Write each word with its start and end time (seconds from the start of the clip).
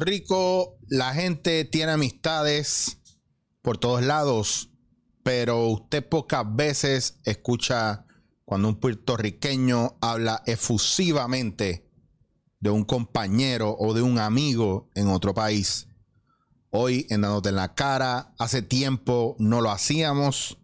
Rico 0.00 0.78
la 0.88 1.12
gente 1.12 1.66
tiene 1.66 1.92
amistades 1.92 2.98
por 3.60 3.76
todos 3.76 4.02
lados, 4.02 4.70
pero 5.22 5.66
usted 5.66 6.08
pocas 6.08 6.44
veces 6.56 7.20
escucha 7.24 8.06
cuando 8.46 8.68
un 8.68 8.80
puertorriqueño 8.80 9.98
habla 10.00 10.42
efusivamente 10.46 11.86
de 12.60 12.70
un 12.70 12.84
compañero 12.84 13.76
o 13.78 13.92
de 13.92 14.00
un 14.00 14.18
amigo 14.18 14.88
en 14.94 15.08
otro 15.08 15.34
país. 15.34 15.86
Hoy 16.70 17.06
en 17.10 17.20
Dándote 17.20 17.50
en 17.50 17.56
la 17.56 17.74
cara, 17.74 18.32
hace 18.38 18.62
tiempo 18.62 19.36
no 19.38 19.60
lo 19.60 19.70
hacíamos 19.70 20.56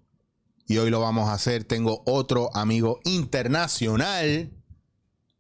y 0.67 0.79
hoy 0.79 0.89
lo 0.89 1.01
vamos 1.01 1.29
a 1.29 1.35
hacer. 1.35 1.65
Tengo 1.65 2.03
otro 2.07 2.49
amigo 2.57 3.01
internacional, 3.05 4.51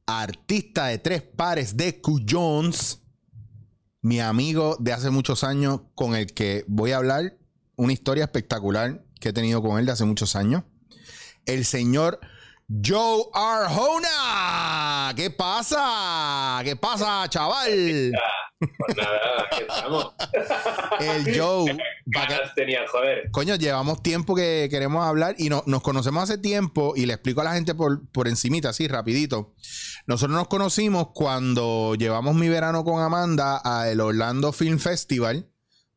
artista 0.06 0.86
de 0.86 0.98
tres 0.98 1.22
pares 1.22 1.78
de 1.78 2.00
cuyons, 2.00 3.00
mi 4.06 4.20
amigo 4.20 4.76
de 4.78 4.92
hace 4.92 5.10
muchos 5.10 5.42
años 5.42 5.80
con 5.96 6.14
el 6.14 6.32
que 6.32 6.64
voy 6.68 6.92
a 6.92 6.98
hablar 6.98 7.36
una 7.74 7.92
historia 7.92 8.22
espectacular 8.22 9.04
que 9.18 9.30
he 9.30 9.32
tenido 9.32 9.60
con 9.62 9.80
él 9.80 9.86
de 9.86 9.90
hace 9.90 10.04
muchos 10.04 10.36
años. 10.36 10.62
El 11.44 11.64
señor 11.64 12.20
Joe 12.68 13.24
Arjona. 13.32 15.12
¿Qué 15.14 15.30
pasa? 15.30 16.60
¿Qué 16.64 16.74
pasa, 16.76 17.28
chaval? 17.28 18.12
Pues 18.58 18.96
nada, 18.96 19.20
aquí 19.52 19.62
estamos. 19.68 20.14
El 20.98 21.38
Joe. 21.38 21.76
pa' 22.12 22.26
que- 22.26 22.34
Ganas 22.34 22.54
tenía, 22.56 22.80
joder. 22.90 23.30
Coño, 23.30 23.54
llevamos 23.56 24.02
tiempo 24.02 24.34
que 24.34 24.66
queremos 24.70 25.06
hablar 25.06 25.36
y 25.38 25.48
no- 25.48 25.62
nos 25.66 25.82
conocemos 25.82 26.24
hace 26.24 26.38
tiempo 26.38 26.94
y 26.96 27.06
le 27.06 27.12
explico 27.14 27.40
a 27.42 27.44
la 27.44 27.54
gente 27.54 27.74
por, 27.74 28.08
por 28.10 28.26
encimita, 28.28 28.70
así 28.70 28.88
rapidito. 28.88 29.54
Nosotros 30.06 30.36
nos 30.36 30.48
conocimos 30.48 31.08
cuando 31.14 31.94
llevamos 31.94 32.34
mi 32.34 32.48
verano 32.48 32.82
con 32.84 33.00
Amanda 33.02 33.58
al 33.58 34.00
Orlando 34.00 34.52
Film 34.52 34.78
Festival, 34.80 35.48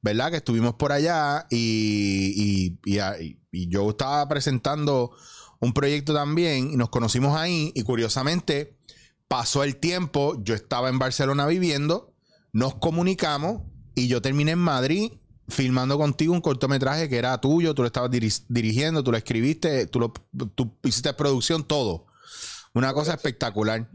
¿verdad? 0.02 0.30
Que 0.32 0.38
estuvimos 0.38 0.76
por 0.76 0.92
allá 0.92 1.48
y, 1.50 2.78
y, 2.86 2.94
y, 2.94 3.00
y- 3.24 3.40
y 3.52 3.70
yo 3.70 3.90
estaba 3.90 4.28
presentando 4.28 5.12
un 5.60 5.74
proyecto 5.74 6.14
también 6.14 6.72
y 6.72 6.76
nos 6.76 6.90
conocimos 6.90 7.36
ahí 7.38 7.72
y 7.76 7.84
curiosamente 7.84 8.78
pasó 9.28 9.64
el 9.64 9.76
tiempo, 9.76 10.42
yo 10.44 10.56
estaba 10.56 10.90
en 10.90 11.00
Barcelona 11.00 11.46
viviendo, 11.46 12.14
nos 12.52 12.76
comunicamos 12.76 13.62
y 13.96 14.08
yo 14.08 14.22
terminé 14.22 14.52
en 14.52 14.60
Madrid 14.60 15.12
filmando 15.48 15.98
contigo 15.98 16.34
un 16.34 16.42
cortometraje 16.42 17.10
que 17.10 17.18
era 17.18 17.40
tuyo, 17.42 17.74
tú 17.74 17.82
lo 17.82 17.88
estabas 17.88 18.12
diri- 18.12 18.44
dirigiendo, 18.50 19.04
tú 19.04 19.12
lo 19.12 19.18
escribiste, 19.18 19.88
tú, 19.88 20.00
lo, 20.00 20.14
tú 20.56 20.78
hiciste 20.84 21.14
producción, 21.14 21.64
todo. 21.64 22.06
Una 22.74 22.94
cosa 22.94 23.14
espectacular. 23.14 23.88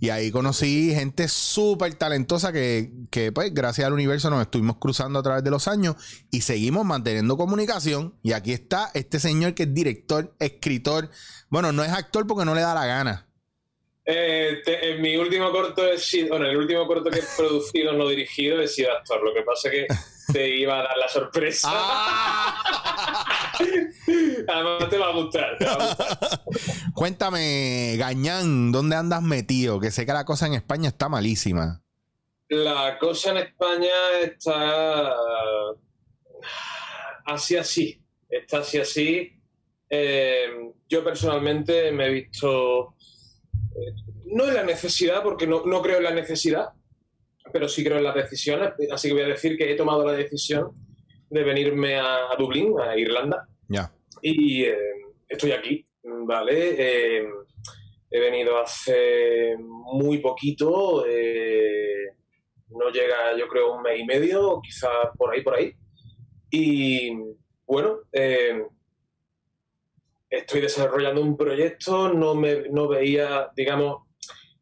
Y 0.00 0.10
ahí 0.10 0.30
conocí 0.30 0.94
gente 0.94 1.28
súper 1.28 1.94
talentosa 1.94 2.52
que, 2.52 2.90
que, 3.10 3.32
pues, 3.32 3.52
gracias 3.52 3.86
al 3.86 3.92
universo 3.92 4.30
nos 4.30 4.42
estuvimos 4.42 4.76
cruzando 4.78 5.18
a 5.18 5.22
través 5.22 5.42
de 5.42 5.50
los 5.50 5.66
años 5.66 5.96
y 6.30 6.42
seguimos 6.42 6.84
manteniendo 6.84 7.36
comunicación. 7.36 8.14
Y 8.22 8.32
aquí 8.32 8.52
está 8.52 8.90
este 8.94 9.18
señor 9.18 9.54
que 9.54 9.64
es 9.64 9.74
director, 9.74 10.34
escritor. 10.38 11.10
Bueno, 11.48 11.72
no 11.72 11.82
es 11.82 11.90
actor 11.90 12.26
porque 12.26 12.44
no 12.44 12.54
le 12.54 12.60
da 12.60 12.74
la 12.74 12.86
gana. 12.86 13.26
Eh, 14.04 14.62
en 14.64 15.02
mi 15.02 15.16
último 15.16 15.50
corto 15.52 15.86
he 15.86 15.98
sido, 15.98 16.30
bueno, 16.30 16.46
el 16.46 16.56
último 16.56 16.86
corto 16.86 17.10
que 17.10 17.18
he 17.18 17.24
producido, 17.36 17.92
no 17.92 18.08
dirigido, 18.08 18.60
he 18.60 18.68
sido 18.68 18.92
actor. 18.92 19.22
Lo 19.22 19.34
que 19.34 19.42
pasa 19.42 19.70
que 19.70 19.86
te 20.32 20.56
iba 20.56 20.78
a 20.80 20.82
dar 20.82 20.96
la 20.98 21.08
sorpresa. 21.08 21.68
Ah. 21.72 22.62
Además 24.48 24.88
te 24.88 24.98
va 24.98 25.08
a 25.08 25.12
gustar. 25.12 25.58
te 25.58 25.64
va 25.64 25.72
a 25.72 25.86
gustar. 25.88 26.18
Cuéntame, 26.94 27.94
Gañán, 27.98 28.72
¿dónde 28.72 28.96
andas 28.96 29.22
metido? 29.22 29.80
Que 29.80 29.90
sé 29.90 30.06
que 30.06 30.12
la 30.12 30.24
cosa 30.24 30.46
en 30.46 30.54
España 30.54 30.88
está 30.88 31.08
malísima. 31.08 31.82
La 32.48 32.98
cosa 32.98 33.30
en 33.30 33.36
España 33.38 33.88
está 34.22 35.12
así 37.26 37.56
así. 37.56 38.02
Está 38.28 38.58
así 38.58 38.78
así. 38.78 39.32
Eh, 39.88 40.46
yo 40.88 41.04
personalmente 41.04 41.90
me 41.92 42.06
he 42.06 42.10
visto. 42.10 42.94
eh, 43.74 43.92
no 44.26 44.46
en 44.46 44.54
la 44.54 44.62
necesidad, 44.62 45.22
porque 45.22 45.46
no, 45.46 45.64
no 45.66 45.82
creo 45.82 45.98
en 45.98 46.04
la 46.04 46.12
necesidad, 46.12 46.68
pero 47.52 47.68
sí 47.68 47.84
creo 47.84 47.98
en 47.98 48.04
las 48.04 48.14
decisiones. 48.14 48.72
Así 48.90 49.08
que 49.08 49.14
voy 49.14 49.22
a 49.22 49.28
decir 49.28 49.56
que 49.56 49.70
he 49.72 49.76
tomado 49.76 50.04
la 50.04 50.12
decisión 50.12 50.72
de 51.28 51.44
venirme 51.44 51.96
a, 51.96 52.28
Dublín, 52.38 52.74
a 52.80 52.96
Irlanda, 52.96 53.48
Ya. 53.68 53.92
y 54.20 54.64
eh, 54.64 54.76
estoy 55.28 55.52
aquí, 55.52 55.86
¿vale? 56.02 56.74
Eh, 56.76 57.28
he 58.10 58.20
venido 58.20 58.58
hace 58.58 59.56
muy 59.58 60.18
poquito, 60.18 61.04
eh, 61.06 62.16
no 62.70 62.90
llega 62.90 63.36
yo 63.38 63.46
creo 63.46 63.76
un 63.76 63.82
mes 63.82 64.00
y 64.00 64.04
medio, 64.04 64.60
quizás 64.60 65.10
por 65.16 65.32
ahí, 65.32 65.42
por 65.42 65.54
ahí. 65.54 65.72
Y 66.50 67.12
bueno, 67.64 68.00
estoy 70.28 70.60
desarrollando 70.60 71.20
un 71.20 71.36
proyecto, 71.36 72.12
no, 72.12 72.34
me, 72.34 72.68
no 72.70 72.88
veía, 72.88 73.50
digamos, 73.54 74.09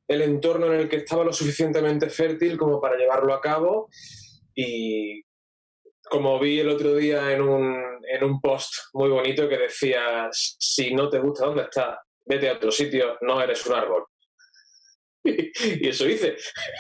el 0.09 0.23
entorno 0.23 0.67
en 0.73 0.81
el 0.81 0.89
que 0.89 0.97
estaba 0.97 1.23
lo 1.25 1.33
suficientemente 1.33 2.09
fértil 2.11 2.57
como 2.57 2.81
para 2.81 2.97
llevarlo 2.97 3.35
a 3.35 3.41
cabo 3.41 3.89
y 4.55 5.23
como 6.11 6.41
vi 6.41 6.59
el 6.61 6.71
otro 6.71 6.95
día 6.97 7.31
en 7.33 7.43
un, 7.43 7.77
en 8.11 8.25
un 8.25 8.41
post 8.41 8.73
muy 8.95 9.11
bonito 9.11 9.49
que 9.49 9.59
decía, 9.59 10.29
si 10.33 10.95
no 10.95 11.11
te 11.11 11.19
gusta 11.19 11.45
dónde 11.47 11.65
estás, 11.65 11.99
vete 12.25 12.49
a 12.49 12.55
otro 12.55 12.71
sitio, 12.73 13.19
no 13.21 13.41
eres 13.43 13.65
un 13.67 13.75
árbol. 13.75 14.05
y 15.25 15.87
eso 15.87 16.09
hice. 16.09 16.37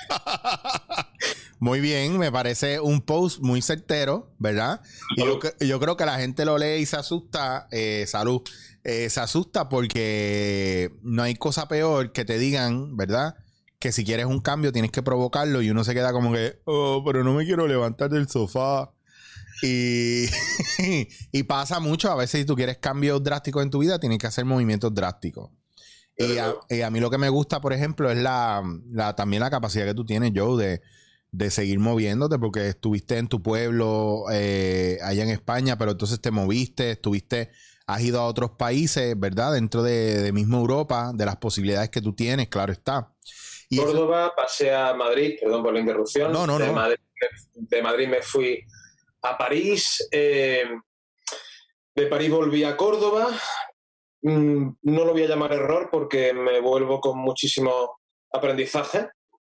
Muy 1.60 1.80
bien, 1.80 2.18
me 2.18 2.30
parece 2.30 2.78
un 2.78 3.00
post 3.00 3.40
muy 3.40 3.62
certero, 3.62 4.32
¿verdad? 4.38 4.80
Y 5.16 5.24
yo, 5.24 5.40
cre- 5.40 5.56
yo 5.66 5.80
creo 5.80 5.96
que 5.96 6.06
la 6.06 6.18
gente 6.20 6.44
lo 6.44 6.56
lee 6.56 6.76
y 6.76 6.86
se 6.86 6.96
asusta, 6.96 7.66
eh, 7.72 8.04
salud, 8.06 8.42
eh, 8.88 9.10
se 9.10 9.20
asusta 9.20 9.68
porque 9.68 10.98
no 11.02 11.22
hay 11.22 11.34
cosa 11.34 11.68
peor 11.68 12.10
que 12.12 12.24
te 12.24 12.38
digan, 12.38 12.96
¿verdad? 12.96 13.34
Que 13.78 13.92
si 13.92 14.02
quieres 14.02 14.24
un 14.24 14.40
cambio 14.40 14.72
tienes 14.72 14.90
que 14.90 15.02
provocarlo 15.02 15.60
y 15.60 15.68
uno 15.68 15.84
se 15.84 15.92
queda 15.92 16.10
como 16.10 16.32
que, 16.32 16.62
oh, 16.64 17.02
pero 17.04 17.22
no 17.22 17.34
me 17.34 17.44
quiero 17.44 17.68
levantar 17.68 18.08
del 18.08 18.30
sofá. 18.30 18.90
Y, 19.62 20.24
pasa 21.48 21.80
mucho, 21.80 22.10
a 22.10 22.14
veces 22.14 22.40
si 22.40 22.46
tú 22.46 22.56
quieres 22.56 22.78
cambios 22.78 23.22
drásticos 23.22 23.62
en 23.62 23.68
tu 23.68 23.80
vida, 23.80 23.98
tienes 23.98 24.16
que 24.18 24.26
hacer 24.26 24.46
movimientos 24.46 24.94
drásticos. 24.94 25.50
Y 26.16 26.38
a, 26.80 26.90
mí 26.90 26.98
lo 26.98 27.10
que 27.10 27.18
me 27.18 27.28
gusta, 27.28 27.60
por 27.60 27.74
ejemplo, 27.74 28.10
es 28.10 28.16
la- 28.16 28.62
también 29.18 29.42
la 29.42 29.50
capacidad 29.50 29.84
que 29.84 29.94
tú 29.94 30.06
tienes, 30.06 30.32
Joe, 30.34 30.64
de, 30.64 30.80
de 31.30 31.50
seguir 31.50 31.78
moviéndote, 31.78 32.38
porque 32.38 32.68
estuviste 32.68 33.18
en 33.18 33.28
tu 33.28 33.42
pueblo 33.42 34.24
eh, 34.32 34.98
allá 35.02 35.24
en 35.24 35.30
España, 35.30 35.76
pero 35.76 35.90
entonces 35.90 36.22
te 36.22 36.30
moviste, 36.30 36.92
estuviste, 36.92 37.50
has 37.88 38.02
ido 38.02 38.20
a 38.20 38.26
otros 38.26 38.50
países, 38.52 39.18
¿verdad? 39.18 39.54
Dentro 39.54 39.82
de, 39.82 40.18
de 40.22 40.32
mismo 40.32 40.58
Europa, 40.58 41.10
de 41.14 41.24
las 41.24 41.36
posibilidades 41.36 41.88
que 41.88 42.02
tú 42.02 42.14
tienes, 42.14 42.48
claro 42.48 42.70
está. 42.72 43.12
Y 43.70 43.78
eso- 43.78 43.86
Córdoba, 43.86 44.34
pasé 44.36 44.74
a 44.74 44.92
Madrid, 44.94 45.36
perdón 45.40 45.62
por 45.62 45.72
la 45.72 45.80
interrupción. 45.80 46.30
No, 46.32 46.46
no, 46.46 46.58
de 46.58 46.66
no. 46.66 46.72
Madrid, 46.74 46.98
de 47.54 47.82
Madrid 47.82 48.06
me 48.08 48.22
fui 48.22 48.62
a 49.22 49.36
París. 49.38 50.06
eh, 50.12 50.64
de 51.94 52.06
París 52.06 52.30
volví 52.30 52.62
a 52.62 52.76
Córdoba. 52.76 53.26
Mm, 54.22 54.68
No 54.82 55.04
lo 55.04 55.12
voy 55.12 55.22
a 55.24 55.28
llamar 55.28 55.52
error 55.52 55.88
porque 55.90 56.32
me 56.34 56.60
vuelvo 56.60 57.00
con 57.00 57.18
muchísimo 57.18 57.98
aprendizaje 58.32 59.08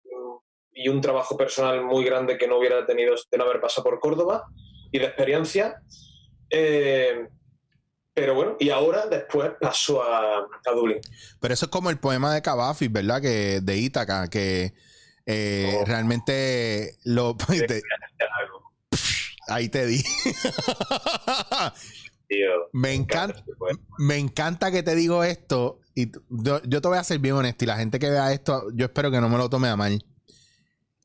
mm, 0.05 0.35
y 0.73 0.89
un 0.89 1.01
trabajo 1.01 1.37
personal 1.37 1.83
muy 1.85 2.03
grande 2.03 2.37
que 2.37 2.47
no 2.47 2.57
hubiera 2.57 2.85
tenido 2.85 3.13
de 3.31 3.37
no 3.37 3.43
haber 3.45 3.61
pasado 3.61 3.83
por 3.83 3.99
Córdoba 3.99 4.43
y 4.91 4.99
de 4.99 5.05
experiencia. 5.05 5.75
Eh, 6.49 7.27
pero 8.13 8.35
bueno, 8.35 8.55
y 8.59 8.69
ahora 8.69 9.07
después 9.07 9.51
paso 9.59 10.03
a, 10.03 10.39
a 10.65 10.71
Dublín. 10.75 10.99
Pero 11.39 11.53
eso 11.53 11.65
es 11.65 11.71
como 11.71 11.89
el 11.89 11.97
poema 11.99 12.33
de 12.33 12.41
Cavafis, 12.41 12.91
¿verdad? 12.91 13.21
Que 13.21 13.59
de 13.61 13.77
Ítaca, 13.77 14.27
que 14.29 14.73
eh, 15.25 15.77
Oh. 15.81 15.85
realmente 15.85 16.97
lo... 17.03 17.35
te- 17.67 17.81
ahí 19.47 19.69
te 19.69 19.85
di. 19.85 20.03
Tío, 22.27 22.49
me 22.71 22.93
encanta. 22.93 23.39
este. 23.39 23.51
Me 23.99 24.17
encanta 24.17 24.71
que 24.71 24.83
te 24.83 24.95
digo 24.95 25.23
esto 25.23 25.79
y 25.95 26.11
yo, 26.29 26.61
yo 26.63 26.81
te 26.81 26.87
voy 26.87 26.97
a 26.97 27.03
ser 27.03 27.19
bien 27.19 27.35
honesto 27.35 27.65
y 27.65 27.67
la 27.67 27.77
gente 27.77 27.99
que 27.99 28.09
vea 28.09 28.31
esto, 28.33 28.63
yo 28.73 28.85
espero 28.85 29.11
que 29.11 29.21
no 29.21 29.29
me 29.29 29.37
lo 29.37 29.49
tome 29.49 29.67
a 29.69 29.75
mal. 29.75 30.03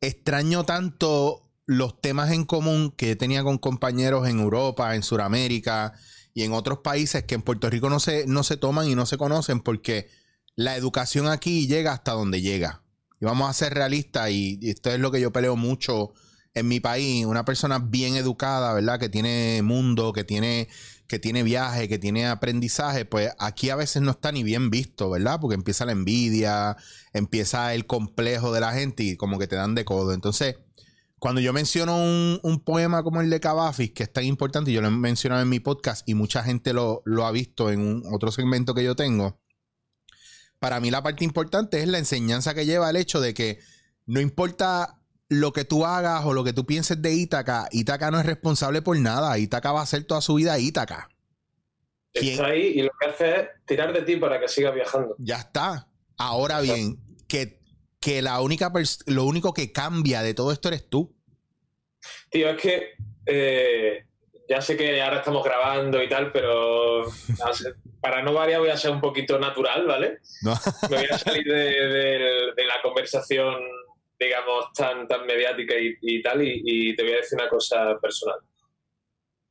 Extraño 0.01 0.65
tanto 0.65 1.51
los 1.67 2.01
temas 2.01 2.31
en 2.31 2.45
común 2.45 2.93
que 2.97 3.17
tenía 3.17 3.43
con 3.43 3.59
compañeros 3.59 4.27
en 4.29 4.41
Europa, 4.41 4.95
en 4.95 5.03
Sudamérica 5.03 5.93
y 6.35 6.45
en 6.45 6.53
otros 6.53 6.79
países 6.79 7.25
que 7.25 7.35
en 7.35 7.43
Puerto 7.43 7.69
Rico 7.71 7.91
no 7.91 8.01
se, 8.01 8.27
no 8.27 8.43
se 8.43 8.57
toman 8.57 8.89
y 8.89 8.95
no 8.95 9.07
se 9.07 9.19
conocen 9.19 9.61
porque 9.61 10.09
la 10.55 10.77
educación 10.77 11.29
aquí 11.29 11.67
llega 11.67 11.93
hasta 11.93 12.13
donde 12.13 12.41
llega. 12.41 12.83
Y 13.21 13.25
vamos 13.25 13.49
a 13.49 13.53
ser 13.53 13.75
realistas 13.75 14.31
y, 14.31 14.59
esto 14.63 14.91
es 14.91 15.01
lo 15.01 15.11
que 15.11 15.21
yo 15.21 15.33
peleo 15.33 15.57
mucho 15.57 16.13
en 16.55 16.69
mi 16.69 16.81
país, 16.81 17.27
una 17.27 17.45
persona 17.45 17.79
bien 17.79 18.17
educada, 18.17 18.73
¿verdad? 18.73 18.99
Que 18.99 19.09
tiene 19.09 19.61
mundo, 19.63 20.13
que 20.13 20.25
tiene 20.25 20.69
que 21.07 21.19
tiene 21.19 21.43
viaje, 21.43 21.89
que 21.89 21.99
tiene 21.99 22.27
aprendizaje, 22.27 23.07
pues 23.07 23.31
aquí 23.39 23.71
a 23.71 23.77
veces 23.77 24.03
no 24.03 24.11
está 24.11 24.31
ni 24.31 24.43
bien 24.43 24.69
visto, 24.69 25.09
¿verdad? 25.09 25.41
Porque 25.41 25.55
empieza 25.55 25.87
la 25.87 25.93
envidia, 25.93 26.77
empieza 27.15 27.73
el 27.73 27.87
complejo 27.87 28.53
de 28.53 28.61
la 28.61 28.75
gente 28.75 29.05
y 29.05 29.17
como 29.17 29.39
que 29.39 29.47
te 29.47 29.57
dan 29.57 29.75
de 29.75 29.87
codo. 29.87 30.13
Entonces, 30.13 30.57
cuando 31.19 31.41
yo 31.41 31.53
menciono 31.53 31.97
un, 31.97 32.41
un 32.43 32.61
poema 32.61 33.03
como 33.03 33.21
el 33.21 33.31
de 33.31 33.41
Cavafis, 33.41 33.93
que 33.93 34.05
es 34.05 34.13
tan 34.13 34.25
importante, 34.25 34.71
y 34.71 34.75
yo 34.75 34.81
lo 34.81 34.89
he 34.89 34.91
mencionado 34.91 35.43
en 35.43 35.49
mi 35.49 35.61
podcast 35.61 36.09
y 36.09 36.15
mucha 36.15 36.43
gente 36.43 36.73
lo, 36.73 37.03
lo 37.05 37.27
ha 37.27 37.33
visto 37.33 37.71
en 37.71 37.81
un, 37.81 38.03
otro 38.13 38.31
segmento 38.31 38.75
que 38.75 38.85
yo 38.85 38.95
tengo, 38.97 39.41
para 40.59 40.81
mí 40.81 40.91
la 40.91 41.03
parte 41.03 41.25
importante 41.25 41.81
es 41.81 41.89
la 41.89 41.99
enseñanza 41.99 42.55
que 42.55 42.67
lleva 42.67 42.91
el 42.91 42.97
hecho 42.97 43.21
de 43.21 43.35
que 43.35 43.59
no 44.07 44.21
importa 44.21 44.99
lo 45.29 45.53
que 45.53 45.65
tú 45.65 45.85
hagas 45.85 46.25
o 46.25 46.33
lo 46.33 46.43
que 46.43 46.53
tú 46.53 46.65
pienses 46.65 47.01
de 47.01 47.13
Ítaca, 47.13 47.69
Ítaca 47.71 48.11
no 48.11 48.19
es 48.19 48.27
responsable 48.27 48.83
por 48.83 48.99
nada. 48.99 49.39
Ítaca 49.39 49.73
va 49.73 49.83
a 49.83 49.87
ser 49.87 50.05
toda 50.05 50.21
su 50.21 50.35
vida 50.35 50.59
Ítaca. 50.59 51.09
¿Quién? 52.13 52.35
Está 52.35 52.47
ahí 52.47 52.73
y 52.77 52.83
lo 52.83 52.91
que 52.99 53.07
hace 53.07 53.41
es 53.41 53.49
tirar 53.67 53.93
de 53.93 54.03
ti 54.03 54.17
para 54.17 54.41
que 54.41 54.49
sigas 54.49 54.75
viajando. 54.75 55.15
Ya 55.19 55.37
está. 55.37 55.89
Ahora 56.17 56.61
bien, 56.61 56.99
que, 57.29 57.58
que 58.01 58.23
la 58.23 58.41
única 58.41 58.73
lo 59.07 59.25
único 59.25 59.53
que 59.53 59.73
cambia 59.73 60.23
de 60.23 60.35
todo 60.35 60.53
esto 60.53 60.69
eres 60.69 60.89
tú. 60.89 61.15
Tío, 62.31 62.51
es 62.51 62.61
que 62.61 62.91
eh, 63.27 64.05
ya 64.49 64.61
sé 64.61 64.77
que 64.77 65.01
ahora 65.03 65.19
estamos 65.19 65.45
grabando 65.45 66.03
y 66.03 66.09
tal, 66.09 66.31
pero 66.33 67.05
para 68.01 68.23
no 68.23 68.33
variar 68.33 68.61
voy 68.61 68.71
a 68.71 68.77
ser 68.77 68.91
un 68.93 69.01
poquito 69.01 69.39
natural, 69.39 69.85
¿vale? 69.87 70.19
¿no? 70.43 70.55
Me 70.91 70.97
voy 70.97 71.07
a 71.11 71.19
salir 71.19 71.45
de, 71.45 71.55
de- 71.55 72.53
de 72.57 72.65
la 72.65 72.81
conversación, 72.83 73.55
digamos, 74.19 74.73
tan, 74.75 75.07
tan 75.09 75.27
mediática 75.27 75.75
y, 75.79 75.97
y 76.01 76.23
tal, 76.23 76.43
y, 76.43 76.63
y 76.65 76.97
te 76.97 77.03
voy 77.03 77.13
a 77.13 77.17
decir 77.17 77.39
una 77.39 77.49
cosa 77.49 77.99
personal. 78.01 78.39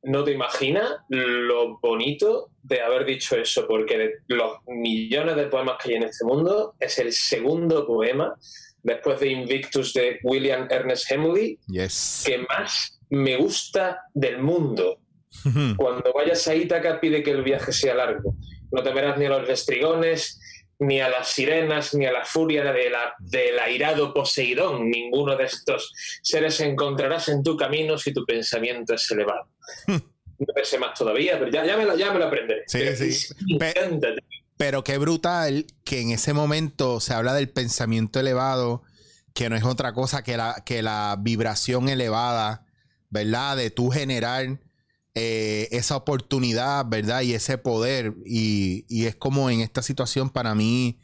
No 0.02 0.22
te 0.24 0.32
imaginas 0.32 0.90
lo 1.08 1.78
bonito 1.80 2.50
de 2.62 2.80
haber 2.80 3.04
dicho 3.04 3.36
eso, 3.36 3.66
porque 3.66 3.98
de 3.98 4.12
los 4.28 4.58
millones 4.66 5.36
de 5.36 5.46
poemas 5.46 5.76
que 5.82 5.90
hay 5.90 5.96
en 5.96 6.04
este 6.04 6.24
mundo, 6.24 6.74
es 6.78 6.98
el 6.98 7.12
segundo 7.12 7.86
poema, 7.86 8.34
después 8.82 9.18
de 9.20 9.28
Invictus 9.30 9.92
de 9.94 10.18
William 10.22 10.68
Ernest 10.70 11.10
Hemingway, 11.10 11.58
Yes. 11.66 12.22
que 12.26 12.38
más 12.38 13.00
me 13.10 13.36
gusta 13.36 14.02
del 14.14 14.38
mundo. 14.40 15.00
Cuando 15.76 16.12
vayas 16.12 16.46
a 16.48 16.54
Ítaca, 16.54 17.00
pide 17.00 17.22
que 17.22 17.32
el 17.32 17.42
viaje 17.42 17.72
sea 17.72 17.94
largo. 17.94 18.34
No 18.70 18.82
temerás 18.82 19.18
ni 19.18 19.26
a 19.26 19.30
los 19.30 19.46
restrigones, 19.46 20.40
ni 20.80 21.00
a 21.00 21.08
las 21.08 21.28
sirenas, 21.28 21.94
ni 21.94 22.06
a 22.06 22.12
la 22.12 22.24
furia 22.24 22.72
de 22.72 22.90
la- 22.90 23.14
del 23.18 23.58
airado 23.58 24.14
Poseidón. 24.14 24.90
Ninguno 24.90 25.36
de 25.36 25.44
estos 25.44 25.92
seres 26.22 26.60
encontrarás 26.60 27.28
en 27.28 27.42
tu 27.42 27.56
camino 27.56 27.98
si 27.98 28.12
tu 28.12 28.24
pensamiento 28.24 28.94
es 28.94 29.10
elevado. 29.10 29.48
No 29.86 30.46
pensé 30.54 30.78
más 30.78 30.96
todavía, 30.96 31.36
pero 31.38 31.50
ya, 31.50 31.64
ya, 31.66 31.76
me, 31.76 31.84
lo, 31.84 31.96
ya 31.96 32.12
me 32.12 32.18
lo 32.20 32.26
aprenderé. 32.26 32.62
Sí, 32.68 32.78
Pero 32.78 32.96
sí. 32.96 33.58
Pe-. 33.58 33.74
Pero 34.56 34.84
qué 34.84 34.98
brutal 34.98 35.66
que 35.84 36.00
en 36.00 36.10
ese 36.12 36.32
momento 36.32 37.00
se 37.00 37.12
habla 37.14 37.34
del 37.34 37.48
pensamiento 37.48 38.20
elevado, 38.20 38.82
que 39.34 39.48
no 39.50 39.56
es 39.56 39.64
otra 39.64 39.92
cosa 39.92 40.22
que 40.22 40.36
la, 40.36 40.62
que 40.64 40.82
la 40.82 41.16
vibración 41.18 41.88
elevada, 41.88 42.66
¿verdad? 43.10 43.56
De 43.56 43.70
tú 43.70 43.90
generar 43.90 44.58
eh, 45.20 45.68
esa 45.72 45.96
oportunidad, 45.96 46.86
¿verdad? 46.88 47.22
Y 47.22 47.34
ese 47.34 47.58
poder. 47.58 48.14
Y, 48.24 48.84
y 48.88 49.06
es 49.06 49.16
como 49.16 49.50
en 49.50 49.60
esta 49.60 49.82
situación 49.82 50.30
para 50.30 50.54
mí, 50.54 50.98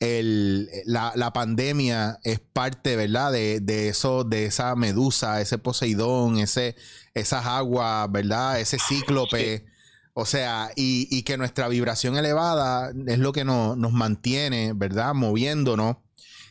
el- 0.00 0.68
la, 0.86 1.12
la 1.16 1.32
pandemia 1.32 2.18
es 2.24 2.40
parte, 2.40 2.96
¿verdad? 2.96 3.32
De, 3.32 3.60
de 3.60 3.88
eso, 3.88 4.24
de 4.24 4.46
esa 4.46 4.74
medusa, 4.76 5.40
ese 5.40 5.58
Poseidón, 5.58 6.38
ese, 6.38 6.76
esas 7.14 7.46
aguas, 7.46 8.10
¿verdad? 8.12 8.60
Ese 8.60 8.78
cíclope. 8.78 9.66
O 10.14 10.24
sea, 10.26 10.70
y, 10.76 11.08
y 11.10 11.22
que 11.22 11.36
nuestra 11.38 11.68
vibración 11.68 12.16
elevada 12.16 12.92
es 13.06 13.18
lo 13.18 13.32
que 13.32 13.44
no- 13.44 13.76
nos 13.76 13.92
mantiene, 13.92 14.72
¿verdad? 14.74 15.14
Moviéndonos 15.14 15.96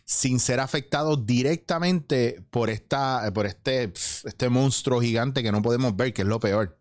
sin 0.05 0.39
ser 0.39 0.59
afectados 0.61 1.25
directamente 1.25 2.41
por 2.51 2.69
esta, 2.69 3.29
por 3.33 3.45
este, 3.45 3.91
este 4.25 4.49
monstruo 4.49 5.01
gigante 5.01 5.43
que 5.43 5.51
no 5.51 5.61
podemos 5.61 5.95
ver, 5.97 6.13
que 6.13 6.21
es 6.23 6.27
lo 6.27 6.39
peor. 6.39 6.76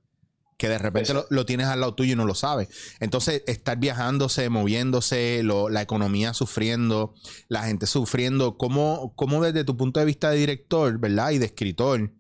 Que 0.59 0.69
de 0.71 0.79
repente 0.79 1.13
lo, 1.29 1.45
tienes 1.45 1.67
al 1.67 1.81
lado 1.81 1.95
tuyo 1.95 2.15
y 2.15 2.17
no 2.17 2.25
lo 2.25 2.35
sabes. 2.35 2.97
Entonces, 3.01 3.43
estar 3.47 3.77
viajándose, 3.79 4.49
moviéndose, 4.49 5.43
lo- 5.43 5.69
la 5.69 5.83
economía 5.83 6.33
sufriendo, 6.33 7.15
la 7.49 7.65
gente 7.65 7.87
sufriendo, 7.87 8.57
¿cómo, 8.57 9.13
¿cómo 9.17 9.43
desde 9.45 9.65
tu 9.65 9.77
punto 9.77 10.01
de 10.01 10.07
vista 10.07 10.31
de 10.31 10.39
director, 10.39 10.99
¿verdad? 10.99 11.33
Y 11.33 11.39
de 11.39 11.47
escritor, 11.47 12.11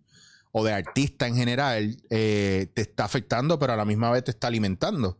o 0.52 0.64
de 0.64 0.72
artista 0.72 1.26
en 1.26 1.36
general, 1.36 1.96
eh, 2.10 2.66
te 2.74 2.82
está 2.82 3.04
afectando, 3.04 3.58
pero 3.58 3.72
a 3.72 3.76
la 3.76 3.84
misma 3.86 4.10
vez 4.10 4.24
te 4.24 4.30
está 4.32 4.48
alimentando. 4.48 5.18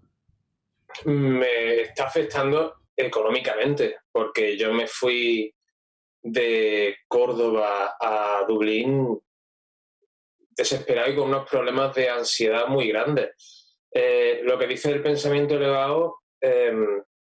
me 1.04 1.80
está 1.82 2.04
afectando 2.06 2.74
económicamente, 2.96 3.96
porque 4.12 4.56
yo 4.56 4.72
me 4.72 4.86
fui 4.86 5.54
de 6.22 6.96
Córdoba 7.08 7.96
a 8.00 8.44
Dublín 8.48 9.18
desesperado 10.56 11.10
y 11.10 11.16
con 11.16 11.28
unos 11.28 11.48
problemas 11.48 11.94
de 11.94 12.08
ansiedad 12.08 12.66
muy 12.66 12.88
grandes. 12.88 13.30
Eh, 13.92 14.40
lo 14.42 14.58
que 14.58 14.66
dice 14.66 14.90
el 14.90 15.02
pensamiento 15.02 15.54
elevado, 15.54 16.18
eh, 16.40 16.72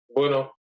bueno, 0.09 0.57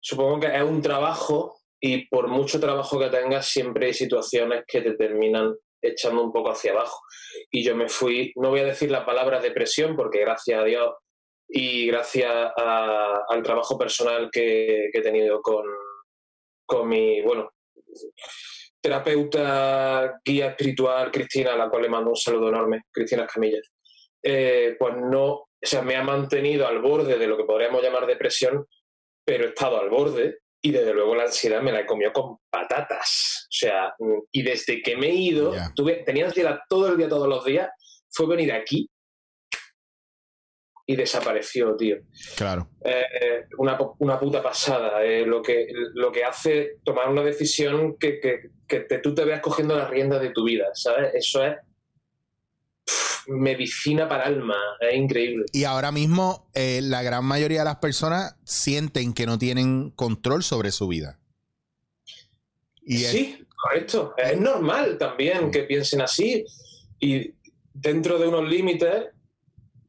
supongo 0.00 0.40
que 0.40 0.56
es 0.56 0.62
un 0.62 0.82
trabajo 0.82 1.60
y 1.80 2.06
por 2.08 2.28
mucho 2.28 2.60
trabajo 2.60 2.98
que 2.98 3.08
tengas 3.08 3.46
siempre 3.46 3.86
hay 3.86 3.94
situaciones 3.94 4.64
que 4.66 4.80
te 4.80 4.94
terminan 4.94 5.54
echando 5.82 6.22
un 6.22 6.32
poco 6.32 6.50
hacia 6.50 6.72
abajo. 6.72 7.00
Y 7.50 7.62
yo 7.62 7.76
me 7.76 7.88
fui, 7.88 8.32
no 8.36 8.50
voy 8.50 8.60
a 8.60 8.64
decir 8.64 8.90
la 8.90 9.04
palabra 9.04 9.40
depresión, 9.40 9.96
porque 9.96 10.20
gracias 10.20 10.60
a 10.60 10.64
Dios 10.64 10.94
y 11.48 11.86
gracias 11.86 12.32
al 12.56 13.42
trabajo 13.42 13.76
personal 13.76 14.30
que, 14.32 14.88
que 14.92 14.98
he 14.98 15.02
tenido 15.02 15.40
con, 15.42 15.64
con 16.66 16.88
mi, 16.88 17.20
bueno, 17.20 17.50
terapeuta, 18.84 20.20
guía 20.22 20.48
espiritual, 20.48 21.10
Cristina, 21.10 21.54
a 21.54 21.56
la 21.56 21.70
cual 21.70 21.84
le 21.84 21.88
mando 21.88 22.10
un 22.10 22.16
saludo 22.16 22.50
enorme, 22.50 22.82
Cristina 22.92 23.26
Camillas, 23.26 23.72
eh, 24.22 24.76
pues 24.78 24.94
no, 24.96 25.26
o 25.32 25.48
sea, 25.62 25.80
me 25.80 25.96
ha 25.96 26.02
mantenido 26.02 26.66
al 26.66 26.82
borde 26.82 27.18
de 27.18 27.26
lo 27.26 27.38
que 27.38 27.44
podríamos 27.44 27.82
llamar 27.82 28.04
depresión, 28.04 28.66
pero 29.24 29.44
he 29.44 29.48
estado 29.48 29.80
al 29.80 29.88
borde 29.88 30.40
y 30.62 30.70
desde 30.70 30.92
luego 30.92 31.14
la 31.14 31.22
ansiedad 31.22 31.62
me 31.62 31.72
la 31.72 31.80
he 31.80 31.86
comido 31.86 32.12
con 32.12 32.36
patatas. 32.50 33.46
O 33.48 33.56
sea, 33.56 33.94
mm, 33.98 34.18
y 34.32 34.42
desde 34.42 34.82
que 34.82 34.98
me 34.98 35.06
he 35.06 35.14
ido, 35.14 35.54
tuve, 35.74 36.02
tenía 36.04 36.26
ansiedad 36.26 36.60
todo 36.68 36.88
el 36.88 36.98
día, 36.98 37.08
todos 37.08 37.26
los 37.26 37.42
días, 37.42 37.70
fue 38.10 38.26
venir 38.26 38.52
aquí 38.52 38.86
y 40.86 40.96
desapareció, 40.96 41.74
tío. 41.76 41.96
Claro. 42.36 42.68
Eh, 42.84 43.46
una, 43.58 43.78
una 43.98 44.18
puta 44.20 44.42
pasada. 44.42 45.02
eh, 45.04 45.24
lo, 45.24 45.42
que, 45.42 45.66
lo 45.94 46.12
que 46.12 46.24
hace 46.24 46.76
tomar 46.84 47.08
una 47.08 47.22
decisión 47.22 47.96
que, 47.98 48.20
que, 48.20 48.50
que 48.68 48.80
te- 48.80 48.98
tú 48.98 49.14
te 49.14 49.24
veas 49.24 49.40
cogiendo 49.40 49.76
las 49.76 49.88
riendas 49.88 50.20
de 50.20 50.30
tu 50.30 50.44
vida, 50.44 50.66
¿sabes? 50.74 51.14
Eso 51.14 51.42
es 51.44 51.56
medicina 53.26 54.06
para 54.08 54.24
alma, 54.26 54.56
es 54.80 54.94
increíble. 54.96 55.46
Y 55.52 55.64
ahora 55.64 55.90
mismo 55.90 56.50
eh, 56.54 56.80
la 56.82 57.02
gran 57.02 57.24
mayoría 57.24 57.60
de 57.60 57.64
las 57.64 57.76
personas 57.76 58.36
sienten 58.44 59.14
que 59.14 59.24
no 59.26 59.38
tienen 59.38 59.90
control 59.92 60.42
sobre 60.42 60.70
su 60.70 60.86
vida. 60.88 61.18
Y 62.82 63.04
es- 63.04 63.10
Sí, 63.10 63.46
correcto. 63.56 64.14
Es 64.18 64.38
normal 64.38 64.98
también 64.98 65.50
que 65.50 65.62
piensen 65.62 66.02
así 66.02 66.44
y 67.00 67.32
dentro 67.72 68.18
de 68.18 68.28
unos 68.28 68.46
límites 68.48 69.06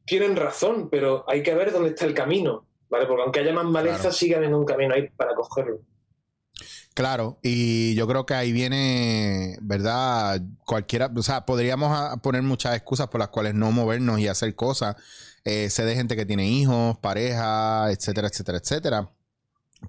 tienen 0.06 0.36
razón, 0.36 0.88
pero 0.90 1.24
hay 1.28 1.42
que 1.42 1.54
ver 1.54 1.72
dónde 1.72 1.90
está 1.90 2.06
el 2.06 2.14
camino, 2.14 2.64
¿vale? 2.88 3.06
Porque 3.06 3.22
aunque 3.22 3.40
haya 3.40 3.52
más 3.52 3.66
maleza, 3.66 3.98
Claro. 3.98 4.12
sigue 4.12 4.36
habiendo 4.36 4.58
un 4.58 4.64
camino 4.64 4.94
ahí 4.94 5.08
para 5.16 5.34
cogerlo. 5.34 5.80
Claro, 6.94 7.38
y 7.42 7.94
yo 7.94 8.06
creo 8.08 8.24
que 8.24 8.32
ahí 8.32 8.52
viene, 8.52 9.58
¿verdad? 9.60 10.40
Cualquiera, 10.64 11.10
o 11.14 11.22
sea, 11.22 11.44
podríamos 11.44 12.18
poner 12.20 12.42
muchas 12.42 12.74
excusas 12.74 13.08
por 13.08 13.18
las 13.20 13.28
cuales 13.28 13.52
no 13.54 13.70
movernos 13.70 14.18
y 14.18 14.28
hacer 14.28 14.54
cosas. 14.54 14.96
Eh, 15.44 15.68
sé 15.68 15.84
de 15.84 15.94
gente 15.94 16.16
que 16.16 16.24
tiene 16.24 16.48
hijos, 16.48 16.96
pareja, 16.98 17.90
etcétera, 17.92 18.28
etcétera, 18.28 18.58
etcétera. 18.58 19.10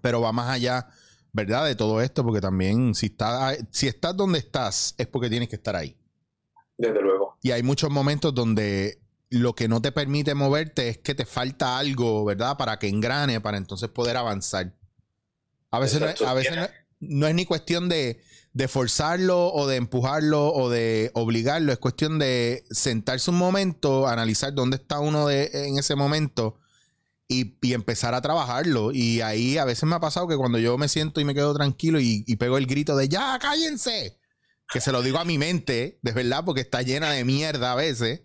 Pero 0.01 0.19
va 0.19 0.33
más 0.33 0.49
allá, 0.49 0.87
¿verdad? 1.31 1.65
De 1.65 1.75
todo 1.75 2.01
esto, 2.01 2.25
porque 2.25 2.41
también 2.41 2.93
si 2.93 3.05
estás, 3.05 3.57
si 3.71 3.87
estás 3.87 4.15
donde 4.17 4.39
estás, 4.39 4.93
es 4.97 5.07
porque 5.07 5.29
tienes 5.29 5.47
que 5.47 5.55
estar 5.55 5.77
ahí. 5.77 5.95
Desde 6.77 7.01
luego. 7.01 7.37
Y 7.41 7.51
hay 7.51 7.63
muchos 7.63 7.89
momentos 7.89 8.35
donde 8.35 8.99
lo 9.29 9.55
que 9.55 9.67
no 9.67 9.81
te 9.81 9.91
permite 9.91 10.33
moverte 10.35 10.89
es 10.89 10.97
que 10.99 11.15
te 11.15 11.25
falta 11.25 11.77
algo, 11.77 12.23
¿verdad? 12.25 12.57
Para 12.57 12.79
que 12.79 12.87
engrane, 12.87 13.41
para 13.41 13.57
entonces 13.57 13.89
poder 13.89 14.17
avanzar. 14.17 14.73
A 15.71 15.79
veces, 15.79 15.99
no 15.99 16.07
a 16.27 16.33
veces 16.33 16.55
no, 16.55 16.63
es- 16.63 16.71
no 16.99 17.27
es 17.27 17.35
ni 17.35 17.45
cuestión 17.45 17.89
de, 17.89 18.21
de 18.53 18.67
forzarlo 18.67 19.51
o 19.53 19.67
de 19.67 19.75
empujarlo 19.75 20.47
o 20.53 20.69
de 20.69 21.11
obligarlo, 21.13 21.71
es 21.73 21.77
cuestión 21.79 22.19
de 22.19 22.63
sentarse 22.71 23.29
un 23.29 23.37
momento, 23.37 24.07
analizar 24.07 24.53
dónde 24.53 24.77
está 24.77 24.99
uno 24.99 25.27
de, 25.27 25.49
en 25.53 25.77
ese 25.77 25.95
momento 25.95 26.57
y, 27.27 27.57
y 27.61 27.73
empezar 27.73 28.13
a 28.15 28.21
trabajarlo. 28.21 28.91
Y 28.93 29.21
ahí 29.21 29.57
a 29.57 29.65
veces 29.65 29.83
me 29.83 29.95
ha 29.95 29.99
pasado 29.99 30.27
que 30.27 30.37
cuando 30.37 30.57
yo 30.57 30.77
me 30.77 30.87
siento 30.87 31.19
y 31.19 31.25
me 31.25 31.35
quedo 31.35 31.53
tranquilo 31.53 31.99
y, 31.99 32.23
y 32.25 32.35
pego 32.37 32.57
el 32.57 32.65
grito 32.65 32.95
de 32.95 33.09
ya, 33.09 33.37
cállense, 33.39 34.17
que 34.71 34.79
se 34.81 34.91
lo 34.93 35.01
digo 35.01 35.19
a 35.19 35.25
mi 35.25 35.37
mente, 35.37 35.99
de 36.01 36.11
verdad, 36.13 36.43
porque 36.45 36.61
está 36.61 36.81
llena 36.81 37.11
de 37.11 37.25
mierda 37.25 37.73
a 37.73 37.75
veces. 37.75 38.21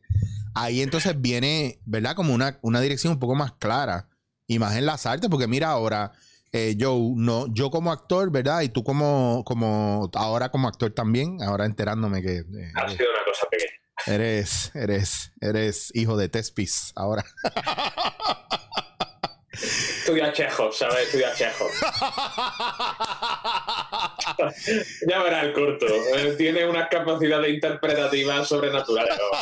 Ahí 0.54 0.82
entonces 0.82 1.20
viene, 1.20 1.80
¿verdad? 1.84 2.14
Como 2.14 2.34
una, 2.34 2.58
una 2.62 2.80
dirección 2.80 3.12
un 3.14 3.18
poco 3.18 3.34
más 3.34 3.52
clara 3.52 4.08
y 4.46 4.58
más 4.58 4.76
en 4.76 4.86
las 4.86 5.06
artes, 5.06 5.30
porque 5.30 5.46
mira 5.46 5.68
ahora, 5.70 6.12
eh, 6.52 6.76
Joe, 6.78 7.12
no, 7.16 7.46
yo 7.54 7.70
como 7.70 7.90
actor, 7.92 8.30
¿verdad? 8.30 8.60
Y 8.62 8.68
tú 8.68 8.84
como, 8.84 9.42
como, 9.46 10.10
ahora 10.14 10.50
como 10.50 10.68
actor 10.68 10.92
también, 10.92 11.42
ahora 11.42 11.64
enterándome 11.64 12.22
que... 12.22 12.38
eh, 12.38 12.72
Ha 12.74 12.88
sido 12.88 13.08
una 13.10 13.24
cosa 13.24 13.46
pequeña. 13.50 13.72
Eres, 14.06 14.70
eres, 14.74 15.32
eres 15.40 15.90
hijo 15.94 16.16
de 16.16 16.28
Tespis 16.28 16.92
ahora. 16.96 17.24
Estudia 19.52 20.32
Chejo, 20.32 20.72
¿sabes? 20.72 21.04
Estudia 21.06 21.32
Chejo. 21.34 21.66
ya 25.08 25.22
verás 25.22 25.44
el 25.44 25.52
corto. 25.52 25.86
Eh, 25.86 26.34
Tiene 26.36 26.66
unas 26.66 26.88
capacidades 26.88 27.52
interpretativas 27.54 28.48
sobrenaturales. 28.48 29.16
¿no? 29.16 29.38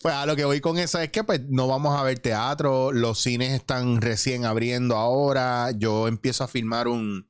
Pues 0.00 0.14
a 0.14 0.26
lo 0.26 0.36
que 0.36 0.44
voy 0.44 0.60
con 0.60 0.78
eso 0.78 0.98
es 1.00 1.10
que 1.10 1.24
pues 1.24 1.40
no 1.48 1.66
vamos 1.66 1.98
a 1.98 2.02
ver 2.02 2.18
teatro, 2.18 2.92
los 2.92 3.20
cines 3.20 3.52
están 3.52 4.00
recién 4.00 4.44
abriendo 4.44 4.96
ahora, 4.96 5.70
yo 5.72 6.08
empiezo 6.08 6.44
a 6.44 6.48
filmar 6.48 6.88
un, 6.88 7.26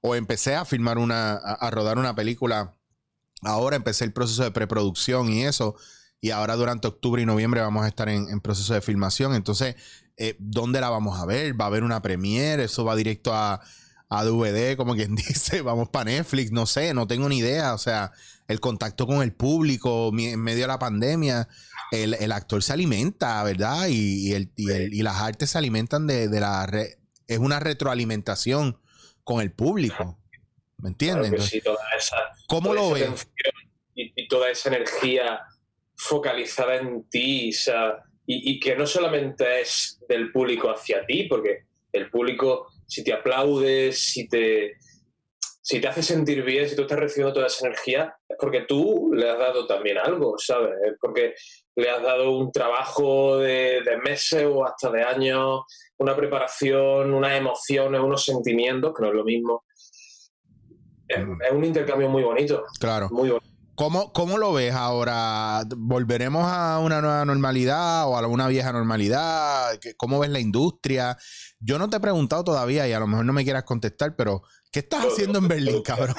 o 0.00 0.14
empecé 0.14 0.54
a 0.54 0.64
filmar 0.64 0.98
una, 0.98 1.34
a, 1.34 1.70
rodar 1.70 1.98
una 1.98 2.14
película, 2.14 2.76
ahora 3.42 3.76
empecé 3.76 4.04
el 4.04 4.12
proceso 4.12 4.42
de 4.42 4.50
preproducción 4.50 5.30
y 5.30 5.44
eso, 5.44 5.76
y 6.20 6.30
ahora 6.30 6.56
durante 6.56 6.88
octubre 6.88 7.20
y 7.22 7.26
noviembre 7.26 7.60
vamos 7.60 7.84
a 7.84 7.88
estar 7.88 8.08
en, 8.08 8.28
en 8.28 8.40
proceso 8.40 8.72
de 8.74 8.80
filmación, 8.80 9.34
entonces, 9.34 9.76
eh, 10.16 10.36
¿dónde 10.38 10.80
la 10.80 10.90
vamos 10.90 11.18
a 11.20 11.26
ver? 11.26 11.60
¿Va 11.60 11.64
a 11.64 11.68
haber 11.68 11.84
una 11.84 12.00
premiere? 12.00 12.64
¿Eso 12.64 12.84
va 12.84 12.96
directo 12.96 13.34
a, 13.34 13.60
a 14.08 14.24
DVD, 14.24 14.76
como 14.76 14.94
quien 14.94 15.14
dice? 15.16 15.60
¿Vamos 15.62 15.88
para 15.88 16.06
Netflix? 16.10 16.52
No 16.52 16.66
sé, 16.66 16.94
no 16.94 17.06
tengo 17.06 17.28
ni 17.28 17.38
idea, 17.38 17.74
o 17.74 17.78
sea, 17.78 18.12
el 18.48 18.60
contacto 18.60 19.06
con 19.06 19.22
el 19.22 19.32
público 19.32 20.10
en 20.18 20.40
medio 20.40 20.62
de 20.62 20.66
la 20.68 20.78
pandemia 20.78 21.48
el, 21.92 22.14
el 22.14 22.32
actor 22.32 22.62
se 22.62 22.72
alimenta, 22.72 23.42
¿verdad? 23.44 23.86
Y, 23.88 24.28
y 24.30 24.32
el- 24.34 24.50
y 24.56 24.70
el- 24.70 24.92
y 24.94 25.02
las 25.02 25.16
artes 25.20 25.50
se 25.50 25.58
alimentan 25.58 26.06
de, 26.06 26.28
de 26.28 26.40
la... 26.40 26.66
re- 26.66 26.98
es 27.28 27.38
una 27.38 27.60
retroalimentación 27.60 28.78
con 29.22 29.40
el 29.40 29.52
público. 29.52 30.18
¿Me 30.78 30.88
entiendes? 30.90 31.30
Claro 31.30 31.42
sí, 31.44 31.62
¿Cómo 32.48 32.74
lo 32.74 32.90
ves? 32.90 33.28
Y, 33.94 34.12
y 34.16 34.28
toda 34.28 34.50
esa 34.50 34.68
energía 34.70 35.40
focalizada 35.96 36.76
en 36.76 37.04
ti, 37.08 37.50
o 37.50 37.52
sea, 37.58 38.02
y, 38.26 38.50
y 38.52 38.60
que 38.60 38.76
no 38.76 38.86
solamente 38.86 39.60
es 39.60 40.00
del 40.08 40.32
público 40.32 40.68
hacia 40.70 41.06
ti, 41.06 41.24
porque 41.24 41.66
el 41.92 42.10
público, 42.10 42.66
si 42.86 43.02
te 43.04 43.12
aplaude, 43.12 43.92
si 43.92 44.28
te, 44.28 44.72
si 45.62 45.80
te 45.80 45.88
hace 45.88 46.02
sentir 46.02 46.42
bien, 46.44 46.68
si 46.68 46.76
tú 46.76 46.82
estás 46.82 46.98
recibiendo 46.98 47.32
toda 47.32 47.46
esa 47.46 47.66
energía, 47.66 48.14
es 48.28 48.36
porque 48.38 48.62
tú 48.62 49.10
le 49.14 49.30
has 49.30 49.38
dado 49.38 49.66
también 49.66 49.98
algo, 49.98 50.34
¿sabes? 50.38 50.72
Es 50.84 50.94
porque 51.00 51.34
le 51.76 51.90
has 51.90 52.02
dado 52.02 52.36
un 52.36 52.52
trabajo 52.52 53.38
de, 53.38 53.80
de 53.82 53.96
meses 54.04 54.46
o 54.46 54.64
hasta 54.66 54.90
de 54.90 55.02
años, 55.02 55.62
una 55.98 56.14
preparación, 56.14 57.14
unas 57.14 57.32
emociones, 57.38 58.00
unos 58.00 58.24
sentimientos, 58.24 58.92
que 58.94 59.02
no 59.02 59.08
es 59.08 59.14
lo 59.14 59.24
mismo. 59.24 59.64
Es, 61.08 61.24
Mm. 61.24 61.42
es 61.42 61.52
un 61.52 61.64
intercambio 61.64 62.08
muy 62.08 62.22
bonito, 62.22 62.64
Claro. 62.80 63.08
muy 63.10 63.28
bonito. 63.30 63.46
¿Cómo, 63.76 64.12
¿Cómo 64.12 64.38
lo 64.38 64.52
ves 64.52 64.72
ahora? 64.72 65.62
¿Volveremos 65.76 66.44
a 66.46 66.78
una 66.78 67.00
nueva 67.00 67.24
normalidad 67.24 68.08
o 68.08 68.16
a 68.16 68.24
una 68.28 68.46
vieja 68.46 68.72
normalidad? 68.72 69.78
¿Qué- 69.80 69.94
¿Cómo 69.96 70.20
ves 70.20 70.30
la 70.30 70.38
industria? 70.38 71.16
Yo 71.66 71.78
no 71.78 71.88
te 71.88 71.96
he 71.96 72.00
preguntado 72.00 72.44
todavía 72.44 72.86
y 72.86 72.92
a 72.92 72.98
lo 72.98 73.06
mejor 73.06 73.24
no 73.24 73.32
me 73.32 73.42
quieras 73.42 73.64
contestar, 73.64 74.14
pero 74.16 74.42
¿qué 74.70 74.80
estás 74.80 75.06
haciendo 75.06 75.38
en 75.38 75.48
Berlín, 75.48 75.82
cabrón? 75.82 76.14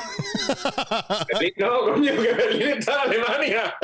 Berlín, 1.28 1.54
no, 1.58 1.80
coño, 1.82 2.14
que 2.16 2.34
Berlín 2.34 2.70
está 2.80 3.04
en 3.04 3.10
Alemania. 3.12 3.76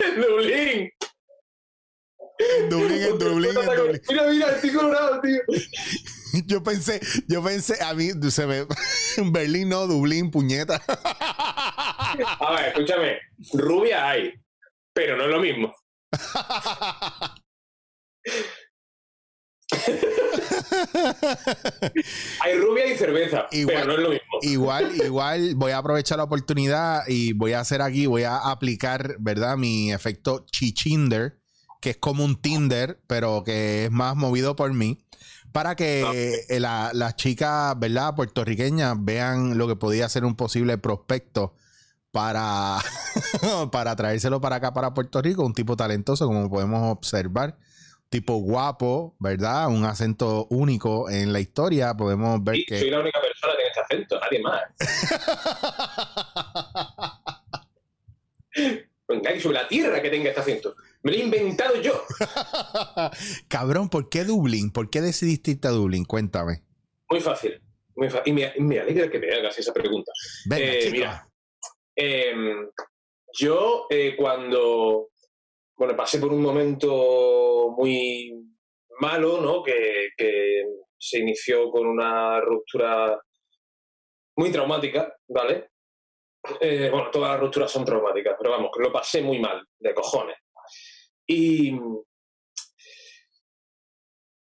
En 0.00 0.20
Dublín. 0.20 0.90
En 2.38 2.68
Dublín, 2.68 3.02
en 3.02 3.18
Dublín, 3.18 3.50
en 3.50 3.76
Dublín. 3.76 4.00
Mira, 4.08 4.26
mira, 4.26 4.50
estoy 4.50 4.72
colorado, 4.72 5.20
tío. 5.20 5.40
Yo 6.46 6.62
pensé, 6.62 7.00
yo 7.28 7.42
pensé, 7.42 7.82
a 7.82 7.94
mí 7.94 8.10
se 8.30 8.46
me. 8.46 8.66
Berlín 9.30 9.68
no, 9.68 9.86
Dublín, 9.86 10.32
puñeta. 10.32 10.82
A 10.86 12.52
ver, 12.56 12.68
escúchame. 12.68 13.18
Rubia 13.52 14.08
hay, 14.08 14.34
pero 14.92 15.16
no 15.16 15.24
es 15.24 15.30
lo 15.30 15.40
mismo. 15.40 15.72
Hay 22.40 22.58
rubia 22.58 22.86
y 22.92 22.96
cerveza, 22.96 23.46
Igual- 23.52 23.76
pero 23.76 23.86
no 23.86 23.92
es 23.94 23.98
lo 24.00 24.10
mismo. 24.10 24.38
igual, 24.42 24.92
igual 25.04 25.54
voy 25.56 25.72
a 25.72 25.78
aprovechar 25.78 26.18
la 26.18 26.24
oportunidad 26.24 27.02
y 27.08 27.32
voy 27.32 27.52
a 27.52 27.60
hacer 27.60 27.82
aquí, 27.82 28.06
voy 28.06 28.24
a 28.24 28.36
aplicar, 28.36 29.16
¿verdad? 29.18 29.56
Mi 29.56 29.92
efecto 29.92 30.46
chichinder, 30.50 31.38
que 31.80 31.90
es 31.90 31.96
como 31.96 32.24
un 32.24 32.40
Tinder, 32.40 33.00
pero 33.06 33.42
que 33.44 33.86
es 33.86 33.90
más 33.90 34.16
movido 34.16 34.56
por 34.56 34.72
mí, 34.72 35.04
para 35.52 35.74
que 35.76 36.44
eh, 36.48 36.60
la- 36.60 36.90
las 36.94 37.16
chicas, 37.16 37.78
¿verdad? 37.78 38.14
Puertorriqueñas 38.14 38.96
vean 39.00 39.58
lo 39.58 39.66
que 39.66 39.76
podía 39.76 40.08
ser 40.08 40.24
un 40.24 40.36
posible 40.36 40.78
prospecto 40.78 41.54
para, 42.12 42.78
para 43.72 43.96
traérselo 43.96 44.40
para 44.40 44.56
acá, 44.56 44.72
para 44.74 44.94
Puerto 44.94 45.22
Rico, 45.22 45.44
un 45.44 45.54
tipo 45.54 45.76
talentoso, 45.76 46.26
como 46.26 46.50
podemos 46.50 46.90
observar. 46.92 47.56
Tipo 48.10 48.34
guapo, 48.38 49.14
¿verdad? 49.20 49.68
Un 49.68 49.84
acento 49.84 50.46
único 50.50 51.08
en 51.08 51.32
la 51.32 51.38
historia. 51.40 51.94
Podemos 51.94 52.42
ver 52.42 52.56
Sí, 52.56 52.64
que. 52.66 52.80
soy 52.80 52.90
la 52.90 52.98
única 53.00 53.20
persona 53.20 53.52
que 53.52 53.56
tiene 53.58 53.68
este 53.68 53.80
acento, 53.80 54.18
nadie 54.20 54.40
más. 54.42 54.62
Nadie 59.22 59.40
sobre 59.40 59.56
la 59.58 59.68
tierra 59.68 60.00
que 60.00 60.08
tenga 60.10 60.28
este 60.28 60.40
acento. 60.40 60.76
Me 61.02 61.12
lo 61.12 61.18
he 61.18 61.22
inventado 61.22 61.80
yo. 61.80 62.02
Cabrón, 63.48 63.88
¿por 63.88 64.08
qué 64.08 64.24
Dublín? 64.24 64.70
¿Por 64.72 64.88
qué 64.90 65.00
decidiste 65.00 65.52
irte 65.52 65.68
a 65.68 65.72
Dublín? 65.72 66.04
Cuéntame. 66.04 66.62
Muy 67.08 67.20
fácil. 67.20 67.60
Muy 67.96 68.08
fácil. 68.08 68.32
Y 68.32 68.62
me, 68.62 68.78
alegra 68.78 69.10
que 69.10 69.18
me 69.18 69.32
hagas 69.34 69.58
esa 69.58 69.72
pregunta. 69.72 70.12
Venga, 70.46 70.64
Eh, 70.64 70.88
mira. 70.92 71.26
Eh, 71.96 72.34
yo 73.38 73.86
eh, 73.90 74.14
cuando 74.16 75.09
bueno, 75.80 75.96
pasé 75.96 76.18
por 76.18 76.30
un 76.30 76.42
momento 76.42 77.74
muy 77.74 78.34
malo, 79.00 79.40
¿no? 79.40 79.62
Que, 79.62 80.10
se 81.02 81.20
inició 81.20 81.70
con 81.70 81.86
una 81.86 82.38
ruptura 82.42 83.18
muy 84.36 84.52
traumática, 84.52 85.16
¿vale? 85.28 85.70
Eh, 86.60 86.90
bueno, 86.92 87.10
todas 87.10 87.30
las 87.30 87.40
rupturas 87.40 87.70
son 87.70 87.86
traumáticas, 87.86 88.34
pero 88.38 88.50
vamos, 88.50 88.70
lo 88.78 88.92
pasé 88.92 89.22
muy 89.22 89.38
mal, 89.38 89.66
de 89.78 89.94
cojones. 89.94 90.36
Y 91.26 91.72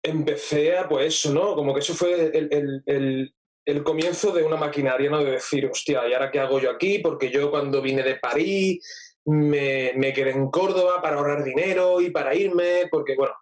empecé 0.00 0.78
a, 0.78 0.88
pues 0.88 1.06
eso, 1.08 1.32
¿no? 1.32 1.56
Como 1.56 1.74
que 1.74 1.80
eso 1.80 1.94
fue 1.94 2.30
el- 2.32 3.34
el 3.66 3.82
comienzo 3.82 4.30
de 4.30 4.44
una 4.44 4.56
maquinaria, 4.56 5.10
¿no? 5.10 5.24
De 5.24 5.32
decir, 5.32 5.66
hostia, 5.66 6.08
¿y 6.08 6.12
ahora 6.12 6.30
qué 6.30 6.38
hago 6.38 6.60
yo 6.60 6.70
aquí? 6.70 7.00
Porque 7.00 7.30
yo 7.30 7.50
cuando 7.50 7.82
vine 7.82 8.04
de 8.04 8.14
París 8.14 9.05
me, 9.26 9.92
me 9.96 10.12
quedé 10.12 10.30
en 10.30 10.50
Córdoba 10.50 11.00
para 11.02 11.16
ahorrar 11.16 11.44
dinero 11.44 12.00
y 12.00 12.10
para 12.10 12.34
irme, 12.34 12.88
porque, 12.90 13.14
bueno, 13.16 13.34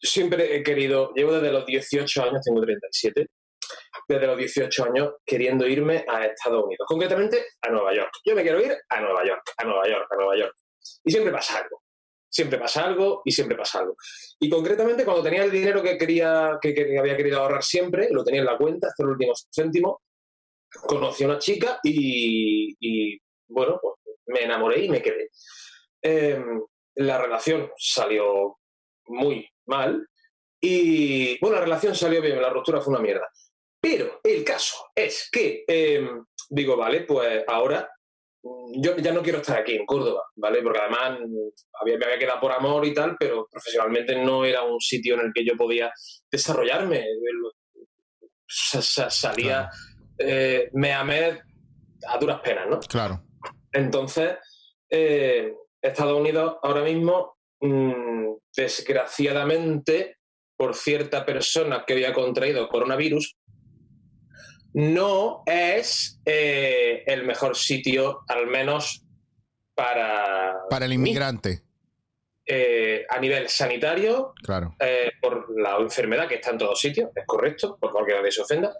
siempre 0.00 0.56
he 0.56 0.62
querido, 0.62 1.12
llevo 1.14 1.32
desde 1.32 1.52
los 1.52 1.66
18 1.66 2.22
años, 2.22 2.42
tengo 2.44 2.60
37, 2.62 3.26
desde 4.08 4.26
los 4.26 4.38
18 4.38 4.84
años 4.84 5.12
queriendo 5.24 5.66
irme 5.66 6.04
a 6.08 6.24
Estados 6.24 6.64
Unidos, 6.64 6.86
concretamente 6.86 7.44
a 7.60 7.70
Nueva 7.70 7.94
York. 7.94 8.10
Yo 8.24 8.34
me 8.34 8.42
quiero 8.42 8.60
ir 8.60 8.76
a 8.88 9.00
Nueva 9.00 9.24
York, 9.24 9.42
a 9.56 9.64
Nueva 9.64 9.88
York, 9.88 10.06
a 10.10 10.16
Nueva 10.16 10.36
York. 10.36 10.54
Y 11.04 11.10
siempre 11.10 11.32
pasa 11.32 11.58
algo. 11.58 11.82
Siempre 12.32 12.58
pasa 12.58 12.84
algo 12.84 13.22
y 13.24 13.32
siempre 13.32 13.56
pasa 13.56 13.80
algo. 13.80 13.96
Y 14.38 14.48
concretamente 14.48 15.04
cuando 15.04 15.22
tenía 15.22 15.44
el 15.44 15.50
dinero 15.50 15.82
que 15.82 15.98
quería, 15.98 16.58
que, 16.60 16.72
que 16.72 16.98
había 16.98 17.16
querido 17.16 17.40
ahorrar 17.40 17.62
siempre, 17.62 18.08
lo 18.10 18.22
tenía 18.22 18.40
en 18.40 18.46
la 18.46 18.56
cuenta 18.56 18.86
hasta 18.86 19.02
el 19.02 19.10
último 19.10 19.32
céntimo, 19.50 20.00
conocí 20.86 21.24
a 21.24 21.26
una 21.26 21.38
chica 21.38 21.80
y, 21.82 22.76
y, 22.78 23.20
bueno, 23.48 23.80
pues 23.82 23.94
me 24.32 24.42
enamoré 24.44 24.84
y 24.84 24.88
me 24.88 25.02
quedé. 25.02 25.30
Em, 26.02 26.60
la 26.96 27.18
relación 27.18 27.70
salió 27.76 28.58
muy 29.06 29.48
mal 29.66 30.06
y, 30.60 31.38
bueno, 31.40 31.56
la 31.56 31.62
relación 31.62 31.94
salió 31.94 32.20
bien, 32.20 32.40
la 32.40 32.50
ruptura 32.50 32.80
fue 32.80 32.92
una 32.94 33.02
mierda. 33.02 33.28
Pero 33.80 34.20
el 34.22 34.44
caso 34.44 34.90
es 34.94 35.28
que, 35.32 35.64
em, 35.66 36.24
digo, 36.50 36.76
vale, 36.76 37.02
pues 37.02 37.44
ahora 37.48 37.88
yo 38.74 38.96
ya 38.96 39.12
no 39.12 39.22
quiero 39.22 39.38
estar 39.40 39.58
aquí 39.58 39.74
en 39.74 39.84
Córdoba, 39.84 40.22
¿vale? 40.36 40.62
Porque 40.62 40.78
además 40.80 41.18
había, 41.80 41.98
me 41.98 42.04
había 42.06 42.18
quedado 42.18 42.40
por 42.40 42.52
amor 42.52 42.86
y 42.86 42.94
tal, 42.94 43.16
pero 43.18 43.46
profesionalmente 43.50 44.16
no 44.16 44.44
era 44.46 44.62
un 44.62 44.80
sitio 44.80 45.14
en 45.14 45.26
el 45.26 45.32
que 45.34 45.44
yo 45.44 45.56
podía 45.56 45.92
desarrollarme. 46.30 47.04
Sa- 48.46 48.82
sa- 48.82 49.10
salía, 49.10 49.70
eh, 50.18 50.68
me 50.72 50.92
amé 50.92 51.40
a 52.06 52.18
duras 52.18 52.40
penas, 52.40 52.66
¿no? 52.68 52.80
Claro. 52.80 53.22
Entonces, 53.72 54.36
eh, 54.90 55.54
Estados 55.80 56.18
Unidos 56.18 56.56
ahora 56.62 56.82
mismo, 56.82 57.36
mm, 57.60 58.32
desgraciadamente, 58.56 60.16
por 60.56 60.74
cierta 60.74 61.24
persona 61.24 61.84
que 61.86 61.94
había 61.94 62.12
contraído 62.12 62.68
coronavirus, 62.68 63.36
no 64.72 65.42
es 65.46 66.20
eh, 66.24 67.02
el 67.06 67.24
mejor 67.24 67.56
sitio, 67.56 68.20
al 68.28 68.46
menos 68.46 69.04
para, 69.74 70.54
Para 70.68 70.84
el 70.84 70.92
inmigrante. 70.92 71.62
eh, 72.46 73.04
a 73.08 73.18
nivel 73.18 73.48
sanitario, 73.48 74.32
Claro. 74.42 74.74
eh, 74.80 75.12
por 75.20 75.46
la 75.60 75.76
enfermedad 75.78 76.28
que 76.28 76.36
está 76.36 76.50
en 76.50 76.58
todos 76.58 76.80
sitios, 76.80 77.10
es 77.14 77.24
correcto, 77.26 77.76
por 77.80 77.92
favor 77.92 78.06
que 78.08 78.14
nadie 78.14 78.30
se 78.32 78.42
ofenda. 78.42 78.74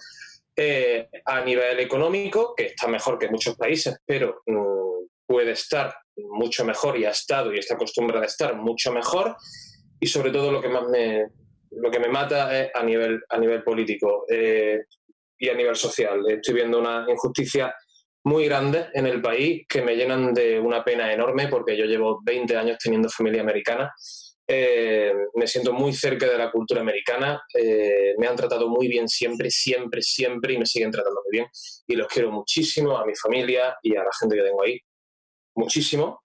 Eh, 0.57 1.09
a 1.25 1.41
nivel 1.43 1.81
económico, 1.81 2.55
que 2.55 2.67
está 2.67 2.89
mejor 2.89 3.19
que 3.19 3.29
muchos 3.29 3.57
países, 3.57 3.97
pero 4.05 4.43
mm, 4.47 5.07
puede 5.27 5.53
estar 5.53 5.95
mucho 6.17 6.65
mejor 6.65 6.99
y 6.99 7.05
ha 7.05 7.11
estado 7.11 7.55
y 7.55 7.59
está 7.59 7.75
acostumbrada 7.75 8.25
a 8.25 8.27
estar 8.27 8.57
mucho 8.57 8.93
mejor. 8.93 9.37
Y 9.99 10.07
sobre 10.07 10.31
todo 10.31 10.51
lo 10.51 10.61
que 10.61 10.69
más 10.69 10.89
me, 10.89 11.29
lo 11.71 11.91
que 11.91 12.01
me 12.01 12.09
mata 12.09 12.59
es 12.59 12.71
a 12.75 12.83
nivel, 12.83 13.23
a 13.29 13.39
nivel 13.39 13.63
político 13.63 14.25
eh, 14.29 14.81
y 15.39 15.49
a 15.49 15.55
nivel 15.55 15.77
social. 15.77 16.23
Estoy 16.29 16.55
viendo 16.55 16.79
una 16.79 17.07
injusticia 17.09 17.75
muy 18.25 18.47
grande 18.47 18.89
en 18.93 19.07
el 19.07 19.23
país 19.23 19.65
que 19.69 19.83
me 19.83 19.97
llenan 19.97 20.35
de 20.35 20.61
una 20.61 20.85
pena 20.85 21.13
enorme 21.13 21.49
porque 21.49 21.77
yo 21.77 21.87
llevo 21.87 22.21
20 22.23 22.57
años 22.57 22.77
teniendo 22.83 23.09
familia 23.09 23.41
americana 23.41 23.91
eh, 24.53 25.15
me 25.37 25.47
siento 25.47 25.73
muy 25.73 25.93
cerca 25.93 26.27
de 26.27 26.37
la 26.37 26.51
cultura 26.51 26.81
americana, 26.81 27.41
eh, 27.55 28.15
me 28.19 28.27
han 28.27 28.35
tratado 28.35 28.69
muy 28.69 28.89
bien 28.89 29.09
siempre, 29.09 29.49
siempre, 29.49 30.03
siempre 30.03 30.55
y 30.55 30.59
me 30.59 30.67
siguen 30.67 30.91
tratando 30.91 31.21
muy 31.25 31.39
bien. 31.39 31.47
Y 31.87 31.95
los 31.95 32.09
quiero 32.09 32.33
muchísimo, 32.33 32.99
a 32.99 33.07
mi 33.07 33.15
familia 33.15 33.77
y 33.81 33.95
a 33.95 34.03
la 34.03 34.11
gente 34.19 34.35
que 34.35 34.43
tengo 34.43 34.61
ahí, 34.65 34.77
muchísimo, 35.55 36.21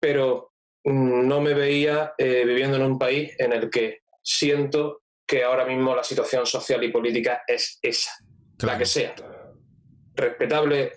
pero 0.00 0.50
mm, 0.82 1.28
no 1.28 1.40
me 1.40 1.54
veía 1.54 2.14
eh, 2.18 2.42
viviendo 2.44 2.78
en 2.78 2.82
un 2.82 2.98
país 2.98 3.32
en 3.38 3.52
el 3.52 3.70
que 3.70 4.00
siento 4.24 5.02
que 5.24 5.44
ahora 5.44 5.64
mismo 5.64 5.94
la 5.94 6.02
situación 6.02 6.46
social 6.46 6.82
y 6.82 6.90
política 6.90 7.42
es 7.46 7.78
esa, 7.80 8.10
Claro. 8.58 8.72
la 8.72 8.78
que 8.80 8.86
sea. 8.86 9.14
Respetable 10.16 10.94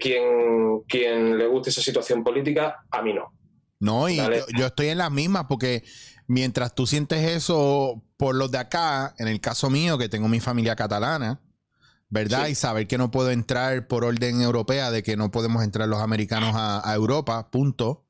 quien, 0.00 0.80
quien 0.88 1.36
le 1.36 1.46
guste 1.46 1.68
esa 1.68 1.82
situación 1.82 2.24
política, 2.24 2.78
a 2.90 3.02
mí 3.02 3.12
no. 3.12 3.35
No, 3.78 4.08
y 4.08 4.16
yo, 4.16 4.28
yo 4.56 4.66
estoy 4.66 4.88
en 4.88 4.98
las 4.98 5.10
mismas 5.10 5.46
porque 5.48 5.84
mientras 6.26 6.74
tú 6.74 6.86
sientes 6.86 7.28
eso 7.30 8.02
por 8.16 8.34
los 8.34 8.50
de 8.50 8.58
acá, 8.58 9.14
en 9.18 9.28
el 9.28 9.40
caso 9.40 9.70
mío, 9.70 9.98
que 9.98 10.08
tengo 10.08 10.28
mi 10.28 10.40
familia 10.40 10.76
catalana, 10.76 11.40
¿verdad? 12.08 12.46
Sí. 12.46 12.52
Y 12.52 12.54
saber 12.54 12.86
que 12.86 12.98
no 12.98 13.10
puedo 13.10 13.30
entrar 13.30 13.86
por 13.86 14.04
orden 14.04 14.40
europea, 14.40 14.90
de 14.90 15.02
que 15.02 15.16
no 15.16 15.30
podemos 15.30 15.62
entrar 15.62 15.88
los 15.88 16.00
americanos 16.00 16.54
a, 16.54 16.88
a 16.88 16.94
Europa, 16.94 17.50
punto. 17.50 18.04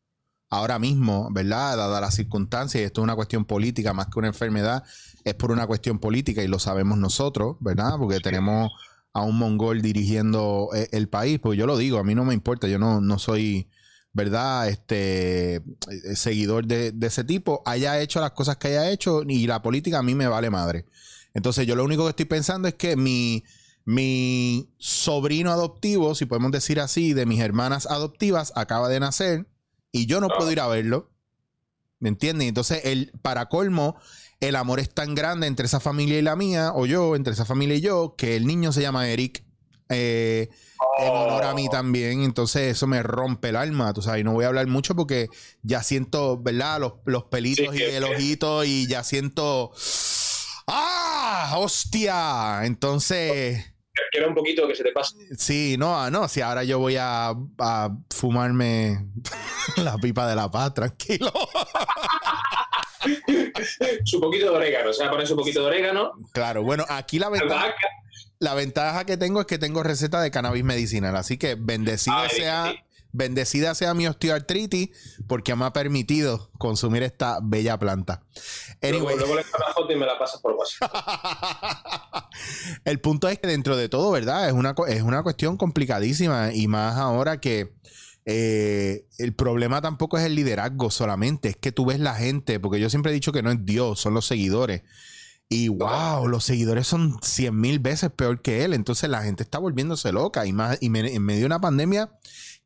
Ahora 0.49 0.79
mismo, 0.79 1.29
¿verdad? 1.33 1.77
Dada 1.77 2.01
las 2.01 2.15
circunstancias, 2.15 2.81
y 2.81 2.85
esto 2.85 3.01
es 3.01 3.03
una 3.03 3.17
cuestión 3.17 3.45
política 3.45 3.93
más 3.93 4.07
que 4.07 4.21
una 4.21 4.29
enfermedad, 4.29 4.85
es 5.25 5.35
por 5.35 5.51
una 5.51 5.67
cuestión 5.67 5.99
política 5.99 6.41
y 6.41 6.47
lo 6.47 6.61
sabemos 6.61 6.99
nosotros, 6.99 7.57
¿verdad? 7.59 7.95
Porque 7.99 8.21
tenemos 8.21 8.71
a 9.13 9.23
un 9.23 9.39
mongol 9.39 9.83
dirigiendo 9.83 10.69
eh, 10.73 10.89
el 10.93 11.09
país, 11.09 11.41
pues 11.41 11.59
yo 11.59 11.67
lo 11.67 11.77
digo, 11.77 11.99
a 11.99 12.05
mí 12.05 12.15
no 12.15 12.25
me 12.25 12.33
importa, 12.33 12.69
yo 12.69 12.79
no, 12.79 13.01
no 13.01 13.19
soy, 13.19 13.69
¿verdad? 14.17 14.67
Este 14.71 15.57
eh, 15.57 15.63
seguidor 16.15 16.67
de, 16.67 16.95
ese 17.03 17.23
tipo, 17.23 17.63
haya 17.67 18.01
hecho 18.01 18.19
las 18.19 18.31
cosas 18.31 18.57
que 18.57 18.69
haya 18.69 18.91
hecho 18.91 19.23
y 19.29 19.47
la 19.47 19.61
política 19.61 19.99
a 19.99 20.03
mí 20.03 20.15
me 20.15 20.27
vale 20.27 20.49
madre. 20.49 20.87
Entonces 21.35 21.67
yo 21.67 21.77
lo 21.77 21.85
único 21.85 22.05
que 22.05 22.11
estoy 22.11 22.25
pensando 22.25 22.67
es 22.67 22.75
que 22.75 22.97
mi, 22.97 23.45
mi 23.85 24.73
sobrino 24.79 25.53
adoptivo, 25.53 26.15
si 26.15 26.25
podemos 26.25 26.51
decir 26.51 26.81
así, 26.81 27.13
de 27.13 27.27
mis 27.27 27.41
hermanas 27.41 27.85
adoptivas, 27.85 28.55
acaba 28.57 28.89
de 28.89 29.01
nacer 29.01 29.49
y 29.93 30.07
yo 30.07 30.23
no 30.23 30.29
puedo 30.29 30.51
ir 30.51 30.61
a 30.61 30.67
verlo. 30.67 31.11
¿Me 31.99 32.09
entiendes? 32.09 32.49
Entonces, 32.49 32.81
el, 32.85 33.13
para 33.21 33.51
colmo, 33.51 33.97
el 34.41 34.57
amor 34.57 34.81
es 34.81 34.89
tan 34.89 35.15
grande 35.15 35.47
entre 35.47 35.67
esa 35.67 35.81
familia 35.81 36.19
y 36.19 36.23
la 36.23 36.37
mía, 36.37 36.73
o 36.75 36.87
yo, 36.87 37.17
entre 37.17 37.35
esa 37.35 37.45
familia 37.45 37.77
y 37.77 37.83
yo, 37.83 38.15
que 38.17 38.37
el 38.37 38.47
niño 38.47 38.73
se 38.73 38.81
llama 38.81 39.09
Eric. 39.09 39.45
eh, 39.91 40.49
en 40.99 41.09
honor 41.09 41.45
a 41.45 41.55
mí 41.55 41.69
también. 41.69 42.23
Entonces, 42.23 42.77
eso 42.77 42.87
me 42.87 43.03
rompe 43.03 43.51
el 43.51 43.57
alma. 43.57 43.93
Tú 43.93 44.03
sabes, 44.03 44.21
y 44.21 44.25
no 44.25 44.33
voy 44.33 44.45
a 44.45 44.49
hablar 44.49 44.67
mucho 44.67 44.95
porque 44.95 45.29
ya 45.63 45.83
siento, 45.83 46.39
¿verdad? 46.39 46.81
Los, 46.81 46.95
los 47.05 47.25
pelitos 47.25 47.75
Sí, 47.75 47.83
y 47.83 47.85
el 47.95 48.05
ojito 48.05 48.65
y 48.65 48.87
ya 48.87 49.05
siento. 49.05 49.73
¡Ah! 50.67 51.55
¡Hostia! 51.57 52.65
Entonces. 52.65 53.73
Quiero 54.11 54.29
un 54.29 54.35
poquito 54.35 54.69
que 54.69 54.75
se 54.75 54.85
te 54.85 54.93
pase. 54.93 55.17
Sí, 55.39 55.77
no, 55.79 55.99
ah, 55.99 56.11
no, 56.11 56.29
si 56.29 56.43
ahora 56.43 56.65
yo 56.65 56.79
voy 56.79 56.97
a, 56.99 57.35
a 57.59 57.91
fumarme 58.15 59.07
la 59.77 59.97
pipa 59.97 60.29
de 60.29 60.37
la 60.37 60.51
paz, 60.51 60.75
tranquilo. 60.75 61.33
su 64.05 64.21
poquito 64.21 64.51
de 64.51 64.57
orégano, 64.57 64.91
o 64.91 64.93
sea, 64.93 65.11
pones 65.11 65.31
un 65.31 65.39
poquito 65.39 65.61
de 65.61 65.67
orégano. 65.67 66.13
Claro, 66.33 66.63
bueno, 66.63 66.85
aquí 66.89 67.19
la 67.19 67.31
ventaja. 67.31 67.75
La 68.39 68.55
ventaja 68.55 69.05
que 69.05 69.17
tengo 69.17 69.41
es 69.41 69.47
que 69.47 69.59
tengo 69.59 69.83
receta 69.83 70.21
de 70.21 70.31
cannabis 70.31 70.65
medicinal, 70.65 71.17
así 71.17 71.37
que 71.39 71.55
bendecida 71.55 72.23
Ay, 72.23 72.29
sea, 72.31 72.73
sí. 72.73 72.79
bendecida 73.13 73.75
sea 73.75 73.95
mi 73.95 74.07
osteoartritis 74.07 74.91
porque 75.27 75.55
me 75.57 75.65
ha 75.65 75.73
permitido 75.73 76.51
consumir 76.59 77.03
esta 77.03 77.39
bella 77.43 77.79
planta. 77.79 78.23
Luego, 78.83 79.09
Anyway. 79.09 79.17
luego 79.17 79.35
le 79.37 79.41
echas 79.43 79.61
la 79.67 79.73
foto 79.73 79.93
y 79.93 79.97
me 79.97 80.07
la 80.07 80.19
pasas 80.19 80.41
por 80.41 80.53
WhatsApp. 80.53 80.93
El 82.85 83.01
punto 83.01 83.29
es 83.29 83.39
que 83.39 83.49
dentro 83.49 83.77
de 83.77 83.89
todo, 83.89 84.11
¿verdad? 84.11 84.47
Es 84.49 84.53
una, 84.53 84.75
es 84.89 85.03
una 85.03 85.23
cuestión 85.23 85.57
complicadísima 85.57 86.53
y 86.53 86.69
más 86.69 86.97
ahora 86.97 87.41
que 87.41 87.73
eh, 88.27 89.07
el 89.19 89.35
problema 89.35 89.81
tampoco 89.81 90.19
es 90.19 90.25
el 90.25 90.35
liderazgo 90.35 90.91
solamente, 90.91 91.51
es 91.51 91.57
que 91.57 91.71
tú 91.73 91.87
ves 91.87 92.01
la 92.01 92.15
gente, 92.17 92.59
porque 92.61 92.81
yo 92.81 92.91
siempre 92.91 93.13
he 93.13 93.15
dicho 93.15 93.33
que 93.33 93.43
no 93.43 93.51
es 93.53 93.65
Dios, 93.65 94.01
son 94.01 94.15
los 94.15 94.27
seguidores. 94.27 94.83
Y 95.49 95.69
wow, 95.69 96.27
los 96.27 96.45
seguidores 96.45 96.87
son 96.89 97.19
cien 97.23 97.59
mil 97.61 97.79
veces 97.79 98.11
peor 98.11 98.43
que 98.43 98.65
él. 98.65 98.75
Entonces 98.75 99.09
la 99.09 99.23
gente 99.23 99.43
está 99.45 99.59
volviéndose 99.59 100.11
loca 100.13 100.45
y 100.47 100.53
más 100.53 100.79
y 100.81 100.91
me- 100.91 101.15
en 101.15 101.23
medio 101.23 101.41
de 101.41 101.47
una 101.47 101.61
pandemia 101.61 102.11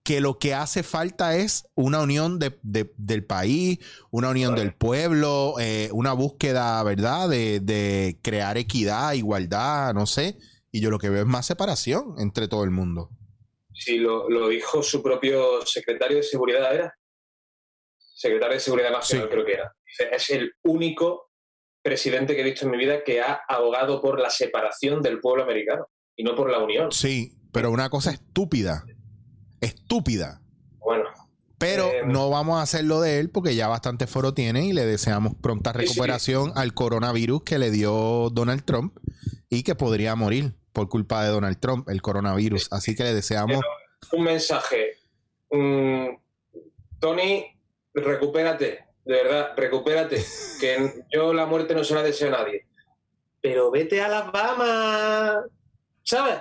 que 0.02 0.22
lo 0.22 0.38
que 0.38 0.54
hace 0.54 0.82
falta 0.82 1.36
es 1.36 1.68
una 1.74 2.00
unión 2.00 2.38
de- 2.38 2.58
de- 2.62 2.90
del 2.96 3.22
país, 3.26 3.78
una 4.10 4.30
unión 4.30 4.54
del 4.54 4.72
pueblo, 4.74 5.56
eh, 5.60 5.90
una 5.92 6.14
búsqueda, 6.14 6.82
¿verdad? 6.82 7.28
De, 7.28 7.60
de 7.60 8.18
crear 8.22 8.56
equidad, 8.56 9.12
igualdad, 9.12 9.92
no 9.92 10.06
sé. 10.06 10.38
Y 10.72 10.80
yo 10.80 10.90
lo 10.90 10.98
que 10.98 11.10
veo 11.10 11.20
es 11.22 11.26
más 11.28 11.44
separación 11.44 12.14
entre 12.18 12.48
todo 12.48 12.64
el 12.64 12.70
mundo. 12.70 13.10
Sí, 13.74 13.98
lo, 13.98 14.30
lo 14.30 14.48
dijo 14.48 14.82
su 14.82 15.02
propio 15.02 15.66
secretario 15.66 16.16
de 16.16 16.22
Seguridad, 16.22 16.74
¿era? 16.74 16.94
Secretario 17.98 18.54
de 18.54 18.60
Seguridad 18.60 18.90
Nacional, 18.90 19.26
Sí. 19.28 19.32
creo 19.32 19.44
que 19.44 19.52
era. 19.52 19.74
Es 20.12 20.30
el 20.30 20.52
único 20.64 21.29
presidente 21.82 22.34
que 22.34 22.42
he 22.42 22.44
visto 22.44 22.64
en 22.66 22.70
mi 22.72 22.76
vida 22.78 23.02
que 23.04 23.20
ha 23.20 23.40
abogado 23.48 24.00
por 24.02 24.20
la 24.20 24.30
separación 24.30 25.00
del 25.02 25.20
pueblo 25.20 25.42
americano 25.44 25.86
y 26.16 26.22
no 26.24 26.34
por 26.34 26.50
la 26.50 26.58
unión. 26.58 26.92
Sí, 26.92 27.36
pero 27.52 27.70
una 27.70 27.88
cosa 27.90 28.10
estúpida. 28.10 28.84
Estúpida. 29.60 30.40
Bueno, 30.78 31.04
Pero 31.58 31.88
Eh, 31.90 32.02
no 32.06 32.30
vamos 32.30 32.58
a 32.58 32.62
hacerlo 32.62 33.00
de 33.02 33.18
él 33.18 33.28
porque 33.30 33.54
ya 33.54 33.68
bastante 33.68 34.06
foro 34.06 34.32
tiene 34.32 34.64
y 34.64 34.72
le 34.72 34.86
deseamos 34.86 35.34
pronta 35.42 35.72
Sí, 35.72 35.80
sí. 35.80 35.86
recuperación 35.86 36.52
al 36.54 36.72
coronavirus 36.72 37.42
que 37.42 37.58
le 37.58 37.70
dio 37.70 38.30
Donald 38.30 38.64
Trump 38.64 38.96
y 39.50 39.62
que 39.62 39.74
podría 39.74 40.14
morir 40.14 40.54
por 40.72 40.88
culpa 40.88 41.22
de 41.24 41.30
Donald 41.30 41.58
Trump, 41.60 41.88
el 41.90 42.00
coronavirus. 42.00 42.68
Así 42.72 42.94
que 42.94 43.02
le 43.04 43.12
deseamos. 43.14 43.60
un 44.12 44.24
mensaje. 44.24 44.92
Mm, 45.50 46.06
Tony, 46.98 47.44
recupérate, 47.92 48.84
de 49.04 49.14
verdad, 49.14 49.52
recupérate. 49.56 50.24
Que 50.60 51.04
yo 51.12 51.32
la 51.32 51.46
muerte 51.46 51.74
no 51.74 51.84
se 51.84 51.94
la 51.94 52.02
deseo 52.02 52.28
a 52.28 52.38
nadie. 52.38 52.66
Pero 53.40 53.70
vete 53.70 54.00
a 54.00 54.08
las 54.08 54.32
Bahamas, 54.32 55.44
¿sabes? 56.02 56.38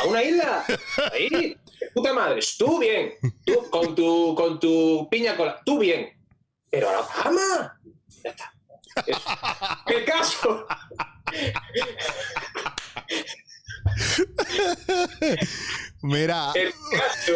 A 0.00 0.04
una 0.06 0.22
isla. 0.22 0.64
Ahí, 1.12 1.56
puta 1.94 2.12
madre, 2.12 2.40
tú 2.58 2.78
bien. 2.78 3.14
Tú 3.44 3.68
con 3.70 3.94
tu, 3.94 4.34
con 4.36 4.60
tu 4.60 5.08
piña 5.10 5.36
cola, 5.36 5.60
tú 5.64 5.78
bien. 5.78 6.12
Pero 6.70 6.88
a 6.88 6.92
las 6.92 7.08
Bahamas. 7.08 7.72
Ya 8.22 8.30
está. 8.30 8.52
El 9.86 10.04
caso. 10.04 10.66
Mira, 16.02 16.52
El 16.54 16.72
caso 16.72 17.32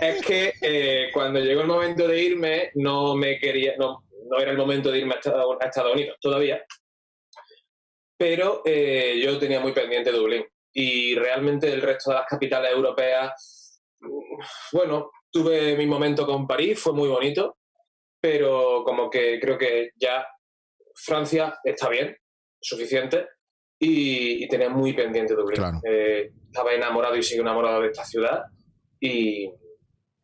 es 0.00 0.24
que 0.24 0.54
eh, 0.60 1.10
cuando 1.12 1.40
llegó 1.40 1.62
el 1.62 1.66
momento 1.66 2.06
de 2.06 2.22
irme, 2.22 2.70
no 2.74 3.14
me 3.14 3.38
quería, 3.38 3.74
no, 3.76 4.04
no 4.30 4.38
era 4.38 4.50
el 4.50 4.56
momento 4.56 4.90
de 4.90 4.98
irme 4.98 5.14
a 5.14 5.16
Estados, 5.18 5.56
a 5.60 5.66
Estados 5.66 5.94
Unidos 5.94 6.16
todavía, 6.20 6.64
pero 8.16 8.62
eh, 8.64 9.20
yo 9.22 9.38
tenía 9.38 9.60
muy 9.60 9.72
pendiente 9.72 10.12
Dublín. 10.12 10.44
Y 10.72 11.14
realmente 11.14 11.72
el 11.72 11.80
resto 11.80 12.10
de 12.10 12.16
las 12.16 12.26
capitales 12.26 12.70
europeas, 12.72 13.82
mm, 14.00 14.40
bueno, 14.72 15.10
tuve 15.30 15.76
mi 15.76 15.86
momento 15.86 16.26
con 16.26 16.46
París, 16.46 16.78
fue 16.80 16.92
muy 16.92 17.08
bonito, 17.08 17.58
pero 18.20 18.82
como 18.84 19.08
que 19.08 19.38
creo 19.40 19.56
que 19.56 19.90
ya 19.96 20.26
Francia 20.94 21.58
está 21.62 21.88
bien, 21.88 22.16
suficiente, 22.60 23.26
y, 23.78 24.44
y 24.44 24.48
tenía 24.48 24.68
muy 24.68 24.92
pendiente 24.92 25.34
Dublín. 25.34 25.56
Claro. 25.56 25.80
Eh, 25.84 26.32
estaba 26.46 26.72
enamorado 26.72 27.16
y 27.16 27.22
sigo 27.22 27.42
enamorado 27.42 27.82
de 27.82 27.88
esta 27.88 28.04
ciudad 28.04 28.44
y, 29.00 29.50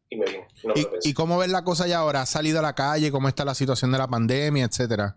y 0.08 0.16
me 0.16 0.26
vine. 0.26 0.48
No 0.64 0.74
me 0.74 0.86
¿y, 1.02 1.14
cómo 1.14 1.38
ves 1.38 1.50
la 1.50 1.62
cosa 1.64 1.86
ya 1.86 1.98
ahora? 1.98 2.22
¿Has 2.22 2.30
salido 2.30 2.58
a 2.58 2.62
la 2.62 2.74
calle? 2.74 3.12
¿Cómo 3.12 3.28
está 3.28 3.44
la 3.44 3.54
situación 3.54 3.92
de 3.92 3.98
la 3.98 4.08
pandemia, 4.08 4.64
etcétera? 4.64 5.16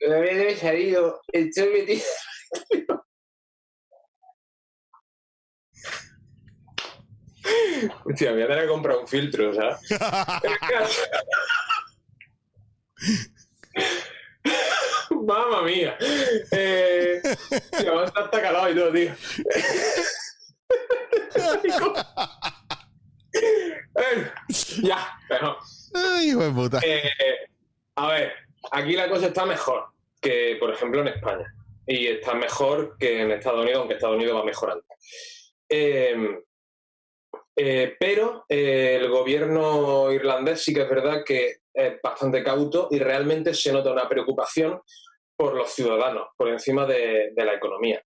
Me 0.00 0.14
había 0.14 0.56
salido, 0.56 1.20
estoy 1.32 1.68
metido. 1.68 2.04
Hostia, 8.04 8.32
voy 8.32 8.42
a 8.42 8.46
tener 8.46 8.62
que 8.64 8.68
comprar 8.70 8.96
un 8.98 9.06
filtro, 9.06 9.54
¿sabes? 9.54 9.78
Mamma 15.26 15.62
mía. 15.62 15.96
Eh, 16.50 17.20
tío, 17.78 17.94
va 17.94 18.02
a 18.02 18.04
estar 18.06 18.24
hasta 18.24 18.42
calado 18.42 18.70
y 18.70 18.74
todo, 18.74 18.92
tío. 18.92 19.12
Eh, 23.96 24.30
ya, 24.82 25.18
mejor. 25.28 25.56
Ay, 25.94 26.28
hijo 26.28 26.42
de 26.42 26.50
puta. 26.50 26.80
Eh, 26.84 27.10
a 27.96 28.08
ver, 28.08 28.32
aquí 28.70 28.92
la 28.94 29.08
cosa 29.08 29.26
está 29.26 29.44
mejor 29.44 29.86
que, 30.20 30.56
por 30.60 30.70
ejemplo, 30.70 31.00
en 31.00 31.08
España. 31.08 31.52
Y 31.86 32.06
está 32.06 32.34
mejor 32.34 32.96
que 32.98 33.22
en 33.22 33.32
Estados 33.32 33.60
Unidos, 33.60 33.80
aunque 33.80 33.94
Estados 33.94 34.16
Unidos 34.16 34.36
va 34.36 34.44
mejorando. 34.44 34.84
Eh, 35.68 36.38
eh, 37.56 37.96
pero 37.98 38.44
eh, 38.48 38.98
el 39.00 39.08
gobierno 39.08 40.10
irlandés 40.10 40.62
sí 40.62 40.74
que 40.74 40.82
es 40.82 40.88
verdad 40.88 41.22
que 41.24 41.58
es 41.72 42.00
bastante 42.02 42.42
cauto 42.42 42.88
y 42.90 42.98
realmente 42.98 43.54
se 43.54 43.72
nota 43.72 43.92
una 43.92 44.08
preocupación 44.08 44.80
por 45.36 45.54
los 45.54 45.70
ciudadanos, 45.70 46.28
por 46.36 46.48
encima 46.48 46.86
de, 46.86 47.30
de 47.34 47.44
la 47.44 47.54
economía. 47.54 48.02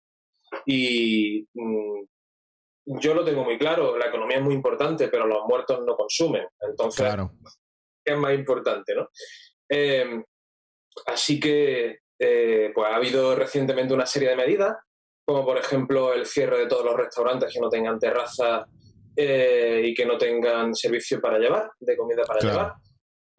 Y 0.65 1.47
mm, 1.53 2.01
yo 2.99 3.13
lo 3.13 3.23
tengo 3.23 3.43
muy 3.43 3.57
claro, 3.57 3.97
la 3.97 4.07
economía 4.07 4.37
es 4.37 4.43
muy 4.43 4.55
importante, 4.55 5.07
pero 5.09 5.27
los 5.27 5.45
muertos 5.47 5.79
no 5.85 5.95
consumen. 5.95 6.47
Entonces, 6.61 7.05
Claro. 7.05 7.31
es 8.03 8.17
más 8.17 8.33
importante, 8.33 8.95
¿no? 8.95 9.09
Eh, 9.69 10.23
así 11.05 11.39
que 11.39 11.99
eh, 12.19 12.71
pues 12.73 12.89
ha 12.91 12.95
habido 12.95 13.35
recientemente 13.35 13.93
una 13.93 14.05
serie 14.07 14.29
de 14.29 14.35
medidas, 14.35 14.75
como 15.25 15.45
por 15.45 15.57
ejemplo 15.57 16.13
el 16.13 16.25
cierre 16.25 16.57
de 16.59 16.67
todos 16.67 16.83
los 16.83 16.95
restaurantes 16.97 17.53
que 17.53 17.59
no 17.59 17.69
tengan 17.69 17.99
terraza 17.99 18.65
eh, 19.15 19.81
y 19.85 19.93
que 19.93 20.05
no 20.05 20.17
tengan 20.17 20.73
servicio 20.73 21.21
para 21.21 21.37
llevar, 21.37 21.69
de 21.79 21.95
comida 21.95 22.23
para 22.23 22.39
Claro. 22.39 22.55
llevar. 22.57 22.73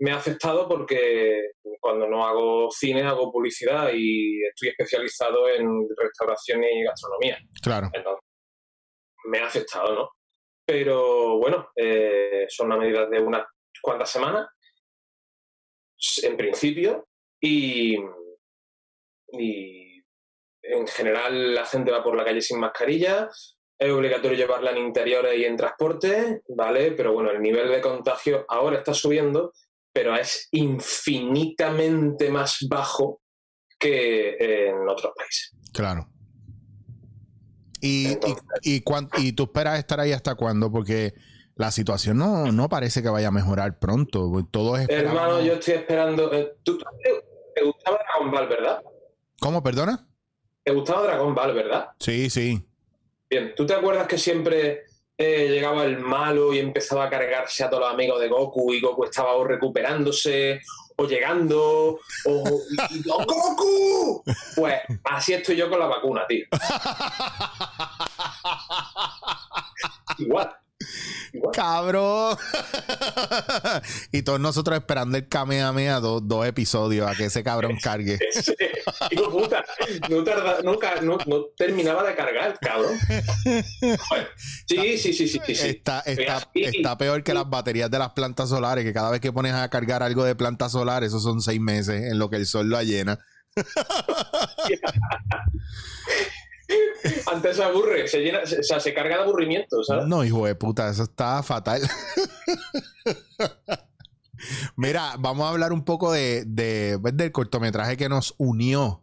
Me 0.01 0.13
ha 0.13 0.17
afectado 0.17 0.67
porque 0.67 1.51
cuando 1.79 2.09
no 2.09 2.27
hago 2.27 2.71
cine 2.71 3.03
hago 3.03 3.31
publicidad 3.31 3.91
y 3.95 4.43
estoy 4.45 4.71
especializado 4.71 5.49
en 5.49 5.87
restauración 5.97 6.65
y 6.65 6.85
gastronomía. 6.85 7.39
Claro. 7.63 7.89
Entonces, 7.93 8.25
me 9.25 9.39
ha 9.39 9.47
afectado, 9.47 9.95
¿no? 9.95 10.11
Pero 10.67 11.39
bueno, 11.39 11.71
eh, 11.77 12.47
son 12.49 12.69
una 12.69 12.79
medida 12.79 13.07
de 13.07 13.21
unas 13.21 13.47
cuantas 13.83 14.11
semanas, 14.11 14.49
en 16.23 16.37
principio, 16.37 17.07
y, 17.41 17.97
y 19.33 20.03
en 20.63 20.87
general 20.87 21.55
la 21.55 21.67
gente 21.67 21.91
va 21.91 22.03
por 22.03 22.17
la 22.17 22.25
calle 22.25 22.41
sin 22.41 22.59
mascarilla. 22.61 23.29
Es 23.79 23.91
obligatorio 23.91 24.37
llevarla 24.37 24.71
en 24.73 24.79
interiores 24.79 25.39
y 25.39 25.45
en 25.45 25.57
transporte, 25.57 26.43
¿vale? 26.49 26.93
Pero 26.93 27.13
bueno, 27.13 27.31
el 27.31 27.41
nivel 27.41 27.71
de 27.71 27.81
contagio 27.81 28.45
ahora 28.49 28.79
está 28.79 28.93
subiendo, 28.93 29.53
pero 29.93 30.15
es 30.17 30.49
infinitamente 30.53 32.31
más 32.31 32.59
bajo 32.69 33.21
que 33.79 34.37
en 34.69 34.89
otros 34.89 35.13
países. 35.17 35.53
Claro. 35.73 36.09
¿Y, 37.81 38.09
y, 38.09 38.13
Entonces- 38.13 38.45
y, 38.63 38.83
y 39.29 39.33
tú 39.33 39.45
esperas 39.45 39.79
estar 39.79 40.01
ahí 40.01 40.13
hasta 40.13 40.35
cuándo? 40.35 40.71
Porque 40.71 41.15
la 41.55 41.71
situación 41.71 42.19
no, 42.19 42.53
no 42.53 42.69
parece 42.69 43.03
que 43.03 43.09
vaya 43.09 43.29
a 43.29 43.33
mejorar 43.33 43.79
pronto. 43.79 44.31
Todos 44.51 44.81
esperamos- 44.81 45.13
Hermano, 45.15 45.41
yo 45.43 45.55
estoy 45.55 45.75
esperando. 45.75 46.33
eh, 46.33 46.57
¿Tú, 46.63 46.79
te 47.55 47.65
gustaba 47.65 47.99
Dragon 47.99 48.31
Ball, 48.31 48.49
verdad? 48.49 48.83
¿Cómo, 49.41 49.63
perdona? 49.63 50.07
¿Te 50.63 50.73
gustaba 50.73 51.03
Dragon 51.05 51.35
Ball, 51.35 51.55
verdad? 51.55 51.89
Sí, 51.99 52.29
sí. 52.29 52.67
Bien, 53.31 53.55
¿tú 53.57 53.65
te 53.65 53.75
acuerdas 53.75 54.07
que 54.07 54.19
siempre 54.19 54.85
eh, 55.23 55.49
llegaba 55.51 55.85
el 55.85 55.99
malo 55.99 56.55
y 56.55 56.61
empezaba 56.61 57.05
a 57.05 57.11
cargarse 57.11 57.63
a 57.63 57.69
todos 57.69 57.83
los 57.83 57.93
amigos 57.93 58.19
de 58.21 58.29
Goku 58.29 58.73
y 58.73 58.81
Goku 58.81 59.05
estaba 59.05 59.35
o 59.35 59.45
recuperándose 59.45 60.63
o 60.97 61.05
llegando 61.07 62.01
o 62.25 62.61
y- 62.71 62.79
¡Oh, 63.11 63.23
Goku? 63.27 64.25
Pues 64.57 64.81
así 65.05 65.35
estoy 65.35 65.57
yo 65.57 65.69
con 65.69 65.79
la 65.79 65.89
vacuna, 65.89 66.27
tío. 66.27 66.47
Igual. 70.19 70.57
Igual. 71.33 71.53
Cabrón. 71.55 72.37
y 74.13 74.23
todos 74.23 74.41
nosotros 74.41 74.79
esperando 74.79 75.19
el 75.19 75.29
Kamehameha 75.29 76.01
dos, 76.01 76.27
dos 76.27 76.47
episodios 76.47 77.11
a 77.11 77.15
que 77.15 77.27
ese 77.27 77.43
cabrón 77.43 77.79
cargue. 77.83 78.19
Sí, 78.41 78.55
hijo 79.13 79.31
puta, 79.31 79.65
no, 80.09 80.25
tarda- 80.25 80.63
nunca, 80.63 81.01
no, 81.01 81.19
no 81.27 81.45
terminaba 81.57 82.03
de 82.03 82.15
cargar, 82.15 82.59
cabrón. 82.61 82.99
Sí, 84.67 84.99
sí, 84.99 85.13
sí, 85.13 85.29
sí, 85.29 85.31
sí. 85.47 85.55
sí. 85.55 85.69
Está, 85.69 86.01
está, 86.01 86.99
peor 86.99 87.23
que 87.23 87.35
las 87.35 87.49
baterías 87.49 87.91
de 87.91 87.99
las 87.99 88.11
plantas 88.11 88.49
solares, 88.49 88.85
que 88.85 88.93
cada 88.93 89.11
vez 89.11 89.21
que 89.21 89.33
pones 89.33 89.55
a 89.55 89.69
cargar 89.69 90.03
algo 90.03 90.25
de 90.25 90.35
plantas 90.35 90.73
solares, 90.73 91.09
esos 91.09 91.23
son 91.23 91.41
seis 91.41 91.61
meses 91.61 92.11
en 92.11 92.19
lo 92.19 92.31
que 92.31 92.37
el 92.37 92.47
sol 92.47 92.69
lo 92.69 92.83
llena. 92.83 93.19
Antes 97.33 97.57
se 97.57 97.63
aburre, 97.65 98.07
se 98.09 98.19
llena, 98.21 98.45
se, 98.47 98.61
o 98.61 98.63
sea, 98.63 98.81
se 98.81 98.93
carga 98.95 99.17
de 99.17 99.23
aburrimiento, 99.23 99.83
¿sabes? 99.85 100.07
No, 100.07 100.25
hijo 100.25 100.47
de 100.47 100.55
puta, 100.55 100.89
eso 100.91 101.03
está 101.05 101.43
fatal. 101.43 101.81
Mira, 104.77 105.15
vamos 105.19 105.47
a 105.47 105.51
hablar 105.51 105.73
un 105.73 105.85
poco 105.85 106.13
de, 106.13 106.45
de- 106.47 106.99
pues, 107.01 107.17
del 107.17 107.33
cortometraje 107.33 107.97
que 107.97 108.09
nos 108.09 108.35
unió. 108.39 109.03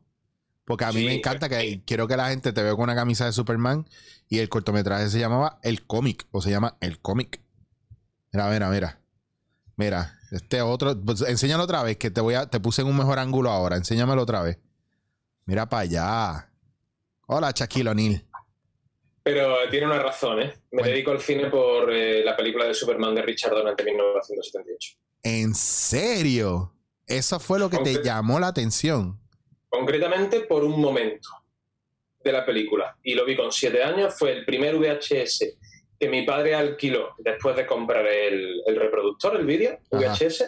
Porque 0.65 0.83
a 0.85 0.91
mí 0.91 0.99
Sí, 0.99 1.05
me 1.05 1.13
encanta 1.15 1.47
que 1.47 1.59
sí. 1.61 1.83
quiero 1.85 2.07
que 2.07 2.17
la 2.17 2.29
gente 2.29 2.51
te 2.51 2.61
vea 2.61 2.73
con 2.73 2.81
una 2.83 2.95
camisa 2.95 3.25
de 3.25 3.31
Superman 3.31 3.87
y 4.27 4.39
el 4.39 4.49
cortometraje 4.49 5.09
se 5.09 5.19
llamaba 5.19 5.59
El 5.63 5.85
Cómic 5.85 6.27
o 6.31 6.41
se 6.41 6.49
llama 6.49 6.75
El 6.81 6.99
Cómic. 6.99 7.39
Mira, 8.33 8.49
mira, 8.49 8.69
mira. 8.69 8.99
Mira, 9.77 10.19
este 10.31 10.61
otro, 10.61 10.99
pues, 10.99 11.21
enséñalo 11.21 11.63
otra 11.63 11.83
vez 11.83 11.97
que 11.97 12.09
te 12.11 12.19
voy 12.19 12.33
a 12.33 12.47
te 12.49 12.59
puse 12.59 12.81
en 12.81 12.87
un 12.89 12.97
mejor 12.97 13.19
ángulo 13.19 13.51
ahora, 13.51 13.77
enséñamelo 13.77 14.23
otra 14.23 14.41
vez. 14.41 14.57
Mira 15.45 15.69
para 15.69 15.81
allá. 15.83 16.49
Hola, 17.27 17.51
Shaquille 17.53 17.89
O'Neal. 17.89 18.23
Pero 19.23 19.57
tiene 19.69 19.85
una 19.85 19.99
razón, 20.01 20.41
¿eh? 20.41 20.53
Me 20.71 20.79
Bueno. 20.81 20.87
dedico 20.93 21.11
al 21.11 21.19
cine 21.19 21.49
por 21.49 21.91
eh, 21.91 22.23
la 22.23 22.35
película 22.37 22.65
de 22.65 22.73
Superman 22.73 23.13
de 23.15 23.21
Richard 23.23 23.51
Donner 23.53 23.75
de 23.75 23.83
1978. 23.83 24.97
¿En 25.23 25.53
serio? 25.53 26.73
Eso 27.05 27.39
fue 27.39 27.59
lo 27.59 27.69
que 27.69 27.79
te 27.79 28.01
llamó 28.03 28.39
la 28.39 28.47
atención. 28.47 29.19
Concretamente 29.67 30.41
por 30.41 30.63
un 30.63 30.79
momento 30.79 31.29
de 32.23 32.31
la 32.31 32.45
película. 32.45 32.97
Y 33.03 33.15
lo 33.15 33.25
vi 33.25 33.35
con 33.35 33.51
siete 33.51 33.83
años. 33.83 34.15
Fue 34.17 34.31
el 34.31 34.45
primer 34.45 34.77
VHS 34.77 35.57
que 35.99 36.09
mi 36.09 36.25
padre 36.25 36.55
alquiló 36.55 37.09
después 37.17 37.55
de 37.57 37.65
comprar 37.65 38.05
el, 38.05 38.61
el 38.65 38.75
reproductor, 38.77 39.35
el 39.35 39.45
vídeo, 39.45 39.79
Ajá. 39.91 40.13
VHS. 40.13 40.45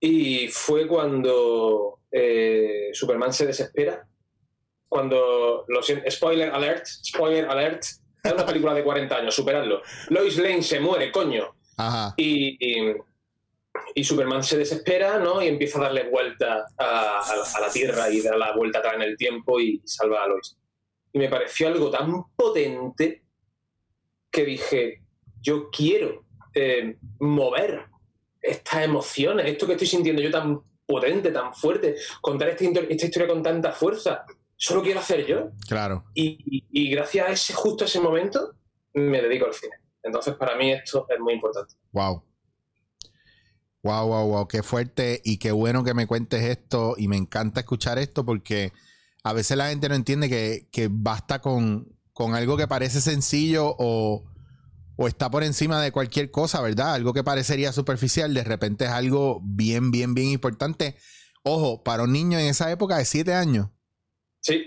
Y 0.00 0.48
fue 0.48 0.88
cuando 0.88 2.00
eh, 2.10 2.88
Superman 2.92 3.32
se 3.32 3.46
desespera. 3.46 4.04
Cuando, 4.88 5.64
lo 5.68 5.82
siento, 5.82 6.10
spoiler 6.10 6.50
alert, 6.50 6.86
spoiler 6.86 7.46
alert, 7.48 7.82
es 8.22 8.32
una 8.32 8.46
película 8.46 8.74
de 8.74 8.82
40 8.82 9.16
años, 9.16 9.34
superadlo. 9.34 9.82
Lois 10.08 10.36
Lane 10.38 10.62
se 10.62 10.80
muere, 10.80 11.12
coño. 11.12 11.54
Ajá. 11.76 12.14
Y, 12.16 12.56
y- 12.58 12.94
y 13.94 14.02
Superman 14.02 14.42
se 14.42 14.58
desespera, 14.58 15.18
¿no? 15.18 15.40
Y 15.40 15.46
empieza 15.48 15.78
a 15.78 15.82
darle 15.82 16.08
vuelta 16.10 16.66
a, 16.76 17.20
a 17.20 17.36
la- 17.36 17.42
a 17.54 17.60
la 17.60 17.70
Tierra 17.70 18.10
y 18.10 18.20
da 18.22 18.36
la 18.36 18.52
vuelta 18.56 18.80
atrás 18.80 18.94
en 18.94 19.02
el 19.02 19.16
tiempo 19.16 19.60
y 19.60 19.80
salva 19.84 20.24
a 20.24 20.28
Lois. 20.28 20.56
Y 21.12 21.18
me 21.18 21.28
pareció 21.28 21.68
algo 21.68 21.90
tan 21.90 22.24
potente 22.34 23.22
que 24.30 24.44
dije, 24.44 25.02
yo 25.40 25.70
quiero 25.70 26.24
eh, 26.54 26.96
mover 27.20 27.84
estas 28.42 28.84
emociones, 28.84 29.46
esto 29.46 29.66
que 29.66 29.72
estoy 29.72 29.86
sintiendo 29.86 30.20
yo 30.22 30.30
tan 30.30 30.60
potente, 30.84 31.30
tan 31.30 31.54
fuerte, 31.54 31.94
contar 32.20 32.48
esta, 32.48 32.64
esta 32.64 33.06
historia 33.06 33.28
con 33.28 33.42
tanta 33.42 33.72
fuerza, 33.72 34.24
eso 34.58 34.74
lo 34.74 34.82
quiero 34.82 35.00
hacer 35.00 35.26
yo. 35.26 35.50
Claro. 35.68 36.04
Y, 36.14 36.38
y- 36.44 36.66
y 36.70 36.90
gracias 36.90 37.28
a 37.28 37.32
ese 37.32 37.54
justo 37.54 37.84
ese 37.84 38.00
momento 38.00 38.54
me 38.94 39.22
dedico 39.22 39.46
al 39.46 39.54
cine. 39.54 39.74
Entonces 40.02 40.34
para 40.34 40.56
mí 40.56 40.72
esto 40.72 41.06
es 41.08 41.20
muy 41.20 41.34
importante. 41.34 41.74
Wow. 41.92 42.24
Wow, 43.82 44.06
wow, 44.08 44.26
wow. 44.28 44.48
Qué 44.48 44.62
fuerte 44.62 45.20
y 45.24 45.38
qué 45.38 45.52
bueno 45.52 45.84
que 45.84 45.94
me 45.94 46.06
cuentes 46.06 46.42
esto. 46.44 46.94
Y 46.98 47.08
me 47.08 47.16
encanta 47.16 47.60
escuchar 47.60 47.98
esto 47.98 48.24
porque 48.24 48.72
a 49.22 49.32
veces 49.32 49.56
la 49.56 49.68
gente 49.68 49.88
no 49.88 49.94
entiende 49.94 50.28
que, 50.28 50.68
que 50.72 50.88
basta 50.90 51.40
con, 51.40 51.96
con 52.12 52.34
algo 52.34 52.56
que 52.56 52.66
parece 52.66 53.00
sencillo 53.00 53.74
o, 53.78 54.24
o 54.96 55.08
está 55.08 55.30
por 55.30 55.44
encima 55.44 55.80
de 55.80 55.92
cualquier 55.92 56.30
cosa, 56.30 56.60
¿verdad? 56.60 56.94
Algo 56.94 57.12
que 57.12 57.22
parecería 57.24 57.72
superficial, 57.72 58.34
de 58.34 58.44
repente 58.44 58.86
es 58.86 58.90
algo 58.90 59.40
bien, 59.44 59.90
bien, 59.90 60.14
bien 60.14 60.28
importante. 60.28 60.96
Ojo, 61.44 61.82
para 61.84 62.02
un 62.02 62.12
niño 62.12 62.38
en 62.38 62.46
esa 62.46 62.70
época 62.70 62.98
de 62.98 63.04
siete 63.04 63.32
años. 63.34 63.68
Sí, 64.40 64.66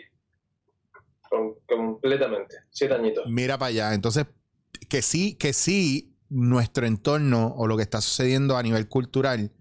Com- 1.29 1.55
completamente. 1.67 2.55
Siete 2.69 2.93
añitos. 2.93 3.23
Mira 3.27 3.57
para 3.57 3.69
allá. 3.69 3.93
Entonces, 3.93 4.25
que 4.89 5.01
sí, 5.01 5.35
que 5.35 5.53
sí, 5.53 6.17
nuestro 6.29 6.85
entorno 6.85 7.53
o 7.55 7.67
lo 7.67 7.77
que 7.77 7.83
está 7.83 8.01
sucediendo 8.01 8.57
a 8.57 8.63
nivel 8.63 8.87
cultural 8.87 9.51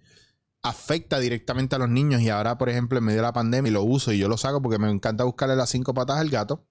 afecta 0.62 1.18
directamente 1.20 1.76
a 1.76 1.78
los 1.78 1.88
niños. 1.88 2.20
Y 2.22 2.28
ahora, 2.28 2.58
por 2.58 2.68
ejemplo, 2.68 2.98
en 2.98 3.04
medio 3.04 3.18
de 3.18 3.22
la 3.22 3.32
pandemia, 3.32 3.70
y 3.70 3.72
lo 3.72 3.82
uso 3.82 4.12
y 4.12 4.18
yo 4.18 4.28
lo 4.28 4.36
saco 4.36 4.60
porque 4.60 4.78
me 4.78 4.90
encanta 4.90 5.24
buscarle 5.24 5.56
las 5.56 5.70
cinco 5.70 5.94
patas 5.94 6.18
al 6.18 6.28
gato. 6.30 6.66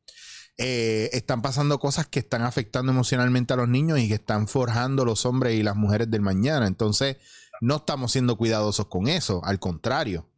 eh, 0.58 1.10
están 1.14 1.42
pasando 1.42 1.80
cosas 1.80 2.06
que 2.08 2.20
están 2.20 2.42
afectando 2.42 2.92
emocionalmente 2.92 3.54
a 3.54 3.58
los 3.58 3.70
niños 3.70 4.00
y 4.00 4.10
que 4.10 4.16
están 4.16 4.48
forjando 4.50 5.06
los 5.06 5.26
hombres 5.26 5.56
y 5.56 5.64
las 5.64 5.78
mujeres 5.78 6.12
del 6.12 6.22
mañana. 6.22 6.68
Entonces, 6.68 7.16
no 7.62 7.78
estamos 7.78 8.12
siendo 8.12 8.36
cuidadosos 8.36 8.88
con 8.88 9.08
eso, 9.08 9.42
al 9.46 9.60
contrario. 9.60 10.29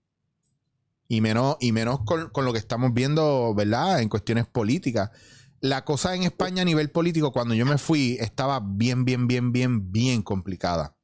Y 1.12 1.19
menos, 1.19 1.58
y 1.60 1.74
menos 1.74 2.00
con, 2.06 2.30
con 2.30 2.45
lo 2.45 2.54
que 2.54 2.60
estamos 2.60 2.93
viendo, 2.93 3.54
¿verdad? 3.54 4.00
En 4.00 4.08
cuestiones 4.08 4.47
políticas. 4.47 5.12
La 5.60 5.84
cosa 5.84 6.15
en 6.15 6.24
España 6.24 6.62
a 6.62 6.65
nivel 6.65 6.89
político, 6.89 7.34
cuando 7.34 7.54
yo 7.54 7.65
me 7.65 7.78
fui, 7.78 8.15
estaba 8.21 8.62
bien, 8.63 9.04
bien, 9.04 9.28
bien, 9.28 9.52
bien, 9.52 9.91
bien 9.91 10.21
complicada. 10.21 10.95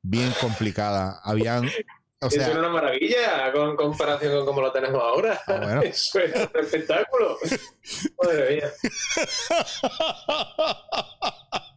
Bien 0.00 0.32
complicada. 0.40 1.18
Habían 1.24 1.68
o 2.20 2.30
sea, 2.30 2.46
era 2.46 2.60
una 2.60 2.68
maravilla 2.68 3.52
con 3.52 3.74
comparación 3.74 4.32
con 4.36 4.46
cómo 4.46 4.60
lo 4.60 4.70
tenemos 4.70 5.02
ahora. 5.02 5.40
Ah, 5.48 5.58
bueno. 5.60 5.82
Eso 5.82 6.20
era 6.20 6.48
un 6.54 6.60
espectáculo. 6.60 7.36
Madre 8.22 8.54
mía. 8.54 8.70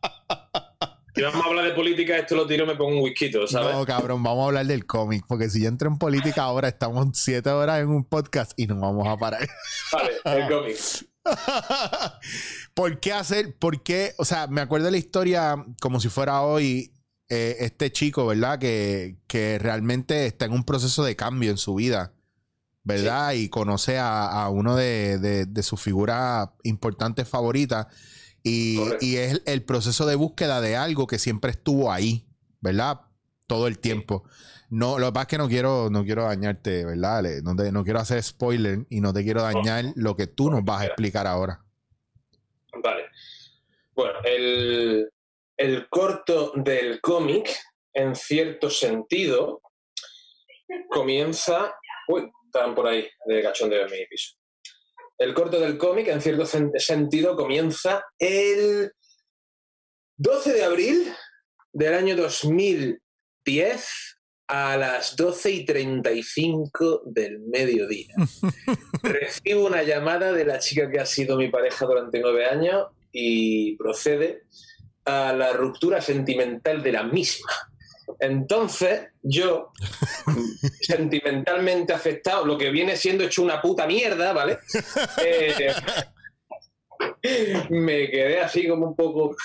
Si 1.16 1.22
vamos 1.22 1.44
a 1.44 1.48
hablar 1.50 1.66
de 1.66 1.72
política, 1.72 2.18
esto 2.18 2.36
lo 2.36 2.46
tiro, 2.48 2.66
me 2.66 2.76
pongo 2.76 2.98
un 2.98 3.04
whisky, 3.04 3.32
¿sabes? 3.48 3.74
no, 3.76 3.86
cabrón, 3.86 4.22
vamos 4.24 4.44
a 4.44 4.46
hablar 4.48 4.66
del 4.66 4.86
cómic, 4.86 5.26
porque 5.28 5.50
si 5.50 5.62
yo 5.64 5.68
entro 5.68 5.90
en 5.90 5.98
política 5.98 6.44
ahora, 6.44 6.68
estamos 6.68 7.08
siete 7.14 7.50
horas 7.50 7.80
en 7.82 7.90
un 7.90 8.04
podcast 8.06 8.52
y 8.58 8.68
nos 8.68 8.80
vamos 8.80 9.08
a 9.08 9.18
parar. 9.18 9.48
Vale, 9.92 10.12
el 10.44 10.48
cómic. 10.50 10.78
¿Por 12.74 13.00
qué 13.00 13.14
hacer? 13.14 13.56
¿Por 13.58 13.84
qué? 13.84 14.14
O 14.18 14.26
sea, 14.26 14.48
me 14.48 14.62
acuerdo 14.62 14.86
de 14.86 14.92
la 14.92 14.98
historia 14.98 15.56
como 15.82 16.00
si 16.00 16.10
fuera 16.10 16.42
hoy. 16.42 16.94
eh, 17.32 17.58
este 17.60 17.92
chico, 17.92 18.26
¿verdad? 18.26 18.58
Que, 18.58 19.18
que 19.28 19.60
realmente 19.60 20.26
está 20.26 20.46
en 20.46 20.52
un 20.54 20.64
proceso 20.64 21.04
de 21.04 21.16
cambio 21.16 21.52
en 21.52 21.58
su 21.58 21.76
vida, 21.76 22.14
¿verdad? 22.84 23.34
Y 23.34 23.50
conoce 23.50 24.00
a, 24.00 24.26
a 24.26 24.50
uno 24.50 24.76
de, 24.76 25.20
de- 25.20 25.46
de 25.46 25.64
sus 25.64 25.80
figuras 25.80 26.50
importantes 26.64 27.28
favoritas. 27.28 27.86
Y, 28.44 28.80
es 29.18 29.42
el 29.46 29.64
proceso 29.64 30.06
de 30.06 30.16
búsqueda 30.16 30.62
de 30.62 30.76
algo 30.76 31.08
que 31.08 31.20
siempre 31.20 31.52
estuvo 31.52 31.92
ahí, 31.92 32.26
¿verdad? 32.62 33.02
Todo 33.48 33.68
el 33.68 33.80
tiempo. 33.80 34.24
No, 34.70 35.00
lo 35.00 35.08
que 35.08 35.14
pasa 35.14 35.24
es 35.24 35.28
que 35.30 35.38
no 35.40 35.48
quiero, 35.48 35.90
no 35.90 36.04
quiero 36.06 36.24
dañarte, 36.24 36.86
¿verdad? 36.86 37.24
No, 37.44 37.56
te- 37.56 37.72
no 37.72 37.84
quiero 37.84 38.00
hacer 38.00 38.22
spoiler 38.24 38.86
y 38.90 39.02
no 39.02 39.12
te 39.14 39.24
quiero 39.24 39.42
dañar 39.42 39.86
lo 39.96 40.16
que 40.16 40.28
tú 40.28 40.50
nos 40.52 40.64
vas 40.64 40.82
a 40.82 40.86
explicar 40.86 41.26
ahora. 41.28 41.64
Vale. 42.84 43.06
Bueno, 43.94 44.20
el, 44.24 45.10
el 45.58 45.90
corto 45.90 46.54
del 46.56 47.02
cómic, 47.02 47.50
en 47.94 48.16
cierto 48.16 48.70
sentido, 48.70 49.62
comienza. 50.90 51.74
Uy, 52.08 52.32
estaban 52.46 52.76
por 52.76 52.88
ahí 52.88 53.08
de 53.26 53.42
cachondeo 53.42 53.86
en 53.86 53.92
mi 53.92 54.06
piso. 54.06 54.36
El 55.20 55.34
corto 55.34 55.60
del 55.60 55.78
cómic, 55.78 56.08
en 56.08 56.22
cierto 56.22 56.44
sen- 56.44 56.72
sentido, 56.80 57.36
comienza 57.36 58.04
el 58.18 58.92
12 60.18 60.54
de 60.54 60.64
abril 60.64 61.14
del 61.74 61.94
año 61.94 62.16
2010 62.16 63.90
a 64.48 64.78
las 64.78 65.16
12 65.16 65.52
y 65.52 65.66
35 65.66 67.04
del 67.06 67.40
mediodía. 67.42 68.16
Recibo 69.04 69.68
una 69.68 69.84
llamada 69.84 70.32
de 70.32 70.46
la 70.46 70.60
chica 70.60 70.90
que 70.90 71.00
ha 71.00 71.06
sido 71.06 71.38
mi 71.38 71.50
pareja 71.50 71.86
durante 71.86 72.20
nueve 72.20 72.46
años 72.46 72.88
y 73.12 73.76
procede 73.76 74.44
a 75.06 75.34
la 75.34 75.54
ruptura 75.54 76.02
sentimental 76.02 76.82
de 76.82 76.92
la 76.94 77.04
misma. 77.04 77.52
Entonces, 78.20 79.08
yo, 79.22 79.72
sentimentalmente 80.82 81.94
afectado, 81.94 82.46
lo 82.46 82.58
que 82.58 82.70
viene 82.70 82.96
siendo 82.96 83.24
hecho 83.24 83.44
una 83.44 83.62
puta 83.62 83.86
mierda, 83.86 84.34
¿vale? 84.34 84.60
Eh, 85.24 85.74
me 87.70 88.10
quedé 88.10 88.40
así 88.40 88.68
como 88.68 88.88
un 88.88 88.96
poco 88.96 89.36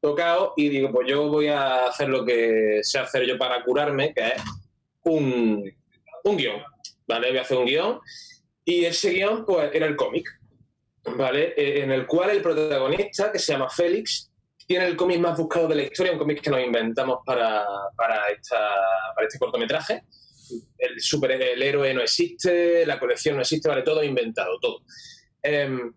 tocado 0.00 0.54
y 0.56 0.68
digo, 0.68 0.90
pues 0.92 1.08
yo 1.08 1.28
voy 1.28 1.48
a 1.48 1.86
hacer 1.86 2.08
lo 2.08 2.24
que 2.24 2.80
sé 2.82 2.98
hacer 2.98 3.26
yo 3.26 3.38
para 3.38 3.62
curarme, 3.64 4.12
que 4.14 4.28
es 4.28 4.42
un, 5.04 5.70
un 6.24 6.36
guion, 6.36 6.62
¿vale? 7.06 7.28
Voy 7.28 7.38
a 7.38 7.42
hacer 7.42 7.58
un 7.58 7.66
guion 7.66 8.00
y 8.64 8.84
ese 8.84 9.10
guion, 9.10 9.44
pues, 9.44 9.70
era 9.72 9.86
el 9.86 9.96
cómic, 9.96 10.28
¿vale? 11.16 11.54
Eh, 11.56 11.82
En 11.82 11.92
el 11.92 12.06
cual 12.06 12.30
el 12.30 12.42
protagonista, 12.42 13.30
que 13.30 13.38
se 13.38 13.52
llama 13.52 13.70
Félix, 13.70 14.30
tiene 14.66 14.86
el 14.86 14.96
cómic 14.96 15.20
más 15.20 15.38
buscado 15.38 15.68
de 15.68 15.76
la 15.76 15.82
historia, 15.84 16.12
un 16.12 16.18
cómic 16.18 16.40
que 16.40 16.50
nos 16.50 16.60
inventamos 16.60 17.20
para, 17.24 17.64
para, 17.96 18.28
esta, 18.28 18.58
para 19.14 19.26
este 19.26 19.38
cortometraje. 19.38 20.02
El, 20.78 21.00
super, 21.00 21.32
el 21.32 21.62
héroe 21.62 21.94
no 21.94 22.02
existe, 22.02 22.84
la 22.84 22.98
colección 22.98 23.36
no 23.36 23.42
existe, 23.42 23.68
vale, 23.68 23.82
todo 23.82 24.02
inventado, 24.02 24.58
todo. 24.60 24.82
Em, 25.42 25.92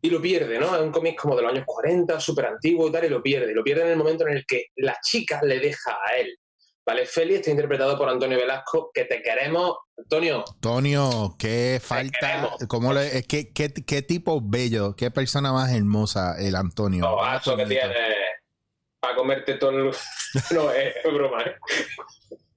y 0.00 0.10
lo 0.10 0.20
pierde, 0.20 0.58
¿no? 0.58 0.74
Es 0.74 0.82
un 0.82 0.92
cómic 0.92 1.18
como 1.20 1.36
de 1.36 1.42
los 1.42 1.52
años 1.52 1.64
40, 1.66 2.20
súper 2.20 2.46
antiguo 2.46 2.88
y 2.88 2.92
tal, 2.92 3.04
y 3.04 3.08
lo 3.08 3.22
pierde. 3.22 3.54
Lo 3.54 3.64
pierde 3.64 3.82
en 3.82 3.88
el 3.88 3.96
momento 3.96 4.26
en 4.26 4.36
el 4.36 4.46
que 4.46 4.66
la 4.76 4.98
chica 5.02 5.40
le 5.42 5.58
deja 5.58 5.92
a 5.92 6.18
él. 6.18 6.38
¿Vale? 6.86 7.04
Félix 7.04 7.40
está 7.40 7.50
interpretado 7.50 7.98
por 7.98 8.08
Antonio 8.08 8.38
Velasco, 8.38 8.92
que 8.94 9.04
te 9.06 9.20
queremos. 9.20 9.76
Antonio, 9.98 10.44
Antonio, 10.46 11.34
qué 11.36 11.80
falta, 11.82 12.50
cómo 12.68 12.92
le, 12.92 13.24
qué, 13.24 13.52
qué 13.52 14.02
tipo 14.02 14.40
bello, 14.40 14.94
qué 14.94 15.10
persona 15.10 15.52
más 15.52 15.72
hermosa 15.74 16.36
el 16.38 16.54
Antonio. 16.54 17.02
lo 17.02 17.16
Más 17.16 17.32
gasto 17.32 17.56
que 17.56 17.66
tienes 17.66 17.96
para 19.00 19.16
comerte 19.16 19.54
todo 19.54 19.70
el... 19.70 19.90
No, 20.54 20.70
es, 20.70 20.94
es 21.02 21.12
broma, 21.12 21.42
¿eh? 21.42 21.56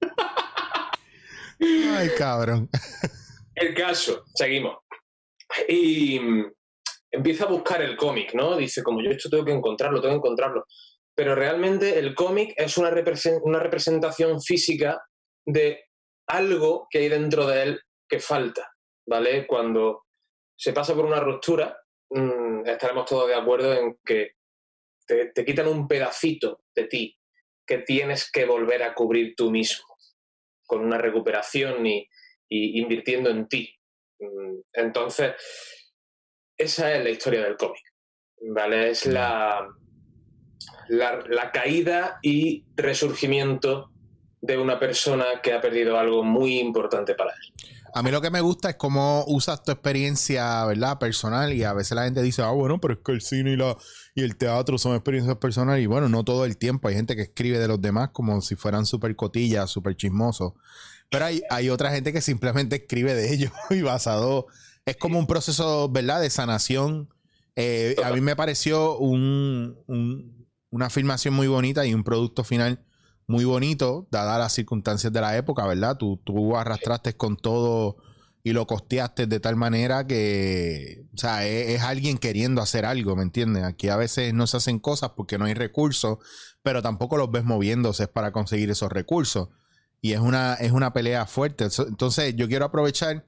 Ay, 1.96 2.10
cabrón. 2.16 2.68
El 3.54 3.74
caso, 3.74 4.24
seguimos. 4.34 4.78
Y 5.68 6.18
mm, 6.20 6.52
empieza 7.10 7.44
a 7.44 7.48
buscar 7.48 7.82
el 7.82 7.96
cómic, 7.96 8.34
¿no? 8.34 8.56
Dice, 8.56 8.82
como 8.82 9.02
yo 9.02 9.10
esto 9.10 9.28
tengo 9.28 9.44
que 9.44 9.52
encontrarlo, 9.52 10.00
tengo 10.00 10.14
que 10.14 10.18
encontrarlo. 10.18 10.64
Pero 11.20 11.34
realmente 11.34 11.98
el 11.98 12.14
cómic 12.14 12.54
es 12.56 12.78
una, 12.78 12.90
represen- 12.90 13.40
una 13.42 13.58
representación 13.58 14.40
física 14.40 15.02
de 15.46 15.84
algo 16.26 16.86
que 16.88 16.96
hay 17.00 17.08
dentro 17.10 17.46
de 17.46 17.62
él 17.62 17.80
que 18.08 18.20
falta, 18.20 18.72
¿vale? 19.06 19.46
Cuando 19.46 20.06
se 20.58 20.72
pasa 20.72 20.94
por 20.94 21.04
una 21.04 21.20
ruptura, 21.20 21.78
mm, 22.08 22.66
estaremos 22.66 23.04
todos 23.04 23.28
de 23.28 23.34
acuerdo 23.34 23.70
en 23.74 23.98
que 24.02 24.30
te, 25.06 25.26
te 25.26 25.44
quitan 25.44 25.68
un 25.68 25.86
pedacito 25.86 26.62
de 26.74 26.84
ti 26.86 27.18
que 27.66 27.78
tienes 27.80 28.32
que 28.32 28.46
volver 28.46 28.82
a 28.82 28.94
cubrir 28.94 29.34
tú 29.36 29.50
mismo, 29.50 29.94
con 30.66 30.82
una 30.82 30.96
recuperación 30.96 31.86
y, 31.86 32.08
y 32.48 32.80
invirtiendo 32.80 33.28
en 33.28 33.46
ti. 33.46 33.78
Mm, 34.20 34.60
Entonces, 34.72 35.34
esa 36.56 36.94
es 36.94 37.04
la 37.04 37.10
historia 37.10 37.42
del 37.42 37.58
cómic, 37.58 37.84
¿vale? 38.40 38.88
Es 38.88 39.04
la, 39.04 39.68
la, 40.90 41.20
la 41.28 41.50
caída 41.52 42.18
y 42.22 42.64
resurgimiento 42.76 43.90
de 44.42 44.58
una 44.58 44.78
persona 44.78 45.24
que 45.42 45.52
ha 45.52 45.60
perdido 45.60 45.98
algo 45.98 46.22
muy 46.24 46.58
importante 46.58 47.14
para 47.14 47.30
él. 47.30 47.70
A 47.92 48.02
mí 48.02 48.10
lo 48.12 48.20
que 48.20 48.30
me 48.30 48.40
gusta 48.40 48.70
es 48.70 48.76
cómo 48.76 49.24
usas 49.26 49.62
tu 49.64 49.72
experiencia, 49.72 50.64
¿verdad? 50.64 50.98
Personal 50.98 51.52
y 51.52 51.64
a 51.64 51.72
veces 51.72 51.96
la 51.96 52.04
gente 52.04 52.22
dice, 52.22 52.40
ah, 52.42 52.50
bueno, 52.50 52.80
pero 52.80 52.94
es 52.94 53.00
que 53.04 53.10
el 53.12 53.20
cine 53.20 53.52
y, 53.52 53.56
la, 53.56 53.76
y 54.14 54.22
el 54.22 54.36
teatro 54.36 54.78
son 54.78 54.94
experiencias 54.94 55.36
personales 55.38 55.82
y 55.82 55.86
bueno, 55.86 56.08
no 56.08 56.22
todo 56.24 56.44
el 56.44 56.56
tiempo. 56.56 56.86
Hay 56.88 56.94
gente 56.94 57.16
que 57.16 57.22
escribe 57.22 57.58
de 57.58 57.66
los 57.66 57.80
demás 57.80 58.10
como 58.12 58.40
si 58.42 58.54
fueran 58.54 58.86
súper 58.86 59.16
cotillas, 59.16 59.70
súper 59.70 59.96
chismosos. 59.96 60.52
Pero 61.10 61.24
hay, 61.24 61.42
hay 61.50 61.68
otra 61.68 61.90
gente 61.90 62.12
que 62.12 62.20
simplemente 62.20 62.76
escribe 62.76 63.14
de 63.14 63.32
ellos 63.34 63.52
y 63.70 63.82
basado... 63.82 64.46
Es 64.86 64.96
como 64.96 65.18
un 65.18 65.26
proceso, 65.26 65.88
¿verdad? 65.90 66.20
De 66.22 66.30
sanación. 66.30 67.10
Eh, 67.54 67.96
a 68.02 68.10
mí 68.12 68.20
me 68.22 68.34
pareció 68.34 68.96
un- 68.98 69.76
un- 69.86 70.39
una 70.70 70.90
filmación 70.90 71.34
muy 71.34 71.48
bonita 71.48 71.84
y 71.86 71.94
un 71.94 72.04
producto 72.04 72.44
final 72.44 72.84
muy 73.26 73.44
bonito, 73.44 74.08
dadas 74.10 74.38
las 74.38 74.52
circunstancias 74.52 75.12
de 75.12 75.20
la 75.20 75.36
época, 75.36 75.66
¿verdad? 75.66 75.96
Tú, 75.96 76.20
tú 76.24 76.56
arrastraste 76.56 77.14
con 77.14 77.36
todo 77.36 77.96
y 78.42 78.52
lo 78.52 78.66
costeaste 78.66 79.26
de 79.26 79.38
tal 79.38 79.54
manera 79.54 80.06
que, 80.06 81.04
o 81.14 81.18
sea, 81.18 81.46
es, 81.46 81.70
es 81.70 81.82
alguien 81.82 82.18
queriendo 82.18 82.60
hacer 82.60 82.84
algo, 82.84 83.14
¿me 83.14 83.22
entiendes? 83.22 83.64
Aquí 83.64 83.88
a 83.88 83.96
veces 83.96 84.34
no 84.34 84.46
se 84.46 84.56
hacen 84.56 84.78
cosas 84.80 85.10
porque 85.16 85.38
no 85.38 85.44
hay 85.44 85.54
recursos, 85.54 86.18
pero 86.62 86.82
tampoco 86.82 87.16
los 87.16 87.30
ves 87.30 87.44
moviéndose 87.44 88.08
para 88.08 88.32
conseguir 88.32 88.70
esos 88.70 88.90
recursos. 88.90 89.48
Y 90.00 90.12
es 90.12 90.20
una, 90.20 90.54
es 90.54 90.72
una 90.72 90.92
pelea 90.92 91.26
fuerte. 91.26 91.68
Entonces, 91.86 92.34
yo 92.34 92.48
quiero 92.48 92.64
aprovechar 92.64 93.26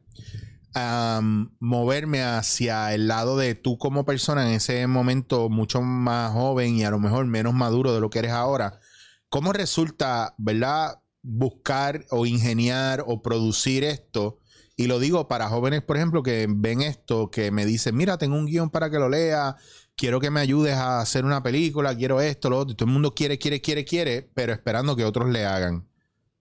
moverme 1.60 2.22
hacia 2.22 2.94
el 2.94 3.08
lado 3.08 3.36
de 3.36 3.54
tú 3.54 3.78
como 3.78 4.04
persona 4.04 4.46
en 4.48 4.54
ese 4.54 4.86
momento 4.86 5.48
mucho 5.48 5.82
más 5.82 6.32
joven 6.32 6.76
y 6.76 6.84
a 6.84 6.90
lo 6.90 6.98
mejor 6.98 7.26
menos 7.26 7.54
maduro 7.54 7.94
de 7.94 8.00
lo 8.00 8.10
que 8.10 8.20
eres 8.20 8.32
ahora. 8.32 8.80
¿Cómo 9.28 9.52
resulta, 9.52 10.34
verdad, 10.38 11.02
buscar 11.22 12.04
o 12.10 12.26
ingeniar 12.26 13.04
o 13.06 13.22
producir 13.22 13.84
esto? 13.84 14.40
Y 14.76 14.86
lo 14.86 14.98
digo 14.98 15.28
para 15.28 15.48
jóvenes, 15.48 15.82
por 15.82 15.96
ejemplo, 15.96 16.22
que 16.22 16.46
ven 16.48 16.82
esto, 16.82 17.30
que 17.30 17.50
me 17.50 17.66
dicen, 17.66 17.96
mira, 17.96 18.18
tengo 18.18 18.36
un 18.36 18.46
guion 18.46 18.70
para 18.70 18.90
que 18.90 18.98
lo 18.98 19.08
lea, 19.08 19.56
quiero 19.96 20.20
que 20.20 20.30
me 20.30 20.40
ayudes 20.40 20.74
a 20.74 21.00
hacer 21.00 21.24
una 21.24 21.42
película, 21.42 21.96
quiero 21.96 22.20
esto, 22.20 22.50
lo 22.50 22.58
otro. 22.58 22.74
Todo 22.74 22.86
el 22.86 22.92
mundo 22.92 23.14
quiere, 23.14 23.38
quiere, 23.38 23.60
quiere, 23.60 23.84
quiere, 23.84 24.22
pero 24.34 24.52
esperando 24.52 24.96
que 24.96 25.04
otros 25.04 25.28
le 25.28 25.44
hagan. 25.44 25.86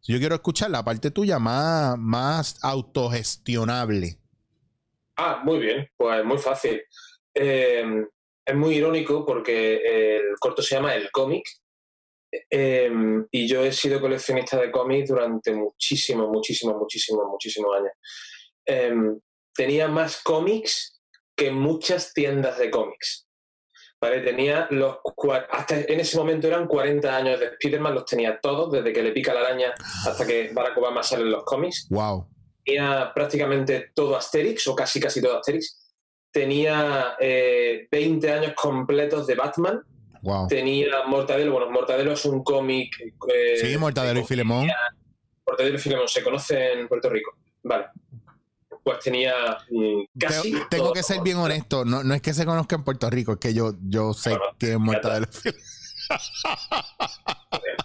Yo 0.03 0.17
quiero 0.17 0.35
escuchar 0.35 0.71
la 0.71 0.83
parte 0.83 1.11
tuya 1.11 1.37
más, 1.39 1.97
más 1.97 2.57
autogestionable. 2.61 4.20
Ah, 5.23 5.39
muy 5.43 5.59
bien, 5.59 5.87
pues 5.95 6.25
muy 6.25 6.39
fácil. 6.39 6.81
Eh, 7.35 7.85
es 8.43 8.55
muy 8.55 8.73
irónico 8.73 9.23
porque 9.23 10.17
el 10.17 10.35
corto 10.39 10.63
se 10.63 10.73
llama 10.73 10.95
El 10.95 11.11
cómic 11.11 11.45
eh, 12.49 12.91
y 13.29 13.47
yo 13.47 13.63
he 13.63 13.71
sido 13.71 14.01
coleccionista 14.01 14.59
de 14.59 14.71
cómics 14.71 15.09
durante 15.09 15.53
muchísimos, 15.53 16.27
muchísimos, 16.27 16.75
muchísimos, 16.75 17.27
muchísimos 17.27 17.77
años. 17.77 17.91
Eh, 18.65 18.95
tenía 19.53 19.87
más 19.87 20.23
cómics 20.23 20.99
que 21.35 21.51
muchas 21.51 22.13
tiendas 22.13 22.57
de 22.57 22.71
cómics. 22.71 23.27
¿Vale? 24.01 24.21
Tenía 24.21 24.67
los 24.71 24.97
hasta 25.51 25.81
en 25.81 25.99
ese 25.99 26.17
momento 26.17 26.47
eran 26.47 26.67
40 26.67 27.15
años 27.15 27.39
de 27.39 27.45
Spider-Man, 27.59 27.93
los 27.93 28.05
tenía 28.05 28.39
todos, 28.39 28.71
desde 28.71 28.91
que 28.91 29.03
le 29.03 29.11
pica 29.11 29.31
la 29.31 29.41
araña 29.41 29.75
hasta 30.07 30.25
que 30.25 30.49
Barack 30.51 30.75
Obama 30.79 31.03
sale 31.03 31.21
en 31.21 31.31
los 31.31 31.43
cómics. 31.43 31.87
Wow. 31.91 32.27
Tenía 32.63 33.11
prácticamente 33.13 33.91
todo 33.93 34.15
Asterix, 34.15 34.67
o 34.67 34.75
casi 34.75 34.99
casi 34.99 35.21
todo 35.21 35.37
Asterix. 35.37 35.77
Tenía 36.31 37.15
eh, 37.19 37.87
20 37.91 38.31
años 38.31 38.53
completos 38.55 39.27
de 39.27 39.35
Batman. 39.35 39.81
Wow. 40.21 40.47
Tenía 40.47 41.03
Mortadelo. 41.07 41.51
Bueno, 41.53 41.69
Mortadelo 41.71 42.13
es 42.13 42.23
un 42.25 42.43
cómic. 42.43 42.93
eh, 43.33 43.57
Sí, 43.57 43.77
Mortadelo 43.77 44.19
y 44.19 44.23
Filemón. 44.23 44.67
Mortadelo 45.45 45.75
y 45.75 45.79
Filemón 45.79 46.07
se 46.07 46.23
conoce 46.23 46.73
en 46.73 46.87
Puerto 46.87 47.09
Rico. 47.09 47.35
Vale. 47.63 47.87
Pues 48.83 48.99
tenía 48.99 49.33
mm, 49.69 50.03
casi. 50.19 50.51
Te- 50.53 50.65
tengo 50.71 50.93
que 50.93 51.03
ser 51.03 51.21
bien 51.21 51.37
honesto. 51.37 51.83
No, 51.85 52.03
no 52.03 52.13
es 52.13 52.21
que 52.21 52.33
se 52.33 52.45
conozca 52.45 52.75
en 52.75 52.83
Puerto 52.83 53.09
Rico, 53.09 53.33
es 53.33 53.37
que 53.39 53.53
yo, 53.53 53.73
yo 53.81 54.13
sé 54.13 54.29
Bueno, 54.31 54.45
que 54.57 54.71
es 54.71 54.79
Mortadelo 54.79 55.27
y 55.29 55.35
Filemón. 55.35 55.61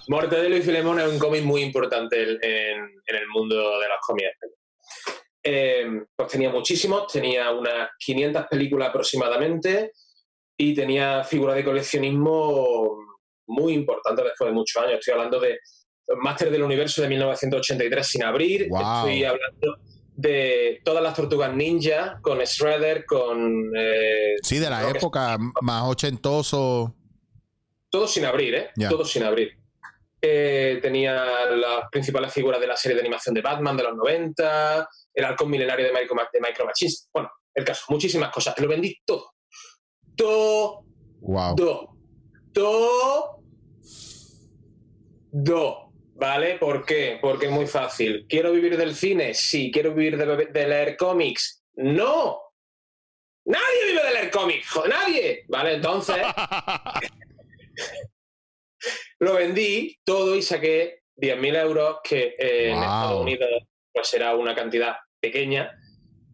Mortadelo 0.08 0.56
y 0.56 0.62
Filemón 0.62 1.00
es 1.00 1.08
un 1.08 1.18
cómic 1.18 1.42
muy 1.44 1.62
importante 1.62 2.22
en, 2.22 2.30
en- 2.42 3.02
en 3.06 3.16
el 3.16 3.28
mundo 3.28 3.56
de 3.56 3.88
los 3.88 3.98
cómics. 4.06 4.28
Eh, 5.42 5.86
pues 6.16 6.28
tenía 6.28 6.50
muchísimos, 6.50 7.06
tenía 7.12 7.50
unas 7.52 7.90
500 7.98 8.46
películas 8.50 8.88
aproximadamente 8.88 9.92
y 10.56 10.74
tenía 10.74 11.22
figuras 11.22 11.54
de 11.56 11.64
coleccionismo 11.64 12.96
muy 13.46 13.74
importantes 13.74 14.24
después 14.24 14.48
de 14.48 14.54
muchos 14.54 14.82
años. 14.82 14.98
Estoy 14.98 15.12
hablando 15.12 15.38
de 15.38 15.58
Máster 16.20 16.50
del 16.50 16.62
Universo 16.64 17.02
de 17.02 17.08
1983 17.08 18.06
sin 18.06 18.24
abrir. 18.24 18.68
Wow. 18.68 18.80
Estoy 18.80 19.24
hablando 19.24 19.76
de 20.16 20.80
todas 20.84 21.02
las 21.02 21.14
tortugas 21.14 21.54
ninja 21.54 22.18
con 22.22 22.38
Shredder, 22.38 23.04
con... 23.04 23.70
eh, 23.76 24.34
Sí, 24.42 24.58
de 24.58 24.70
la 24.70 24.88
época 24.88 25.36
más 25.60 25.84
ochentoso. 25.84 26.94
Todo 27.90 28.08
sin 28.08 28.24
abrir, 28.24 28.54
¿eh? 28.54 28.70
Ya. 28.76 28.88
Todo 28.88 29.04
sin 29.04 29.22
abrir. 29.22 29.56
Eh, 30.20 30.78
tenía 30.80 31.46
las 31.50 31.88
principales 31.90 32.32
figuras 32.32 32.60
de 32.60 32.66
la 32.66 32.76
serie 32.76 32.94
de 32.94 33.02
animación 33.02 33.34
de 33.34 33.42
Batman 33.42 33.76
de 33.76 33.82
los 33.84 33.96
90, 33.96 34.88
el 35.14 35.24
halcón 35.24 35.50
milenario 35.50 35.86
de 35.86 35.92
Micro, 35.92 36.16
de 36.32 36.40
Micro 36.40 36.64
Machines. 36.64 37.08
Bueno, 37.12 37.30
el 37.54 37.64
caso, 37.64 37.84
muchísimas 37.88 38.32
cosas. 38.32 38.58
Lo 38.58 38.68
vendí 38.68 38.96
todo. 39.04 39.32
Todo. 40.16 40.84
Wow. 41.20 41.56
Todo. 41.56 41.96
Todo. 42.52 43.36
¿Vale? 46.14 46.58
¿Por 46.58 46.86
qué? 46.86 47.18
Porque 47.20 47.46
es 47.46 47.52
muy 47.52 47.66
fácil. 47.66 48.24
¿Quiero 48.26 48.52
vivir 48.52 48.78
del 48.78 48.94
cine? 48.94 49.34
Sí. 49.34 49.70
¿Quiero 49.70 49.92
vivir 49.92 50.16
de, 50.16 50.46
de 50.46 50.66
leer 50.66 50.96
cómics? 50.96 51.62
¡No! 51.74 52.40
¡Nadie 53.44 53.84
vive 53.86 54.02
de 54.02 54.12
leer 54.12 54.30
cómics! 54.30 54.66
¡Nadie! 54.88 55.44
¿Vale? 55.48 55.74
Entonces 55.74 56.16
lo 59.20 59.34
vendí 59.34 59.98
todo 60.04 60.36
y 60.36 60.42
saqué 60.42 61.00
10.000 61.16 61.56
euros, 61.62 61.98
que 62.04 62.34
eh, 62.38 62.70
en. 62.70 62.74
Estados 62.82 63.22
Unidos 63.22 63.48
pues 63.92 64.08
será 64.08 64.34
una 64.34 64.54
cantidad 64.54 64.96
pequeña, 65.20 65.72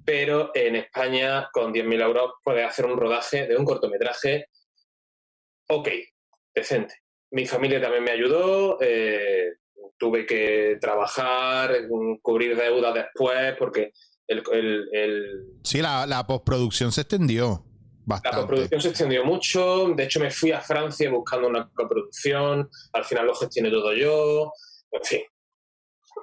pero 0.05 0.51
en 0.55 0.75
España 0.77 1.49
con 1.53 1.73
10.000 1.73 2.03
euros 2.03 2.33
puedes 2.43 2.67
hacer 2.67 2.87
un 2.87 2.97
rodaje 2.99 3.47
de 3.47 3.57
un 3.57 3.65
cortometraje, 3.65 4.47
ok, 5.69 5.89
decente. 6.55 6.95
Mi 7.31 7.47
familia 7.47 7.81
también 7.81 8.05
me 8.05 8.11
ayudó, 8.11 8.79
eh, 8.81 9.53
tuve 9.97 10.27
que 10.27 10.77
trabajar, 10.81 11.87
cubrir 12.21 12.57
deudas 12.57 12.93
después, 12.95 13.55
porque 13.59 13.93
el, 14.27 14.43
el- 14.53 14.89
el- 14.93 15.45
Sí, 15.65 15.81
la, 15.81 16.07
la 16.07 16.27
postproducción 16.27 16.91
se 16.93 17.03
extendió 17.03 17.65
la 18.07 18.15
bastante. 18.17 18.41
coproducción 18.41 18.81
se 18.81 18.89
extendió 18.89 19.25
mucho. 19.25 19.89
De 19.95 20.05
hecho, 20.05 20.21
me 20.21 20.31
fui 20.31 20.53
a 20.53 20.61
Francia 20.61 21.11
buscando 21.11 21.49
una 21.49 21.71
coproducción. 21.73 22.69
Al 22.93 23.05
final 23.05 23.27
lo 23.27 23.35
gestioné 23.35 23.71
todo 23.71 23.93
yo. 23.95 24.53
En 24.91 25.05
fin. 25.05 25.21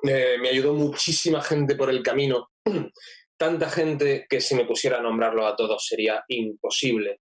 Eh, 0.03 0.37
me 0.39 0.49
ayudó 0.49 0.73
muchísima 0.73 1.41
gente 1.41 1.75
por 1.75 1.89
el 1.89 2.03
camino. 2.03 2.49
Tanta 3.37 3.69
gente 3.69 4.25
que 4.29 4.41
si 4.41 4.55
me 4.55 4.65
pusiera 4.65 4.97
a 4.97 5.01
nombrarlos 5.01 5.45
a 5.45 5.55
todos 5.55 5.85
sería 5.85 6.23
imposible. 6.27 7.21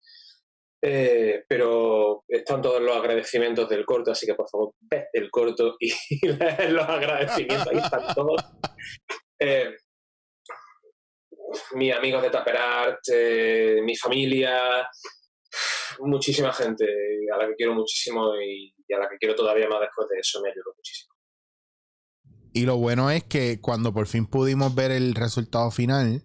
Eh, 0.84 1.44
pero 1.48 2.24
están 2.26 2.60
todos 2.60 2.82
los 2.82 2.96
agradecimientos 2.96 3.68
del 3.68 3.84
corto, 3.86 4.10
así 4.10 4.26
que 4.26 4.34
por 4.34 4.50
favor, 4.50 4.74
ve 4.80 5.06
el 5.12 5.30
corto 5.30 5.76
y 5.78 5.92
los 6.26 6.88
agradecimientos. 6.88 7.68
Ahí 7.68 7.78
están 7.78 8.14
todos. 8.14 8.42
Eh, 9.44 9.74
mis 11.74 11.94
amigos 11.94 12.22
de 12.22 12.30
Tupper 12.30 12.56
Art, 12.56 13.00
eh, 13.12 13.80
mi 13.84 13.96
familia, 13.96 14.86
muchísima 16.00 16.52
gente 16.52 16.84
a 17.34 17.36
la 17.38 17.48
que 17.48 17.54
quiero 17.54 17.74
muchísimo 17.74 18.34
y, 18.36 18.74
y 18.86 18.94
a 18.94 18.98
la 18.98 19.08
que 19.08 19.16
quiero 19.18 19.34
todavía 19.34 19.68
más 19.68 19.80
después 19.80 20.08
de 20.08 20.18
eso 20.18 20.40
me 20.42 20.50
ayudó 20.50 20.72
muchísimo. 20.76 21.12
Y 22.54 22.66
lo 22.66 22.76
bueno 22.76 23.10
es 23.10 23.24
que 23.24 23.60
cuando 23.60 23.92
por 23.94 24.06
fin 24.06 24.26
pudimos 24.26 24.74
ver 24.74 24.90
el 24.90 25.14
resultado 25.14 25.70
final, 25.70 26.22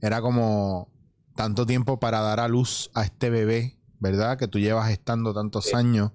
era 0.00 0.20
como 0.20 0.92
tanto 1.36 1.64
tiempo 1.64 2.00
para 2.00 2.20
dar 2.20 2.40
a 2.40 2.48
luz 2.48 2.90
a 2.94 3.04
este 3.04 3.30
bebé, 3.30 3.78
¿verdad? 4.00 4.36
Que 4.38 4.48
tú 4.48 4.58
llevas 4.58 4.90
estando 4.90 5.32
tantos 5.32 5.66
Sí. 5.66 5.76
años. 5.76 6.10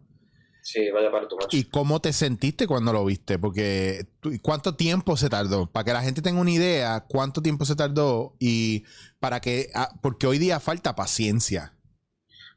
Sí, 0.69 0.89
vaya 0.91 1.09
para 1.09 1.29
tu 1.29 1.37
macho. 1.37 1.55
¿Y 1.55 1.63
cómo 1.63 2.01
te 2.01 2.11
sentiste 2.11 2.67
cuando 2.67 2.91
lo 2.91 3.05
viste? 3.05 3.39
Porque 3.39 4.05
¿cuánto 4.41 4.75
tiempo 4.75 5.15
se 5.15 5.29
tardó? 5.29 5.67
Para 5.71 5.85
que 5.85 5.93
la 5.93 6.01
gente 6.01 6.21
tenga 6.21 6.41
una 6.41 6.51
idea, 6.51 7.05
¿cuánto 7.07 7.41
tiempo 7.41 7.63
se 7.63 7.77
tardó? 7.77 8.35
Y 8.37 8.83
para 9.19 9.39
que, 9.39 9.69
ah, 9.73 9.89
porque 10.01 10.27
hoy 10.27 10.39
día 10.39 10.59
falta 10.59 10.93
paciencia. 10.93 11.73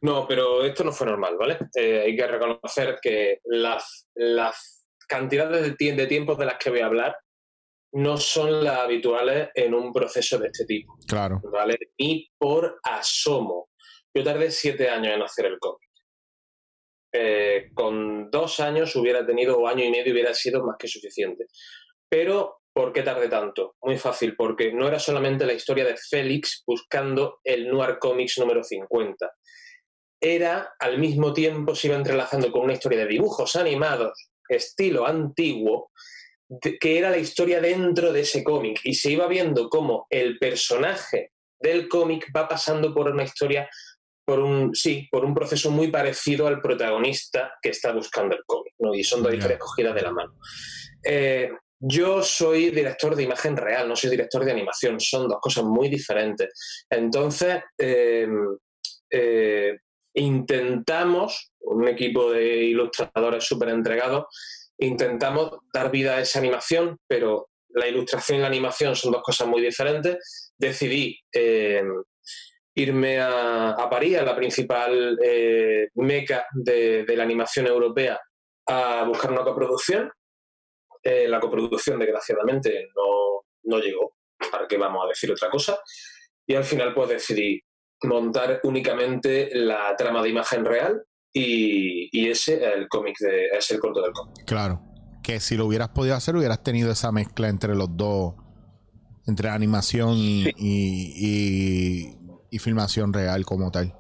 No, 0.03 0.27
pero 0.27 0.64
esto 0.64 0.83
no 0.83 0.90
fue 0.90 1.07
normal, 1.07 1.37
¿vale? 1.38 1.59
Eh, 1.77 2.03
hay 2.07 2.16
que 2.16 2.27
reconocer 2.27 2.99
que 3.01 3.38
las, 3.44 4.09
las 4.16 4.85
cantidades 5.07 5.62
de, 5.62 5.77
tie- 5.77 5.94
de 5.94 6.09
tiempos 6.09 6.37
de 6.37 6.46
las 6.46 6.57
que 6.59 6.70
voy 6.70 6.81
a 6.81 6.87
hablar 6.87 7.16
no 7.92 8.16
son 8.16 8.64
las 8.64 8.79
habituales 8.79 9.51
en 9.55 9.73
un 9.73 9.92
proceso 9.92 10.37
de 10.38 10.49
este 10.49 10.64
tipo, 10.64 10.99
Claro. 11.07 11.40
¿vale? 11.53 11.79
Ni 11.96 12.29
por 12.38 12.81
asomo. 12.83 13.68
Yo 14.12 14.25
tardé 14.25 14.51
siete 14.51 14.88
años 14.90 15.14
en 15.14 15.23
hacer 15.23 15.46
el 15.46 15.59
cómic. 15.61 15.88
Eh, 17.12 17.70
con 17.75 18.31
dos 18.31 18.61
años 18.61 18.94
hubiera 18.96 19.27
tenido, 19.27 19.59
o 19.59 19.66
año 19.66 19.85
y 19.85 19.90
medio 19.90 20.12
hubiera 20.12 20.35
sido 20.35 20.64
más 20.64 20.77
que 20.79 20.88
suficiente. 20.88 21.46
Pero, 22.09 22.61
¿por 22.73 22.92
qué 22.92 23.03
tardé 23.03 23.29
tanto? 23.29 23.77
Muy 23.83 23.99
fácil, 23.99 24.37
porque 24.37 24.73
no 24.73 24.88
era 24.88 24.99
solamente 24.99 25.46
la 25.46 25.53
historia 25.53 25.85
de 25.85 25.96
Félix 25.96 26.62
buscando 26.66 27.40
el 27.44 27.68
Noir 27.68 27.99
Comics 27.99 28.38
número 28.38 28.62
50 28.62 29.31
era 30.20 30.75
al 30.79 30.99
mismo 30.99 31.33
tiempo 31.33 31.75
se 31.75 31.88
iba 31.88 31.96
entrelazando 31.96 32.53
con 32.53 32.62
una 32.62 32.75
historia 32.75 33.01
de 33.01 33.07
dibujos 33.07 33.57
animados, 33.57 34.31
estilo 34.49 35.07
antiguo, 35.07 35.90
que 36.81 36.99
era 36.99 37.11
la 37.11 37.16
historia 37.16 37.61
dentro 37.61 38.12
de 38.12 38.20
ese 38.20 38.44
cómic. 38.44 38.81
Y 38.85 38.94
se 38.94 39.12
iba 39.12 39.27
viendo 39.29 39.68
cómo 39.68 40.07
el 40.11 40.38
personaje 40.38 41.33
del 41.59 41.88
cómic 41.88 42.31
va 42.37 42.49
pasando 42.49 42.92
por 42.92 43.09
una 43.11 43.23
historia, 43.23 43.68
por 44.30 44.38
un, 44.38 44.72
sí, 44.76 45.08
por 45.10 45.24
un 45.24 45.34
proceso 45.34 45.72
muy 45.72 45.88
parecido 45.88 46.46
al 46.46 46.62
protagonista 46.62 47.54
que 47.60 47.70
está 47.70 47.90
buscando 47.90 48.36
el 48.36 48.44
cómic. 48.46 48.74
¿no? 48.78 48.94
Y 48.94 49.02
son 49.02 49.24
dos 49.24 49.34
historias 49.34 49.58
cogidas 49.58 49.92
de 49.92 50.02
la 50.02 50.12
mano. 50.12 50.34
Eh, 51.02 51.50
yo 51.81 52.22
soy 52.22 52.70
director 52.70 53.16
de 53.16 53.24
imagen 53.24 53.56
real, 53.56 53.88
no 53.88 53.96
soy 53.96 54.10
director 54.10 54.44
de 54.44 54.52
animación, 54.52 55.00
son 55.00 55.26
dos 55.26 55.40
cosas 55.40 55.64
muy 55.64 55.88
diferentes. 55.88 56.87
Entonces, 56.88 57.60
eh, 57.76 58.28
eh, 59.10 59.78
intentamos, 60.14 61.50
un 61.62 61.88
equipo 61.88 62.31
de 62.31 62.58
ilustradores 62.66 63.42
súper 63.42 63.70
entregados, 63.70 64.26
intentamos 64.78 65.58
dar 65.74 65.90
vida 65.90 66.18
a 66.18 66.20
esa 66.20 66.38
animación, 66.38 66.98
pero 67.08 67.48
la 67.70 67.88
ilustración 67.88 68.38
y 68.38 68.42
la 68.42 68.46
animación 68.46 68.94
son 68.94 69.10
dos 69.10 69.22
cosas 69.22 69.48
muy 69.48 69.60
diferentes. 69.60 70.52
Decidí 70.56 71.18
eh, 71.35 71.83
irme 72.83 73.18
a, 73.20 73.70
a 73.70 73.88
París, 73.90 74.18
a 74.18 74.22
la 74.22 74.35
principal 74.37 75.18
eh, 75.24 75.88
meca 75.94 76.46
de, 76.52 77.04
de 77.04 77.16
la 77.16 77.22
animación 77.24 77.66
europea, 77.66 78.18
a 78.66 79.04
buscar 79.04 79.31
una 79.33 79.42
coproducción. 79.44 80.10
Eh, 81.02 81.26
la 81.28 81.40
coproducción, 81.40 81.98
desgraciadamente, 81.98 82.88
no, 82.94 83.42
no 83.64 83.78
llegó, 83.83 84.14
para 84.52 84.66
qué 84.68 84.76
vamos 84.76 85.04
a 85.04 85.08
decir 85.08 85.31
otra 85.33 85.48
cosa. 85.50 85.78
Y 86.46 86.54
al 86.54 86.64
final, 86.64 86.92
pues 86.94 87.08
decidí 87.08 87.60
montar 88.02 88.60
únicamente 88.64 89.50
la 89.54 89.94
trama 89.96 90.22
de 90.22 90.28
imagen 90.31 90.64
real 90.64 91.02
y, 91.33 92.08
y 92.12 92.28
ese 92.28 92.64
el 92.64 92.88
cómic 92.88 93.16
de, 93.20 93.46
es 93.56 93.70
el 93.70 93.78
corto 93.78 94.02
del 94.02 94.12
cómic. 94.12 94.44
Claro. 94.46 94.83
Que 95.22 95.38
si 95.38 95.56
lo 95.56 95.66
hubieras 95.66 95.90
podido 95.90 96.14
hacer, 96.16 96.35
hubieras 96.35 96.62
tenido 96.62 96.90
esa 96.90 97.12
mezcla 97.12 97.48
entre 97.48 97.74
los 97.74 97.94
dos, 97.96 98.35
entre 99.26 99.48
la 99.48 99.54
animación 99.54 100.16
Sí. 100.16 100.50
y- 100.56 101.14
y 101.16 102.16
Y 102.51 102.59
filmación 102.59 103.13
real 103.13 103.44
como 103.44 103.71
tal. 103.71 103.94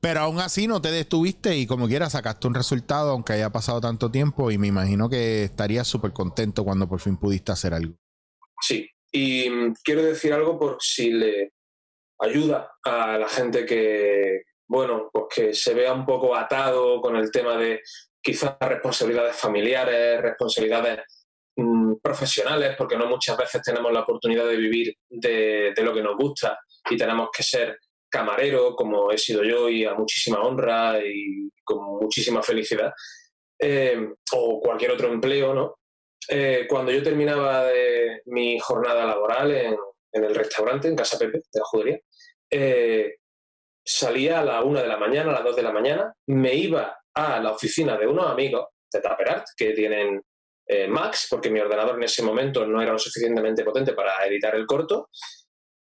Pero 0.00 0.20
aún 0.20 0.38
así 0.40 0.66
no 0.66 0.80
te 0.80 0.90
detuviste 0.90 1.56
y 1.56 1.66
como 1.66 1.86
quiera 1.86 2.08
sacaste 2.08 2.46
un 2.46 2.54
resultado, 2.54 3.10
aunque 3.10 3.34
haya 3.34 3.50
pasado 3.50 3.80
tanto 3.80 4.10
tiempo, 4.10 4.50
y 4.50 4.56
me 4.56 4.66
imagino 4.66 5.08
que 5.08 5.44
estarías 5.44 5.86
súper 5.86 6.12
contento 6.12 6.64
cuando 6.64 6.88
por 6.88 7.00
fin 7.00 7.18
pudiste 7.18 7.52
hacer 7.52 7.74
algo. 7.74 7.94
Sí, 8.60 8.88
y 9.12 9.50
mm, 9.50 9.74
quiero 9.82 10.02
decir 10.02 10.32
algo 10.32 10.58
por 10.58 10.78
si 10.80 11.10
le 11.10 11.52
ayuda 12.18 12.72
a 12.82 13.18
la 13.18 13.28
gente 13.28 13.66
que, 13.66 14.42
bueno, 14.66 15.10
pues 15.12 15.24
que 15.34 15.54
se 15.54 15.74
vea 15.74 15.92
un 15.92 16.06
poco 16.06 16.34
atado 16.34 17.00
con 17.00 17.16
el 17.16 17.30
tema 17.30 17.56
de 17.56 17.80
quizás 18.22 18.56
responsabilidades 18.60 19.36
familiares, 19.36 20.20
responsabilidades 20.20 21.00
mm, 21.56 21.96
profesionales, 22.02 22.74
porque 22.76 22.96
no 22.96 23.06
muchas 23.06 23.36
veces 23.36 23.62
tenemos 23.62 23.92
la 23.92 24.00
oportunidad 24.00 24.46
de 24.46 24.56
vivir 24.56 24.94
de, 25.10 25.72
de 25.76 25.82
lo 25.82 25.92
que 25.92 26.02
nos 26.02 26.16
gusta 26.16 26.58
y 26.88 26.96
tenemos 26.96 27.30
que 27.36 27.42
ser 27.42 27.78
camarero, 28.08 28.74
como 28.74 29.10
he 29.10 29.18
sido 29.18 29.42
yo, 29.44 29.68
y 29.68 29.84
a 29.84 29.94
muchísima 29.94 30.40
honra 30.40 31.00
y 31.04 31.50
con 31.64 31.98
muchísima 32.00 32.42
felicidad, 32.42 32.92
eh, 33.58 34.08
o 34.32 34.60
cualquier 34.60 34.92
otro 34.92 35.12
empleo, 35.12 35.54
¿no? 35.54 35.76
Eh, 36.28 36.66
cuando 36.68 36.92
yo 36.92 37.02
terminaba 37.02 37.64
de 37.64 38.22
mi 38.26 38.58
jornada 38.58 39.04
laboral 39.04 39.50
en, 39.52 39.76
en, 40.12 40.24
el 40.24 40.34
restaurante, 40.34 40.88
en 40.88 40.96
Casa 40.96 41.18
Pepe, 41.18 41.38
de 41.38 41.60
la 41.60 41.64
judería, 41.64 41.98
eh, 42.50 43.16
salía 43.84 44.40
a 44.40 44.44
la 44.44 44.62
una 44.62 44.82
de 44.82 44.88
la 44.88 44.96
mañana, 44.96 45.30
a 45.30 45.34
las 45.34 45.44
dos 45.44 45.56
de 45.56 45.62
la 45.62 45.72
mañana, 45.72 46.12
me 46.26 46.54
iba 46.54 46.98
a 47.14 47.40
la 47.40 47.52
oficina 47.52 47.96
de 47.96 48.06
unos 48.06 48.26
amigos 48.26 48.68
de 48.92 49.00
Taperart 49.00 49.46
que 49.56 49.72
tienen 49.72 50.20
eh, 50.66 50.86
Max, 50.86 51.26
porque 51.28 51.50
mi 51.50 51.60
ordenador 51.60 51.96
en 51.96 52.04
ese 52.04 52.22
momento 52.22 52.66
no 52.66 52.80
era 52.80 52.92
lo 52.92 52.98
suficientemente 52.98 53.64
potente 53.64 53.92
para 53.92 54.24
editar 54.26 54.54
el 54.54 54.66
corto, 54.66 55.08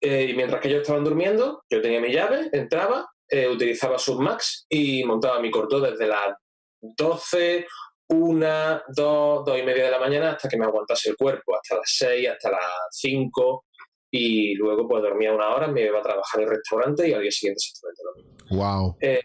eh, 0.05 0.26
y 0.28 0.34
mientras 0.34 0.61
que 0.61 0.68
ellos 0.68 0.82
estaban 0.82 1.02
durmiendo, 1.02 1.64
yo 1.70 1.80
tenía 1.80 1.98
mi 1.98 2.12
llave, 2.12 2.50
entraba, 2.52 3.09
eh, 3.26 3.48
utilizaba 3.48 3.98
Submax 3.98 4.66
y 4.68 5.02
montaba 5.05 5.40
mi 5.40 5.50
corto 5.50 5.80
desde 5.80 6.07
las 6.07 6.36
12, 6.82 7.66
1, 8.11 8.82
2, 8.86 9.44
2 9.46 9.59
y 9.59 9.62
media 9.62 9.86
de 9.86 9.90
la 9.90 9.98
mañana 9.98 10.32
hasta 10.32 10.46
que 10.46 10.59
me 10.59 10.66
aguantase 10.66 11.09
el 11.09 11.16
cuerpo, 11.16 11.57
hasta 11.57 11.76
las 11.76 11.86
6, 11.86 12.28
hasta 12.28 12.50
las 12.50 12.61
5 12.90 13.64
y 14.11 14.55
luego 14.57 14.86
pues 14.86 15.02
dormía 15.02 15.32
una 15.32 15.48
hora, 15.55 15.68
me 15.68 15.86
iba 15.86 16.00
a 16.00 16.02
trabajar 16.02 16.42
en 16.42 16.48
el 16.48 16.55
restaurante 16.55 17.09
y 17.09 17.14
al 17.14 17.22
día 17.22 17.30
siguiente 17.30 17.62
exactamente 17.64 18.02
lo 18.05 18.14
mismo. 18.14 18.62
Wow. 18.62 18.96
Eh, 19.00 19.22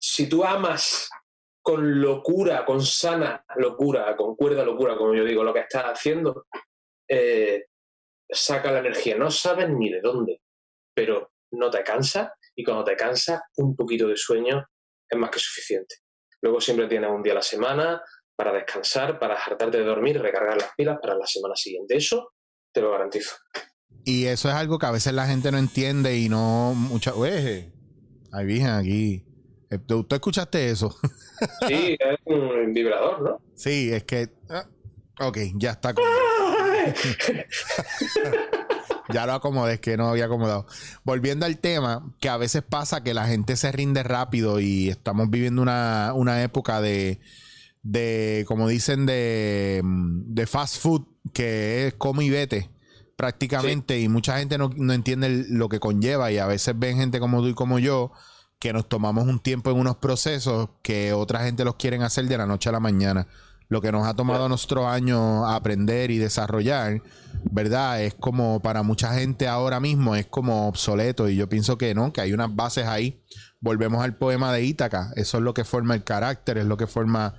si 0.00 0.28
tú 0.28 0.42
amas 0.42 1.08
con 1.62 2.00
locura, 2.00 2.64
con 2.64 2.82
sana 2.82 3.44
locura, 3.54 4.16
con 4.16 4.34
cuerda 4.34 4.64
locura, 4.64 4.96
como 4.96 5.14
yo 5.14 5.24
digo, 5.24 5.44
lo 5.44 5.54
que 5.54 5.60
estás 5.60 5.84
haciendo, 5.84 6.46
eh, 7.08 7.67
saca 8.30 8.72
la 8.72 8.80
energía. 8.80 9.16
No 9.16 9.30
sabes 9.30 9.68
ni 9.70 9.90
de 9.90 10.00
dónde, 10.00 10.42
pero 10.94 11.32
no 11.52 11.70
te 11.70 11.82
cansa 11.82 12.34
y 12.54 12.64
cuando 12.64 12.84
te 12.84 12.96
cansa, 12.96 13.42
un 13.56 13.76
poquito 13.76 14.08
de 14.08 14.16
sueño 14.16 14.64
es 15.08 15.18
más 15.18 15.30
que 15.30 15.38
suficiente. 15.38 15.96
Luego 16.42 16.60
siempre 16.60 16.88
tienes 16.88 17.10
un 17.10 17.22
día 17.22 17.32
a 17.32 17.36
la 17.36 17.42
semana 17.42 18.02
para 18.36 18.52
descansar, 18.52 19.18
para 19.18 19.34
hartarte 19.34 19.78
de 19.78 19.84
dormir 19.84 20.20
recargar 20.20 20.56
las 20.56 20.70
pilas 20.76 20.98
para 21.00 21.16
la 21.16 21.26
semana 21.26 21.56
siguiente. 21.56 21.96
Eso 21.96 22.32
te 22.72 22.80
lo 22.80 22.92
garantizo. 22.92 23.34
Y 24.04 24.26
eso 24.26 24.48
es 24.48 24.54
algo 24.54 24.78
que 24.78 24.86
a 24.86 24.90
veces 24.90 25.12
la 25.12 25.26
gente 25.26 25.50
no 25.50 25.58
entiende 25.58 26.16
y 26.16 26.28
no 26.28 26.74
mucha. 26.74 27.14
Oye, 27.14 27.72
ahí 28.32 28.46
virgen 28.46 28.70
aquí. 28.70 29.24
¿Tú, 29.86 30.06
escuchaste 30.10 30.70
eso? 30.70 30.96
Sí, 31.68 31.96
es 31.98 32.18
un 32.24 32.72
vibrador, 32.72 33.22
¿no? 33.22 33.40
Sí, 33.54 33.92
es 33.92 34.04
que. 34.04 34.28
Ok, 35.20 35.38
ya 35.54 35.72
está. 35.72 35.94
ya 39.08 39.26
lo 39.26 39.34
acomodé, 39.34 39.74
es 39.74 39.80
que 39.80 39.96
no 39.96 40.08
había 40.08 40.26
acomodado. 40.26 40.66
Volviendo 41.04 41.46
al 41.46 41.58
tema, 41.58 42.12
que 42.20 42.28
a 42.28 42.36
veces 42.36 42.62
pasa 42.62 43.02
que 43.02 43.14
la 43.14 43.26
gente 43.26 43.56
se 43.56 43.72
rinde 43.72 44.02
rápido 44.02 44.60
y 44.60 44.88
estamos 44.88 45.30
viviendo 45.30 45.62
una, 45.62 46.12
una 46.14 46.42
época 46.42 46.80
de, 46.80 47.20
de, 47.82 48.44
como 48.46 48.68
dicen, 48.68 49.06
de, 49.06 49.82
de 49.84 50.46
fast 50.46 50.80
food, 50.80 51.06
que 51.32 51.88
es 51.88 51.94
come 51.94 52.24
y 52.24 52.30
vete 52.30 52.70
prácticamente 53.18 53.96
sí. 53.96 54.04
y 54.04 54.08
mucha 54.08 54.38
gente 54.38 54.58
no, 54.58 54.70
no, 54.76 54.92
entiende 54.92 55.44
lo 55.48 55.68
que 55.68 55.80
conlleva 55.80 56.30
y 56.30 56.38
a 56.38 56.46
veces 56.46 56.78
ven 56.78 56.98
gente 56.98 57.18
como 57.18 57.42
tú 57.42 57.48
y 57.48 57.54
como 57.54 57.80
yo 57.80 58.12
que 58.60 58.72
nos 58.72 58.88
tomamos 58.88 59.26
un 59.26 59.40
tiempo 59.40 59.72
en 59.72 59.76
unos 59.76 59.96
procesos 59.96 60.68
que 60.82 61.12
otra 61.12 61.44
gente 61.44 61.64
los 61.64 61.74
quieren 61.74 62.02
hacer 62.02 62.26
de 62.26 62.38
la 62.38 62.46
noche 62.46 62.68
a 62.68 62.72
la 62.72 62.80
mañana. 62.80 63.26
Lo 63.68 63.80
que 63.80 63.92
nos 63.92 64.06
ha 64.06 64.14
tomado 64.14 64.46
a 64.46 64.48
nuestros 64.48 64.86
años 64.86 65.44
aprender 65.46 66.10
y 66.10 66.18
desarrollar, 66.18 67.02
¿verdad? 67.50 68.02
Es 68.02 68.14
como 68.14 68.60
para 68.60 68.82
mucha 68.82 69.12
gente 69.14 69.46
ahora 69.46 69.78
mismo 69.78 70.16
es 70.16 70.26
como 70.26 70.68
obsoleto 70.68 71.28
y 71.28 71.36
yo 71.36 71.48
pienso 71.48 71.76
que 71.76 71.94
no, 71.94 72.12
que 72.12 72.22
hay 72.22 72.32
unas 72.32 72.54
bases 72.54 72.86
ahí. 72.86 73.22
Volvemos 73.60 74.02
al 74.02 74.16
poema 74.16 74.52
de 74.52 74.64
Ítaca, 74.64 75.12
eso 75.16 75.38
es 75.38 75.44
lo 75.44 75.52
que 75.52 75.64
forma 75.64 75.94
el 75.94 76.04
carácter, 76.04 76.58
es 76.58 76.64
lo 76.64 76.76
que 76.76 76.86
forma 76.86 77.34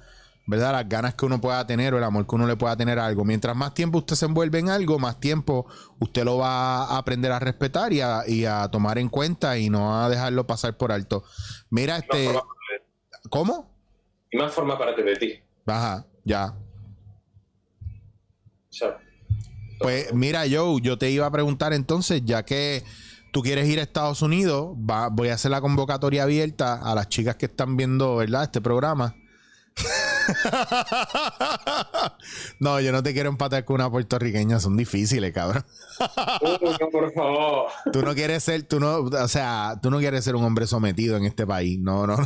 ¿verdad? 0.49 0.71
Las 0.71 0.89
ganas 0.89 1.13
que 1.13 1.27
uno 1.27 1.39
pueda 1.39 1.67
tener 1.67 1.93
o 1.93 1.99
el 1.99 2.03
amor 2.03 2.25
que 2.25 2.34
uno 2.34 2.47
le 2.47 2.55
pueda 2.55 2.75
tener 2.75 2.97
a 2.97 3.05
algo. 3.05 3.23
Mientras 3.23 3.55
más 3.55 3.75
tiempo 3.75 3.99
usted 3.99 4.15
se 4.15 4.25
envuelve 4.25 4.57
en 4.57 4.69
algo, 4.69 4.97
más 4.97 5.19
tiempo 5.19 5.67
usted 5.99 6.23
lo 6.23 6.39
va 6.39 6.86
a 6.86 6.97
aprender 6.97 7.32
a 7.32 7.38
respetar 7.38 7.93
y 7.93 8.01
a, 8.01 8.23
y 8.25 8.45
a 8.45 8.67
tomar 8.67 8.97
en 8.97 9.09
cuenta 9.09 9.59
y 9.59 9.69
no 9.69 10.01
a 10.01 10.09
dejarlo 10.09 10.47
pasar 10.47 10.75
por 10.75 10.91
alto. 10.91 11.23
Mira, 11.69 11.97
este. 11.97 12.34
¿Cómo? 13.30 13.77
Y 14.32 14.38
más 14.38 14.51
forma 14.51 14.75
parte 14.75 15.03
de 15.03 15.15
ti. 15.17 15.34
Ajá, 15.67 16.07
ya. 16.30 16.53
Pues 19.80 20.13
mira, 20.13 20.43
Joe, 20.49 20.80
yo 20.82 20.97
te 20.97 21.09
iba 21.09 21.25
a 21.25 21.32
preguntar 21.32 21.73
entonces, 21.73 22.21
ya 22.23 22.43
que 22.43 22.84
tú 23.32 23.41
quieres 23.41 23.67
ir 23.67 23.80
a 23.80 23.84
Estados 23.84 24.21
Unidos, 24.21 24.75
va, 24.77 25.09
voy 25.09 25.30
a 25.30 25.34
hacer 25.34 25.51
la 25.51 25.61
convocatoria 25.61 26.23
abierta 26.23 26.75
a 26.75 26.93
las 26.93 27.09
chicas 27.09 27.38
que 27.38 27.47
están 27.47 27.77
viendo, 27.77 28.17
¿verdad? 28.17 28.43
Este 28.43 28.61
programa. 28.61 29.15
no, 32.59 32.80
yo 32.80 32.91
no 32.91 33.01
te 33.01 33.13
quiero 33.13 33.30
empatar 33.30 33.65
con 33.65 33.75
una 33.75 33.89
puertorriqueña, 33.89 34.59
son 34.59 34.77
difíciles, 34.77 35.34
cabrón. 35.34 35.65
no, 35.99 36.89
por 36.91 37.11
favor. 37.13 37.71
Tú 37.91 38.03
no 38.03 38.13
quieres 38.13 38.43
ser, 38.43 38.63
tú 38.63 38.80
no, 38.80 38.97
o 38.97 39.27
sea, 39.27 39.80
tú 39.82 39.89
no 39.89 39.97
quieres 39.97 40.23
ser 40.23 40.36
un 40.36 40.43
hombre 40.43 40.67
sometido 40.67 41.17
en 41.17 41.25
este 41.25 41.47
país, 41.47 41.80
no, 41.80 42.05
no. 42.05 42.17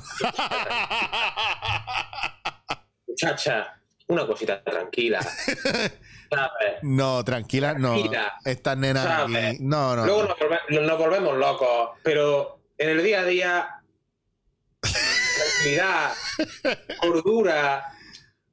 Muchacha, 3.07 3.82
una 4.07 4.25
cosita 4.25 4.63
tranquila. 4.63 5.21
¿sabes? 6.29 6.79
No, 6.81 7.23
tranquila, 7.23 7.75
tranquila 7.75 8.33
no. 8.43 8.49
Estas 8.49 8.77
nenas 8.77 9.29
no, 9.59 9.95
no. 9.95 10.05
Luego 10.05 10.23
nos, 10.23 10.39
volve, 10.39 10.87
nos 10.87 10.97
volvemos 10.97 11.37
locos, 11.37 11.91
pero 12.03 12.59
en 12.77 12.89
el 12.89 13.03
día 13.03 13.21
a 13.21 13.25
día 13.25 13.83
tranquilidad, 14.81 16.11
cordura. 17.01 17.85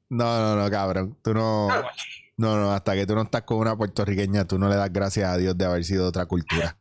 No, 0.09 0.39
no, 0.39 0.55
no, 0.55 0.69
cabrón. 0.69 1.17
Tú 1.23 1.33
no. 1.33 1.69
No, 2.37 2.57
no, 2.57 2.71
hasta 2.71 2.95
que 2.95 3.05
tú 3.05 3.13
no 3.13 3.21
estás 3.21 3.43
con 3.43 3.57
una 3.57 3.77
puertorriqueña, 3.77 4.45
tú 4.45 4.57
no 4.57 4.67
le 4.67 4.75
das 4.75 4.91
gracias 4.91 5.29
a 5.29 5.37
Dios 5.37 5.55
de 5.57 5.65
haber 5.65 5.83
sido 5.83 6.07
otra 6.07 6.25
cultura. 6.25 6.75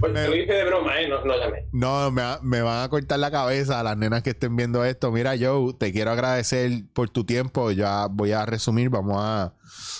Pues 0.00 0.12
me, 0.12 0.22
te 0.22 0.28
lo 0.28 0.36
hice 0.36 0.52
de 0.52 0.64
broma, 0.64 1.00
¿eh? 1.00 1.08
No, 1.08 1.24
no 1.24 1.36
llamé. 1.36 1.66
No, 1.72 2.10
me, 2.10 2.22
me, 2.42 2.62
van 2.62 2.84
a 2.84 2.88
cortar 2.88 3.18
la 3.18 3.30
cabeza 3.30 3.80
a 3.80 3.82
las 3.82 3.96
nenas 3.96 4.22
que 4.22 4.30
estén 4.30 4.56
viendo 4.56 4.84
esto. 4.84 5.10
Mira, 5.12 5.34
Joe, 5.38 5.74
te 5.74 5.92
quiero 5.92 6.10
agradecer 6.10 6.70
por 6.92 7.10
tu 7.10 7.24
tiempo. 7.24 7.70
Ya 7.70 8.06
voy 8.06 8.32
a 8.32 8.46
resumir. 8.46 8.88
Vamos 8.90 9.16
a, 9.18 9.54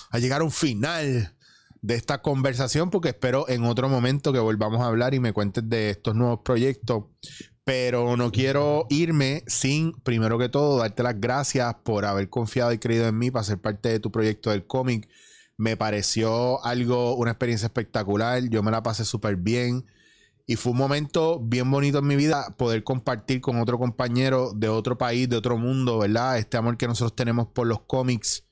a 0.09 0.19
llegar 0.19 0.41
a 0.41 0.43
un 0.43 0.51
final 0.51 1.33
de 1.81 1.95
esta 1.95 2.21
conversación 2.21 2.89
porque 2.89 3.09
espero 3.09 3.49
en 3.49 3.63
otro 3.63 3.89
momento 3.89 4.31
que 4.31 4.39
volvamos 4.39 4.81
a 4.81 4.87
hablar 4.87 5.13
y 5.13 5.19
me 5.19 5.33
cuentes 5.33 5.67
de 5.67 5.89
estos 5.91 6.15
nuevos 6.15 6.39
proyectos. 6.43 7.05
Pero 7.63 8.17
no 8.17 8.31
quiero 8.31 8.87
irme 8.89 9.43
sin, 9.45 9.93
primero 10.01 10.39
que 10.39 10.49
todo, 10.49 10.79
darte 10.79 11.03
las 11.03 11.19
gracias 11.19 11.75
por 11.83 12.05
haber 12.05 12.27
confiado 12.27 12.73
y 12.73 12.79
creído 12.79 13.07
en 13.07 13.17
mí 13.17 13.29
para 13.29 13.43
ser 13.43 13.59
parte 13.59 13.89
de 13.89 13.99
tu 13.99 14.11
proyecto 14.11 14.49
del 14.49 14.65
cómic. 14.65 15.07
Me 15.57 15.77
pareció 15.77 16.63
algo, 16.65 17.15
una 17.15 17.31
experiencia 17.31 17.67
espectacular. 17.67 18.43
Yo 18.49 18.63
me 18.63 18.71
la 18.71 18.83
pasé 18.83 19.05
súper 19.05 19.35
bien. 19.35 19.85
Y 20.47 20.55
fue 20.55 20.71
un 20.71 20.79
momento 20.79 21.39
bien 21.39 21.69
bonito 21.69 21.99
en 21.99 22.07
mi 22.07 22.15
vida 22.15 22.55
poder 22.57 22.83
compartir 22.83 23.41
con 23.41 23.59
otro 23.59 23.77
compañero 23.77 24.51
de 24.53 24.69
otro 24.69 24.97
país, 24.97 25.29
de 25.29 25.37
otro 25.37 25.57
mundo, 25.57 25.99
¿verdad? 25.99 26.37
Este 26.37 26.57
amor 26.57 26.77
que 26.77 26.87
nosotros 26.87 27.15
tenemos 27.15 27.47
por 27.47 27.67
los 27.67 27.81
cómics 27.81 28.43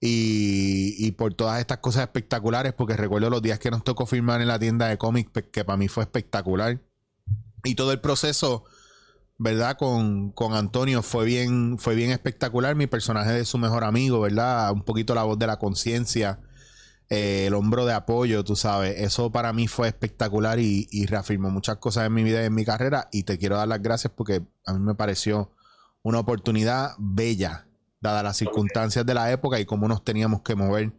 y, 0.00 0.94
y, 0.98 1.12
por 1.12 1.34
todas 1.34 1.60
estas 1.60 1.78
cosas 1.78 2.02
espectaculares, 2.02 2.72
porque 2.72 2.96
recuerdo 2.96 3.30
los 3.30 3.42
días 3.42 3.58
que 3.58 3.70
nos 3.70 3.84
tocó 3.84 4.06
firmar 4.06 4.40
en 4.40 4.48
la 4.48 4.58
tienda 4.58 4.88
de 4.88 4.98
cómics, 4.98 5.30
que 5.52 5.64
para 5.64 5.76
mí 5.76 5.88
fue 5.88 6.04
espectacular. 6.04 6.80
Y 7.64 7.74
todo 7.74 7.92
el 7.92 8.00
proceso, 8.00 8.64
¿verdad? 9.40 9.78
Con, 9.78 10.32
con, 10.32 10.52
Antonio 10.52 11.02
fue 11.02 11.24
bien, 11.24 11.78
fue 11.78 11.94
bien 11.94 12.10
espectacular. 12.10 12.76
Mi 12.76 12.86
personaje 12.86 13.32
de 13.32 13.46
su 13.46 13.56
mejor 13.56 13.84
amigo, 13.84 14.20
¿verdad? 14.20 14.70
Un 14.70 14.82
poquito 14.82 15.14
la 15.14 15.22
voz 15.22 15.38
de 15.38 15.46
la 15.46 15.58
conciencia, 15.58 16.40
eh, 17.08 17.46
el 17.46 17.54
hombro 17.54 17.86
de 17.86 17.94
apoyo, 17.94 18.44
tú 18.44 18.54
sabes. 18.54 19.00
Eso 19.00 19.32
para 19.32 19.54
mí 19.54 19.66
fue 19.66 19.88
espectacular 19.88 20.58
y, 20.60 21.06
reafirmó 21.06 21.48
muchas 21.48 21.78
cosas 21.78 22.06
en 22.06 22.12
mi 22.12 22.22
vida 22.22 22.42
y 22.42 22.46
en 22.46 22.54
mi 22.54 22.66
carrera. 22.66 23.08
Y 23.12 23.22
te 23.22 23.38
quiero 23.38 23.56
dar 23.56 23.66
las 23.66 23.80
gracias 23.80 24.12
porque 24.14 24.42
a 24.66 24.74
mí 24.74 24.80
me 24.80 24.94
pareció 24.94 25.52
una 26.02 26.18
oportunidad 26.18 26.92
bella 26.98 27.66
dadas 28.02 28.22
las 28.22 28.36
circunstancias 28.36 29.06
de 29.06 29.14
la 29.14 29.32
época 29.32 29.58
y 29.58 29.64
cómo 29.64 29.88
nos 29.88 30.04
teníamos 30.04 30.42
que 30.42 30.54
mover 30.54 30.92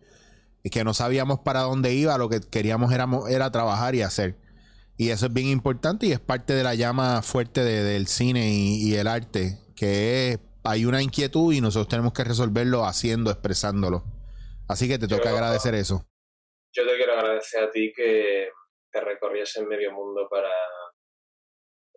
y 0.64 0.70
que 0.72 0.84
no 0.84 0.96
sabíamos 0.96 1.40
para 1.40 1.62
dónde 1.62 1.94
iba, 1.94 2.18
lo 2.18 2.30
que 2.30 2.40
queríamos 2.42 2.92
era, 2.92 3.08
era 3.30 3.52
trabajar 3.52 3.94
y 3.94 4.02
hacer. 4.02 4.38
Y 4.98 5.10
eso 5.10 5.28
es 5.28 5.34
bien 5.34 5.48
importante 5.48 6.06
y 6.06 6.12
es 6.12 6.20
parte 6.20 6.54
de 6.54 6.64
la 6.64 6.76
llama 6.76 7.22
fuerte 7.22 7.64
del 7.64 8.08
cine 8.08 8.50
y, 8.52 8.94
el 8.96 9.08
arte, 9.08 9.58
que 9.76 10.30
es, 10.30 10.40
hay 10.64 10.86
una 10.86 11.02
inquietud 11.02 11.54
y 11.54 11.62
nosotros 11.62 11.88
tenemos 11.88 12.14
que 12.14 12.24
resolverlo 12.24 12.86
haciendo, 12.86 13.32
expresándolo. 13.32 14.04
Así 14.68 14.88
que 14.88 15.00
te 15.00 15.08
toca 15.08 15.32
agradecer 15.32 15.74
eso. 15.76 16.06
Yo 16.74 16.86
te 16.86 16.96
quiero 16.96 17.14
agradecer 17.14 17.64
a 17.64 17.72
ti 17.72 17.92
que 17.96 18.50
te 18.92 19.02
recorriese 19.02 19.62
en 19.62 19.68
medio 19.68 19.92
mundo 19.92 20.28
para, 20.30 20.54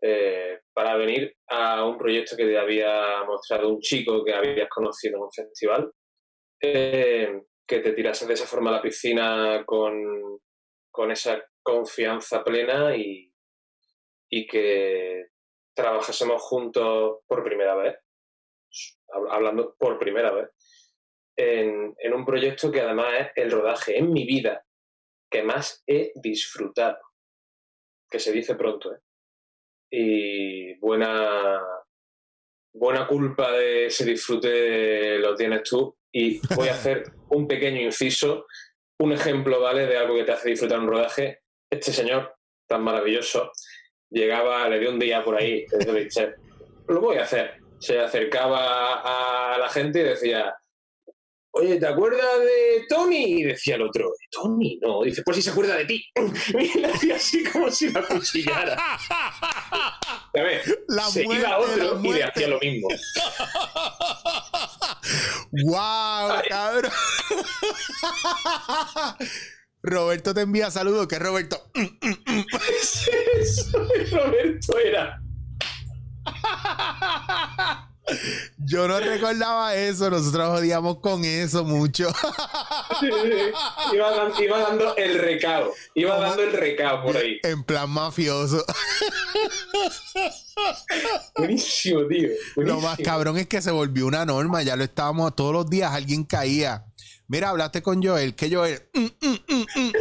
eh, 0.00 0.60
para 0.72 0.96
venir 0.96 1.36
a 1.48 1.84
un 1.84 1.98
proyecto 1.98 2.36
que 2.36 2.46
te 2.46 2.58
había 2.58 3.22
mostrado 3.26 3.68
un 3.68 3.80
chico 3.80 4.24
que 4.24 4.34
habías 4.34 4.68
conocido 4.68 5.18
en 5.18 5.22
un 5.22 5.32
festival. 5.32 5.92
Eh, 6.60 7.42
que 7.66 7.80
te 7.80 7.92
tirases 7.92 8.28
de 8.28 8.34
esa 8.34 8.46
forma 8.46 8.70
a 8.70 8.74
la 8.74 8.82
piscina 8.82 9.64
con, 9.66 10.40
con 10.90 11.10
esa 11.10 11.42
confianza 11.64 12.44
plena 12.44 12.96
y, 12.96 13.32
y 14.30 14.46
que 14.46 15.30
trabajásemos 15.74 16.40
juntos 16.42 17.20
por 17.26 17.42
primera 17.42 17.74
vez, 17.74 17.96
hablando 19.30 19.74
por 19.76 19.98
primera 19.98 20.30
vez, 20.30 20.50
en, 21.36 21.94
en, 21.98 22.14
un 22.14 22.24
proyecto 22.24 22.70
que 22.70 22.80
además 22.80 23.08
es 23.18 23.44
el 23.44 23.50
rodaje 23.50 23.98
en 23.98 24.12
mi 24.12 24.24
vida 24.24 24.64
que 25.28 25.42
más 25.42 25.82
he 25.88 26.12
disfrutado, 26.14 26.98
que 28.08 28.20
se 28.20 28.30
dice 28.30 28.54
pronto, 28.54 28.94
¿eh? 28.94 29.00
Y 29.90 30.78
buena, 30.78 31.60
buena 32.72 33.06
culpa 33.06 33.52
de 33.52 33.86
ese 33.86 34.04
disfrute 34.04 35.18
lo 35.18 35.34
tienes 35.36 35.62
tú 35.62 35.96
y 36.12 36.40
voy 36.54 36.68
a 36.68 36.72
hacer 36.74 37.04
un 37.30 37.46
pequeño 37.46 37.80
inciso, 37.80 38.46
un 38.98 39.12
ejemplo, 39.12 39.60
¿vale? 39.60 39.86
De 39.86 39.96
algo 39.96 40.16
que 40.16 40.24
te 40.24 40.32
hace 40.32 40.50
disfrutar 40.50 40.80
un 40.80 40.88
rodaje. 40.88 41.43
Este 41.74 41.92
señor, 41.92 42.32
tan 42.68 42.82
maravilloso, 42.82 43.50
llegaba, 44.08 44.68
le 44.68 44.78
dio 44.78 44.90
un 44.90 44.98
día 45.00 45.24
por 45.24 45.36
ahí, 45.36 45.66
dice, 46.02 46.34
lo 46.86 47.00
voy 47.00 47.16
a 47.16 47.24
hacer. 47.24 47.54
Se 47.80 47.98
acercaba 47.98 49.54
a 49.54 49.58
la 49.58 49.68
gente 49.68 50.00
y 50.00 50.04
decía, 50.04 50.54
oye, 51.50 51.80
¿te 51.80 51.86
acuerdas 51.88 52.38
de 52.38 52.84
Tony? 52.88 53.40
Y 53.40 53.42
decía 53.42 53.74
el 53.74 53.82
otro, 53.82 54.12
Tony, 54.30 54.78
no. 54.80 55.02
Dice, 55.02 55.22
pues 55.24 55.36
si 55.36 55.42
se 55.42 55.50
acuerda 55.50 55.76
de 55.76 55.84
ti. 55.84 56.04
Y 56.58 56.78
le 56.78 56.86
hacía 56.86 57.16
así 57.16 57.42
como 57.44 57.68
si 57.70 57.90
la 57.90 58.02
cuchillara. 58.02 58.76
La 60.88 61.04
se 61.04 61.24
iba 61.24 61.58
otro 61.58 62.00
y 62.02 62.12
le 62.12 62.22
hacía 62.22 62.48
lo 62.48 62.60
mismo. 62.60 62.88
¡Wow, 65.64 66.42
cabrón! 66.48 66.92
Roberto 69.84 70.32
te 70.32 70.40
envía 70.40 70.70
saludos. 70.70 71.06
¿Qué 71.06 71.16
es 71.16 71.22
Roberto? 71.22 71.62
Roberto 74.10 74.78
era. 74.78 75.20
Yo 78.58 78.88
no 78.88 79.00
recordaba 79.00 79.74
eso, 79.74 80.10
nosotros 80.10 80.60
odiamos 80.60 80.98
con 80.98 81.24
eso 81.24 81.64
mucho. 81.64 82.12
Iba, 83.92 84.60
dando 84.60 84.96
el 84.96 85.18
recado, 85.18 85.72
iba 85.94 86.18
dando 86.18 86.42
el 86.42 86.52
recado 86.52 87.02
por 87.02 87.16
ahí. 87.16 87.40
En 87.42 87.64
plan 87.64 87.90
mafioso. 87.90 88.64
Buenísimo, 91.36 92.06
tío. 92.06 92.28
Lo 92.56 92.80
más 92.80 92.98
cabrón 92.98 93.38
es 93.38 93.48
que 93.48 93.60
se 93.60 93.70
volvió 93.70 94.06
una 94.06 94.24
norma, 94.24 94.62
ya 94.62 94.76
lo 94.76 94.84
estábamos 94.84 95.34
todos 95.34 95.52
los 95.52 95.68
días, 95.68 95.92
alguien 95.92 96.24
caía. 96.24 96.84
Mira, 97.26 97.50
hablaste 97.50 97.82
con 97.82 98.02
Joel, 98.02 98.34
que 98.34 98.54
Joel. 98.54 98.82
Mm, 98.92 99.06
mm, 99.20 99.38
mm, 99.48 99.92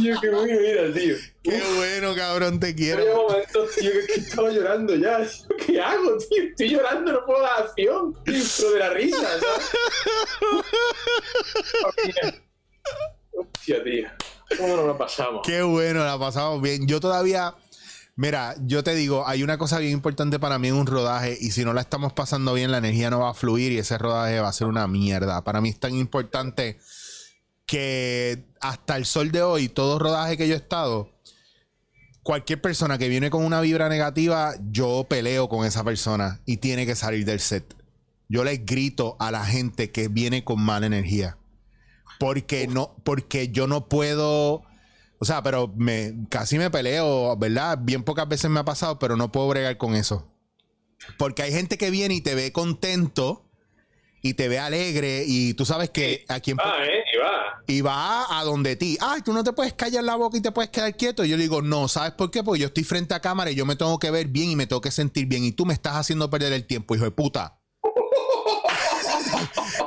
tío, 0.00 0.20
qué 0.20 0.30
bueno 0.30 0.60
mira, 0.60 0.92
tío. 0.92 1.16
Qué 1.42 1.62
bueno, 1.76 2.14
cabrón, 2.14 2.60
te 2.60 2.74
quiero. 2.74 3.02
Había 3.02 3.14
momentos, 3.14 3.70
tío, 3.76 3.90
que, 3.92 4.06
que, 4.06 4.20
estaba 4.20 4.50
llorando 4.50 4.94
ya. 4.94 5.26
¿Qué 5.64 5.80
hago, 5.80 6.18
tío? 6.18 6.44
Estoy 6.44 6.70
llorando, 6.70 7.12
no 7.12 7.24
puedo 7.26 7.42
dar 7.42 7.64
acción. 7.64 8.16
Pero 8.24 8.38
de 8.38 8.78
la 8.78 8.90
risa, 8.90 9.40
¿sabes? 9.40 9.70
Hostia, 13.32 13.82
tío. 13.82 14.08
¿Cómo 14.56 14.76
nos 14.76 14.86
la 14.86 14.96
pasamos? 14.96 15.42
Qué 15.44 15.62
bueno, 15.62 16.04
la 16.04 16.18
pasamos 16.18 16.62
bien. 16.62 16.86
Yo 16.86 17.00
todavía... 17.00 17.54
Mira, 18.16 18.54
yo 18.64 18.82
te 18.82 18.94
digo, 18.94 19.28
hay 19.28 19.42
una 19.42 19.58
cosa 19.58 19.78
bien 19.78 19.92
importante 19.92 20.38
para 20.38 20.58
mí 20.58 20.68
en 20.68 20.74
un 20.74 20.86
rodaje 20.86 21.36
y 21.38 21.50
si 21.50 21.64
no 21.64 21.74
la 21.74 21.82
estamos 21.82 22.14
pasando 22.14 22.54
bien, 22.54 22.70
la 22.70 22.78
energía 22.78 23.10
no 23.10 23.20
va 23.20 23.30
a 23.30 23.34
fluir 23.34 23.72
y 23.72 23.78
ese 23.78 23.98
rodaje 23.98 24.40
va 24.40 24.48
a 24.48 24.52
ser 24.54 24.68
una 24.68 24.88
mierda. 24.88 25.44
Para 25.44 25.60
mí 25.60 25.68
es 25.68 25.78
tan 25.78 25.94
importante 25.94 26.78
que 27.66 28.46
hasta 28.60 28.96
el 28.96 29.04
sol 29.04 29.32
de 29.32 29.42
hoy, 29.42 29.68
todo 29.68 29.98
rodaje 29.98 30.38
que 30.38 30.48
yo 30.48 30.54
he 30.54 30.56
estado, 30.56 31.10
cualquier 32.22 32.60
persona 32.60 32.96
que 32.96 33.08
viene 33.08 33.28
con 33.28 33.44
una 33.44 33.60
vibra 33.60 33.90
negativa, 33.90 34.54
yo 34.70 35.06
peleo 35.08 35.48
con 35.50 35.66
esa 35.66 35.84
persona 35.84 36.40
y 36.46 36.56
tiene 36.56 36.86
que 36.86 36.96
salir 36.96 37.26
del 37.26 37.40
set. 37.40 37.76
Yo 38.28 38.44
les 38.44 38.64
grito 38.64 39.16
a 39.20 39.30
la 39.30 39.44
gente 39.44 39.90
que 39.90 40.08
viene 40.08 40.42
con 40.42 40.60
mala 40.60 40.86
energía. 40.86 41.36
Porque 42.18 42.66
no, 42.66 42.96
porque 43.04 43.48
yo 43.48 43.66
no 43.66 43.88
puedo. 43.88 44.62
O 45.18 45.24
sea, 45.24 45.42
pero 45.42 45.72
me 45.76 46.14
casi 46.28 46.58
me 46.58 46.70
peleo, 46.70 47.36
¿verdad? 47.36 47.78
Bien 47.80 48.02
pocas 48.02 48.28
veces 48.28 48.50
me 48.50 48.60
ha 48.60 48.64
pasado, 48.64 48.98
pero 48.98 49.16
no 49.16 49.32
puedo 49.32 49.48
bregar 49.48 49.76
con 49.76 49.94
eso. 49.94 50.30
Porque 51.18 51.42
hay 51.42 51.52
gente 51.52 51.78
que 51.78 51.90
viene 51.90 52.14
y 52.14 52.20
te 52.20 52.34
ve 52.34 52.52
contento 52.52 53.46
y 54.22 54.34
te 54.34 54.48
ve 54.48 54.58
alegre 54.58 55.24
y 55.26 55.54
tú 55.54 55.64
sabes 55.64 55.90
que 55.90 56.24
aquí 56.28 56.50
en 56.50 56.58
va, 56.58 56.84
¿eh? 56.84 57.04
y 57.12 57.18
va. 57.18 57.62
Y 57.66 57.80
va 57.80 58.38
a 58.38 58.44
donde 58.44 58.76
ti. 58.76 58.98
Ay, 59.00 59.22
tú 59.22 59.32
no 59.32 59.44
te 59.44 59.52
puedes 59.52 59.72
callar 59.74 60.04
la 60.04 60.16
boca 60.16 60.36
y 60.36 60.40
te 60.40 60.52
puedes 60.52 60.70
quedar 60.70 60.96
quieto. 60.96 61.24
Y 61.24 61.28
yo 61.28 61.36
le 61.36 61.44
digo, 61.44 61.62
no, 61.62 61.88
¿sabes 61.88 62.12
por 62.12 62.30
qué? 62.30 62.42
Porque 62.42 62.60
yo 62.60 62.66
estoy 62.66 62.84
frente 62.84 63.14
a 63.14 63.20
cámara 63.20 63.50
y 63.50 63.54
yo 63.54 63.64
me 63.66 63.76
tengo 63.76 63.98
que 63.98 64.10
ver 64.10 64.28
bien 64.28 64.50
y 64.50 64.56
me 64.56 64.66
tengo 64.66 64.80
que 64.80 64.90
sentir 64.90 65.26
bien. 65.26 65.44
Y 65.44 65.52
tú 65.52 65.64
me 65.64 65.74
estás 65.74 65.96
haciendo 65.96 66.28
perder 66.30 66.52
el 66.52 66.66
tiempo, 66.66 66.94
hijo 66.94 67.04
de 67.04 67.10
puta. 67.10 67.58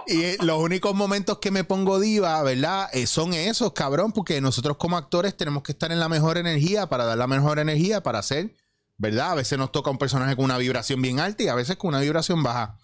Y 0.10 0.24
eh, 0.24 0.38
los 0.42 0.60
únicos 0.60 0.96
momentos 0.96 1.38
que 1.38 1.52
me 1.52 1.64
pongo 1.64 2.00
diva, 2.00 2.42
¿verdad? 2.42 2.90
Eh, 2.94 3.06
son 3.06 3.34
esos, 3.34 3.74
cabrón, 3.74 4.12
porque 4.12 4.42
nosotros 4.42 4.78
como 4.78 4.98
actores 4.98 5.38
tenemos 5.38 5.62
que 5.62 5.72
estar 5.72 5.92
en 5.92 6.00
la 6.00 6.10
mejor 6.10 6.38
energía 6.38 6.88
para 6.88 7.06
dar 7.06 7.18
la 7.18 7.28
mejor 7.28 7.60
energía 7.60 8.02
para 8.02 8.20
hacer, 8.20 8.56
¿verdad? 8.98 9.32
A 9.32 9.36
veces 9.36 9.60
nos 9.60 9.72
toca 9.72 9.92
un 9.92 10.00
personaje 10.00 10.36
con 10.36 10.46
una 10.46 10.58
vibración 10.58 11.02
bien 11.02 11.20
alta 11.20 11.44
y 11.44 11.48
a 11.48 11.56
veces 11.56 11.78
con 11.78 11.90
una 11.90 12.00
vibración 12.00 12.42
baja. 12.42 12.78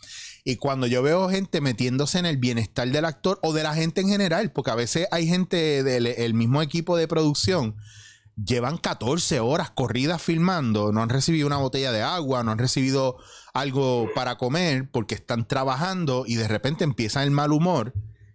Y 0.44 0.58
cuando 0.58 0.86
yo 0.86 1.02
veo 1.02 1.28
gente 1.30 1.62
metiéndose 1.62 2.20
en 2.20 2.28
el 2.28 2.38
bienestar 2.38 2.88
del 2.88 3.06
actor 3.06 3.40
o 3.42 3.54
de 3.54 3.64
la 3.64 3.74
gente 3.74 4.02
en 4.02 4.10
general, 4.10 4.52
porque 4.52 4.70
a 4.70 4.76
veces 4.76 5.08
hay 5.10 5.28
gente 5.28 5.84
del 5.84 6.34
mismo 6.36 6.62
equipo 6.62 6.96
de 6.96 7.08
producción, 7.08 7.76
llevan 8.36 8.78
14 8.78 9.40
horas 9.40 9.72
corridas 9.72 10.22
filmando, 10.22 10.92
no 10.92 11.02
han 11.02 11.10
recibido 11.10 11.48
una 11.48 11.58
botella 11.58 11.92
de 11.92 12.04
agua, 12.04 12.44
no 12.44 12.52
han 12.52 12.60
recibido 12.60 13.18
algo 13.56 14.12
para 14.14 14.38
comer 14.38 14.90
porque 14.92 15.16
están 15.16 15.48
trabajando 15.48 16.26
y 16.28 16.36
de 16.36 16.48
repente 16.48 16.84
empieza 16.84 17.24
el 17.24 17.32
mal 17.32 17.54
humor. 17.54 17.94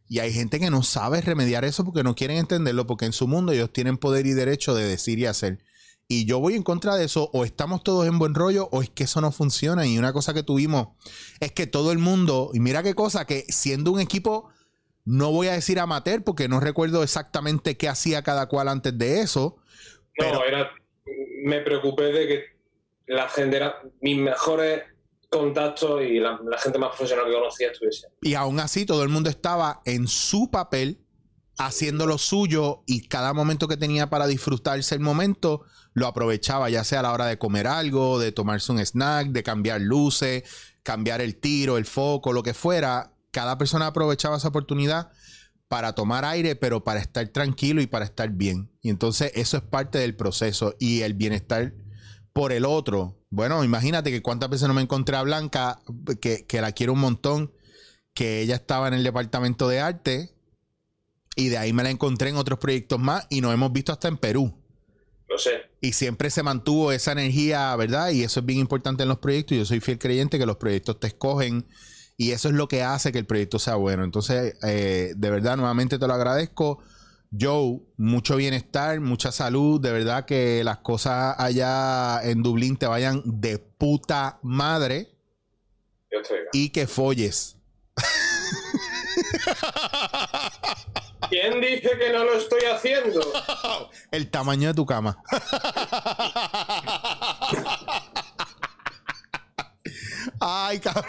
Y 0.08 0.18
hay 0.18 0.32
gente 0.32 0.58
que 0.58 0.70
no 0.70 0.82
sabe 0.82 1.20
remediar 1.20 1.64
eso 1.64 1.84
porque 1.84 2.02
no 2.02 2.14
quieren 2.16 2.38
entenderlo, 2.38 2.86
porque 2.86 3.04
en 3.04 3.12
su 3.12 3.28
mundo 3.28 3.52
ellos 3.52 3.70
tienen 3.70 3.98
poder 3.98 4.26
y 4.26 4.32
derecho 4.32 4.74
de 4.74 4.88
decir 4.88 5.18
y 5.18 5.26
hacer. 5.26 5.58
Y 6.08 6.24
yo 6.24 6.40
voy 6.40 6.54
en 6.54 6.62
contra 6.62 6.96
de 6.96 7.04
eso, 7.04 7.30
o 7.34 7.44
estamos 7.44 7.84
todos 7.84 8.08
en 8.08 8.18
buen 8.18 8.34
rollo, 8.34 8.68
o 8.72 8.82
es 8.82 8.88
que 8.88 9.04
eso 9.04 9.20
no 9.20 9.30
funciona. 9.30 9.86
Y 9.86 9.98
una 9.98 10.12
cosa 10.14 10.32
que 10.32 10.42
tuvimos 10.42 10.88
es 11.38 11.52
que 11.52 11.66
todo 11.66 11.92
el 11.92 11.98
mundo, 11.98 12.50
y 12.54 12.58
mira 12.58 12.82
qué 12.82 12.94
cosa, 12.94 13.26
que 13.26 13.44
siendo 13.48 13.92
un 13.92 14.00
equipo, 14.00 14.48
no 15.04 15.30
voy 15.32 15.48
a 15.48 15.52
decir 15.52 15.78
amateur, 15.78 16.24
porque 16.24 16.48
no 16.48 16.60
recuerdo 16.60 17.02
exactamente 17.02 17.76
qué 17.76 17.88
hacía 17.88 18.22
cada 18.22 18.46
cual 18.46 18.68
antes 18.68 18.96
de 18.96 19.20
eso. 19.20 19.58
No, 20.18 20.42
era, 20.44 20.70
me 21.44 21.60
preocupé 21.60 22.04
de 22.04 22.26
que 22.26 22.44
la 23.06 23.28
gente 23.28 23.58
era 23.58 23.82
mis 24.00 24.16
mejores 24.16 24.82
contactos 25.30 26.02
y 26.02 26.18
la, 26.18 26.38
la 26.44 26.58
gente 26.58 26.78
más 26.78 26.90
profesional 26.90 27.26
que 27.26 27.32
conocía 27.32 27.70
estuviese. 27.70 28.08
Y 28.20 28.34
aún 28.34 28.60
así 28.60 28.84
todo 28.84 29.02
el 29.02 29.08
mundo 29.08 29.30
estaba 29.30 29.80
en 29.84 30.08
su 30.08 30.50
papel 30.50 31.00
haciendo 31.56 32.06
lo 32.06 32.18
suyo 32.18 32.82
y 32.86 33.06
cada 33.06 33.32
momento 33.32 33.68
que 33.68 33.76
tenía 33.76 34.08
para 34.08 34.26
disfrutarse 34.26 34.94
el 34.94 35.00
momento 35.00 35.62
lo 35.92 36.06
aprovechaba, 36.06 36.70
ya 36.70 36.84
sea 36.84 37.00
a 37.00 37.02
la 37.02 37.12
hora 37.12 37.26
de 37.26 37.38
comer 37.38 37.66
algo, 37.66 38.18
de 38.18 38.32
tomarse 38.32 38.72
un 38.72 38.78
snack, 38.78 39.28
de 39.28 39.42
cambiar 39.42 39.80
luces, 39.80 40.44
cambiar 40.82 41.20
el 41.20 41.36
tiro, 41.36 41.76
el 41.76 41.84
foco, 41.84 42.32
lo 42.32 42.42
que 42.42 42.54
fuera. 42.54 43.12
Cada 43.30 43.58
persona 43.58 43.88
aprovechaba 43.88 44.36
esa 44.36 44.48
oportunidad 44.48 45.10
para 45.68 45.94
tomar 45.94 46.24
aire, 46.24 46.56
pero 46.56 46.82
para 46.82 47.00
estar 47.00 47.28
tranquilo 47.28 47.80
y 47.80 47.86
para 47.86 48.04
estar 48.04 48.30
bien. 48.30 48.72
Y 48.82 48.90
entonces 48.90 49.30
eso 49.34 49.56
es 49.56 49.62
parte 49.62 49.98
del 49.98 50.16
proceso 50.16 50.74
y 50.78 51.02
el 51.02 51.14
bienestar 51.14 51.74
por 52.32 52.52
el 52.52 52.64
otro. 52.64 53.19
Bueno, 53.30 53.62
imagínate 53.64 54.10
que 54.10 54.22
cuántas 54.22 54.50
veces 54.50 54.68
no 54.68 54.74
me 54.74 54.82
encontré 54.82 55.16
a 55.16 55.22
Blanca, 55.22 55.80
que, 56.20 56.46
que 56.46 56.60
la 56.60 56.72
quiero 56.72 56.92
un 56.92 57.00
montón, 57.00 57.52
que 58.12 58.40
ella 58.40 58.56
estaba 58.56 58.88
en 58.88 58.94
el 58.94 59.04
departamento 59.04 59.68
de 59.68 59.80
arte 59.80 60.34
y 61.36 61.48
de 61.48 61.58
ahí 61.58 61.72
me 61.72 61.82
la 61.82 61.90
encontré 61.90 62.30
en 62.30 62.36
otros 62.36 62.58
proyectos 62.58 62.98
más 62.98 63.26
y 63.30 63.40
nos 63.40 63.54
hemos 63.54 63.72
visto 63.72 63.92
hasta 63.92 64.08
en 64.08 64.18
Perú. 64.18 64.60
Lo 65.28 65.38
sé. 65.38 65.62
Y 65.80 65.92
siempre 65.92 66.28
se 66.28 66.42
mantuvo 66.42 66.92
esa 66.92 67.12
energía, 67.12 67.74
¿verdad? 67.76 68.10
Y 68.10 68.24
eso 68.24 68.40
es 68.40 68.46
bien 68.46 68.58
importante 68.58 69.04
en 69.04 69.08
los 69.08 69.18
proyectos. 69.18 69.56
Yo 69.56 69.64
soy 69.64 69.80
fiel 69.80 69.98
creyente 69.98 70.38
que 70.38 70.46
los 70.46 70.56
proyectos 70.56 70.98
te 70.98 71.06
escogen 71.06 71.66
Y 72.16 72.32
eso 72.32 72.48
es 72.48 72.54
lo 72.54 72.68
que 72.68 72.82
hace 72.82 73.12
que 73.12 73.18
el 73.18 73.26
proyecto 73.26 73.58
sea 73.58 73.76
bueno. 73.76 74.04
Entonces, 74.04 74.56
eh, 74.62 75.14
de 75.16 75.30
verdad, 75.30 75.56
nuevamente 75.56 75.98
te 75.98 76.06
lo 76.06 76.12
agradezco. 76.12 76.82
Joe, 77.38 77.80
mucho 77.96 78.36
bienestar, 78.36 79.00
mucha 79.00 79.30
salud. 79.30 79.80
De 79.80 79.92
verdad 79.92 80.24
que 80.24 80.64
las 80.64 80.78
cosas 80.78 81.36
allá 81.38 82.20
en 82.22 82.42
Dublín 82.42 82.76
te 82.76 82.86
vayan 82.86 83.22
de 83.24 83.58
puta 83.58 84.38
madre 84.42 85.10
te 86.08 86.16
oiga. 86.16 86.48
y 86.52 86.70
que 86.70 86.86
folles. 86.86 87.56
¿Quién 91.28 91.60
dice 91.60 91.90
que 91.96 92.12
no 92.12 92.24
lo 92.24 92.34
estoy 92.34 92.62
haciendo? 92.64 93.20
El 94.10 94.30
tamaño 94.30 94.68
de 94.68 94.74
tu 94.74 94.84
cama. 94.84 95.16
Ay, 100.40 100.80
cabrón. 100.80 101.04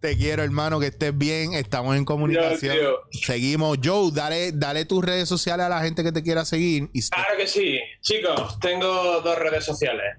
Te 0.00 0.16
quiero, 0.16 0.42
hermano, 0.42 0.78
que 0.78 0.86
estés 0.86 1.16
bien. 1.16 1.54
Estamos 1.54 1.96
en 1.96 2.04
comunicación. 2.04 2.76
Dios, 2.76 2.98
Seguimos. 3.22 3.78
Joe, 3.82 4.10
dale, 4.12 4.52
dale 4.52 4.84
tus 4.84 5.04
redes 5.04 5.28
sociales 5.28 5.66
a 5.66 5.68
la 5.68 5.80
gente 5.80 6.04
que 6.04 6.12
te 6.12 6.22
quiera 6.22 6.44
seguir. 6.44 6.90
Y 6.92 7.08
Claro 7.08 7.36
que 7.36 7.46
sí. 7.46 7.80
Chicos, 8.02 8.60
tengo 8.60 9.20
dos 9.20 9.38
redes 9.38 9.64
sociales. 9.64 10.18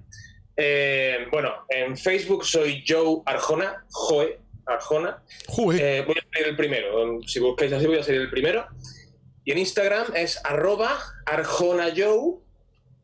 Eh, 0.55 1.28
bueno, 1.32 1.53
en 1.69 1.95
Facebook 1.95 2.43
soy 2.43 2.84
Joe 2.88 3.21
Arjona, 3.25 3.86
Joe 3.89 4.39
Arjona. 4.65 5.23
Joder. 5.47 5.82
Eh, 5.82 6.01
voy 6.01 6.15
a 6.17 6.25
salir 6.34 6.47
el 6.47 6.55
primero. 6.55 7.19
Si 7.28 7.39
buscáis 7.39 7.71
así, 7.71 7.86
voy 7.86 7.99
a 7.99 8.03
salir 8.03 8.21
el 8.21 8.32
primero. 8.32 8.65
Y 9.45 9.51
en 9.51 9.59
Instagram 9.59 10.07
es 10.15 10.41
arroba 10.43 10.97
arjonajoe 11.25 12.39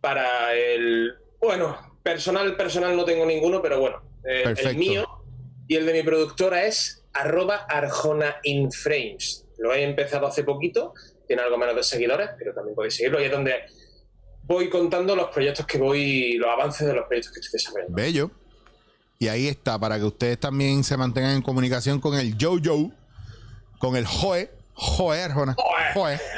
para 0.01 0.53
el... 0.55 1.13
Bueno, 1.39 1.78
personal, 2.01 2.57
personal 2.57 2.97
no 2.97 3.05
tengo 3.05 3.26
ninguno, 3.26 3.61
pero 3.61 3.80
bueno, 3.80 4.01
eh, 4.28 4.53
el 4.57 4.76
mío 4.76 5.22
y 5.68 5.76
el 5.76 5.86
de 5.86 5.93
mi 5.93 6.03
productora 6.03 6.66
es 6.66 7.03
arroba 7.14 7.66
arjonainframes. 7.70 9.45
Lo 9.57 9.74
he 9.74 9.84
empezado 9.84 10.28
hace 10.28 10.43
poquito, 10.43 10.93
tiene 11.28 11.41
algo 11.41 11.57
menos 11.57 11.76
de 11.76 11.84
seguidores, 11.84 12.30
pero 12.38 12.53
también 12.53 12.76
podéis 12.76 12.95
seguirlo. 12.95 13.22
Y 13.22 13.26
es 13.26 13.32
donde 13.32 13.55
voy 14.43 14.70
contando 14.70 15.16
los 15.16 15.30
proyectos 15.30 15.66
que 15.66 15.78
voy, 15.78 16.34
los 16.34 16.49
avances 16.49 16.88
de 16.88 16.93
los 16.93 17.05
proyectos 17.07 17.34
que 17.34 17.39
estoy 17.39 17.59
desarrollando. 17.59 17.95
Bello. 17.95 18.32
Y 19.20 19.28
ahí 19.30 19.47
está, 19.47 19.80
para 19.80 19.97
que 19.97 20.03
ustedes 20.03 20.39
también 20.39 20.84
se 20.84 20.97
mantengan 20.97 21.36
en 21.36 21.41
comunicación 21.41 22.01
con 22.01 22.18
el 22.20 22.36
Jojo, 22.39 22.91
con 23.78 23.95
el 23.95 24.05
Joe, 24.05 24.49
Joe 24.74 25.22
Arjona. 25.22 25.55
Joe. 25.93 26.20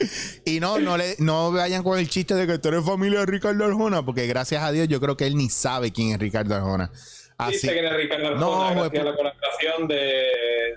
y 0.50 0.60
no, 0.60 0.78
no 0.78 0.96
le, 0.96 1.16
no 1.18 1.52
vayan 1.52 1.82
con 1.82 1.98
el 1.98 2.08
chiste 2.08 2.34
de 2.34 2.46
que 2.46 2.58
tú 2.58 2.68
eres 2.68 2.84
familia 2.84 3.20
de 3.20 3.26
Ricardo 3.26 3.64
Arjona, 3.64 4.04
porque 4.04 4.26
gracias 4.26 4.62
a 4.62 4.72
Dios 4.72 4.88
yo 4.88 5.00
creo 5.00 5.16
que 5.16 5.26
él 5.26 5.36
ni 5.36 5.48
sabe 5.48 5.92
quién 5.92 6.12
es 6.12 6.18
Ricardo 6.18 6.54
Arjona. 6.54 6.90
Así, 7.38 7.52
Dice 7.52 7.72
que 7.72 7.78
era 7.78 7.96
Ricardo 7.96 8.26
Arjona, 8.28 8.40
No, 8.40 8.60
gracias 8.60 8.88
güey, 8.90 9.00
a 9.00 9.04
la 9.04 9.16
colaboración 9.16 9.88
de, 9.88 10.24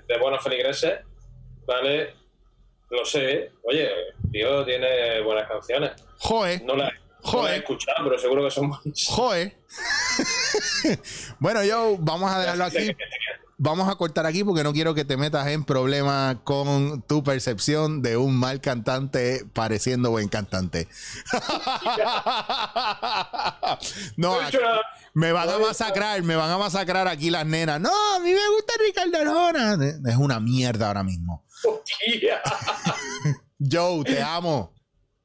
de 0.07 0.17
Buenos 0.19 0.43
Feligreses, 0.43 0.99
¿vale? 1.65 2.13
Lo 2.89 3.05
sé, 3.05 3.51
oye, 3.63 3.89
tío 4.31 4.63
tiene 4.65 5.21
buenas 5.21 5.47
canciones. 5.47 5.91
Joe, 6.19 6.61
No 6.63 6.75
las 6.75 6.93
no 7.31 7.43
las 7.43 7.53
he 7.53 7.57
escuchado, 7.57 8.03
pero 8.03 8.19
seguro 8.19 8.43
que 8.43 8.51
son 8.51 8.69
buenas. 8.69 9.05
Joe. 9.07 9.55
bueno, 11.39 11.63
yo 11.63 11.95
vamos 11.99 12.31
a 12.31 12.39
dejarlo 12.39 12.63
aquí. 12.65 12.95
Vamos 13.57 13.87
a 13.87 13.95
cortar 13.95 14.25
aquí 14.25 14.43
porque 14.43 14.63
no 14.63 14.73
quiero 14.73 14.95
que 14.95 15.05
te 15.05 15.15
metas 15.15 15.47
en 15.47 15.63
problemas 15.63 16.37
con 16.43 17.03
tu 17.03 17.23
percepción 17.23 18.01
de 18.01 18.17
un 18.17 18.35
mal 18.35 18.61
cantante 18.61 19.45
pareciendo 19.53 20.09
buen 20.09 20.27
cantante. 20.27 20.87
no, 24.17 24.35
me 25.13 25.31
van 25.31 25.49
a 25.49 25.59
masacrar, 25.59 26.23
me 26.23 26.35
van 26.35 26.49
a 26.49 26.57
masacrar 26.57 27.07
aquí 27.07 27.29
las 27.29 27.45
nenas. 27.45 27.79
No, 27.79 27.91
a 28.15 28.19
mí 28.19 28.31
me 28.31 28.49
gusta 28.55 28.73
Ricardo 28.85 29.17
Arjona. 29.17 29.77
Es 30.09 30.17
una 30.17 30.39
mierda 30.39 30.87
ahora 30.87 31.03
mismo. 31.03 31.45
Joe, 33.59 34.03
te 34.03 34.21
amo. 34.21 34.73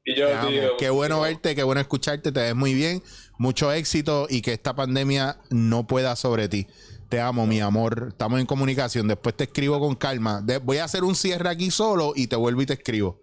Y 0.05 0.15
yo, 0.15 0.27
tío. 0.47 0.77
Qué 0.77 0.89
bueno 0.89 1.15
tío, 1.15 1.23
verte, 1.23 1.55
qué 1.55 1.63
bueno 1.63 1.81
escucharte, 1.81 2.31
te 2.31 2.39
ves 2.39 2.55
muy 2.55 2.73
bien. 2.73 3.03
Mucho 3.37 3.71
éxito 3.71 4.27
y 4.29 4.41
que 4.41 4.53
esta 4.53 4.75
pandemia 4.75 5.37
no 5.49 5.87
pueda 5.87 6.15
sobre 6.15 6.47
ti. 6.47 6.67
Te 7.09 7.19
amo, 7.19 7.47
mi 7.47 7.59
amor. 7.59 8.07
Estamos 8.09 8.39
en 8.39 8.45
comunicación. 8.45 9.07
Después 9.07 9.35
te 9.35 9.45
escribo 9.45 9.79
con 9.79 9.95
calma. 9.95 10.41
De- 10.41 10.59
voy 10.59 10.77
a 10.77 10.83
hacer 10.85 11.03
un 11.03 11.15
cierre 11.15 11.49
aquí 11.49 11.71
solo 11.71 12.13
y 12.15 12.27
te 12.27 12.35
vuelvo 12.35 12.61
y 12.61 12.65
te 12.67 12.73
escribo. 12.73 13.19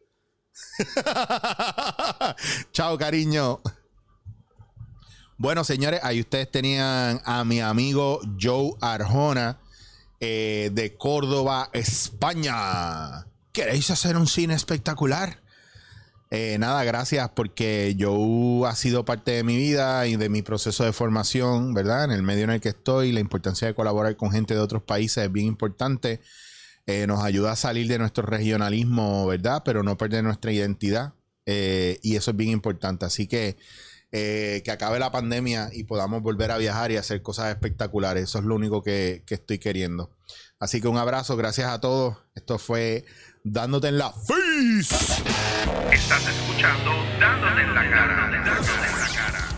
Chao, 2.72 2.98
cariño. 2.98 3.60
Bueno, 5.38 5.64
señores, 5.64 6.00
ahí 6.02 6.20
ustedes 6.20 6.50
tenían 6.50 7.20
a 7.24 7.44
mi 7.44 7.60
amigo 7.60 8.20
Joe 8.40 8.72
Arjona 8.80 9.60
eh, 10.18 10.70
de 10.72 10.96
Córdoba, 10.96 11.68
España. 11.72 13.26
¿Queréis 13.52 13.90
hacer 13.90 14.16
un 14.16 14.26
cine 14.26 14.54
espectacular? 14.54 15.42
Eh, 16.30 16.56
nada, 16.58 16.82
gracias 16.82 17.30
porque 17.30 17.96
Joe 17.98 18.68
ha 18.68 18.74
sido 18.74 19.04
parte 19.04 19.30
de 19.30 19.44
mi 19.44 19.56
vida 19.56 20.06
y 20.08 20.16
de 20.16 20.28
mi 20.28 20.42
proceso 20.42 20.84
de 20.84 20.92
formación, 20.92 21.72
¿verdad? 21.72 22.04
En 22.04 22.10
el 22.10 22.22
medio 22.22 22.44
en 22.44 22.50
el 22.50 22.60
que 22.60 22.70
estoy, 22.70 23.12
la 23.12 23.20
importancia 23.20 23.68
de 23.68 23.74
colaborar 23.74 24.16
con 24.16 24.32
gente 24.32 24.54
de 24.54 24.60
otros 24.60 24.82
países 24.82 25.24
es 25.24 25.32
bien 25.32 25.46
importante. 25.46 26.20
Eh, 26.86 27.06
nos 27.06 27.22
ayuda 27.22 27.52
a 27.52 27.56
salir 27.56 27.86
de 27.88 27.98
nuestro 27.98 28.24
regionalismo, 28.24 29.26
¿verdad? 29.26 29.62
Pero 29.64 29.82
no 29.82 29.96
perder 29.96 30.24
nuestra 30.24 30.52
identidad. 30.52 31.14
Eh, 31.46 32.00
y 32.02 32.16
eso 32.16 32.32
es 32.32 32.36
bien 32.36 32.50
importante. 32.50 33.06
Así 33.06 33.26
que 33.26 33.56
que 34.12 34.70
acabe 34.70 34.98
la 34.98 35.12
pandemia 35.12 35.68
y 35.74 35.84
podamos 35.84 36.22
volver 36.22 36.50
a 36.50 36.56
viajar 36.56 36.90
y 36.90 36.96
hacer 36.96 37.20
cosas 37.20 37.50
espectaculares. 37.50 38.24
Eso 38.24 38.38
es 38.38 38.46
lo 38.46 38.54
único 38.54 38.82
que, 38.82 39.22
que 39.26 39.34
estoy 39.34 39.58
queriendo. 39.58 40.10
Así 40.58 40.80
que 40.80 40.88
un 40.88 40.96
abrazo, 40.96 41.36
gracias 41.36 41.68
a 41.68 41.80
todos. 41.80 42.16
Esto 42.34 42.58
fue 42.58 43.04
Dándote 43.48 43.86
en 43.86 43.98
la 43.98 44.10
Face. 44.10 45.22
Estás 45.92 46.26
escuchando 46.26 46.90
Dándote 47.20 47.62
en 47.62 47.74
la 47.76 47.90
cara. 47.90 48.30
Dándote 48.32 48.72
en 48.72 48.98
la 48.98 49.08
cara. 49.14 49.55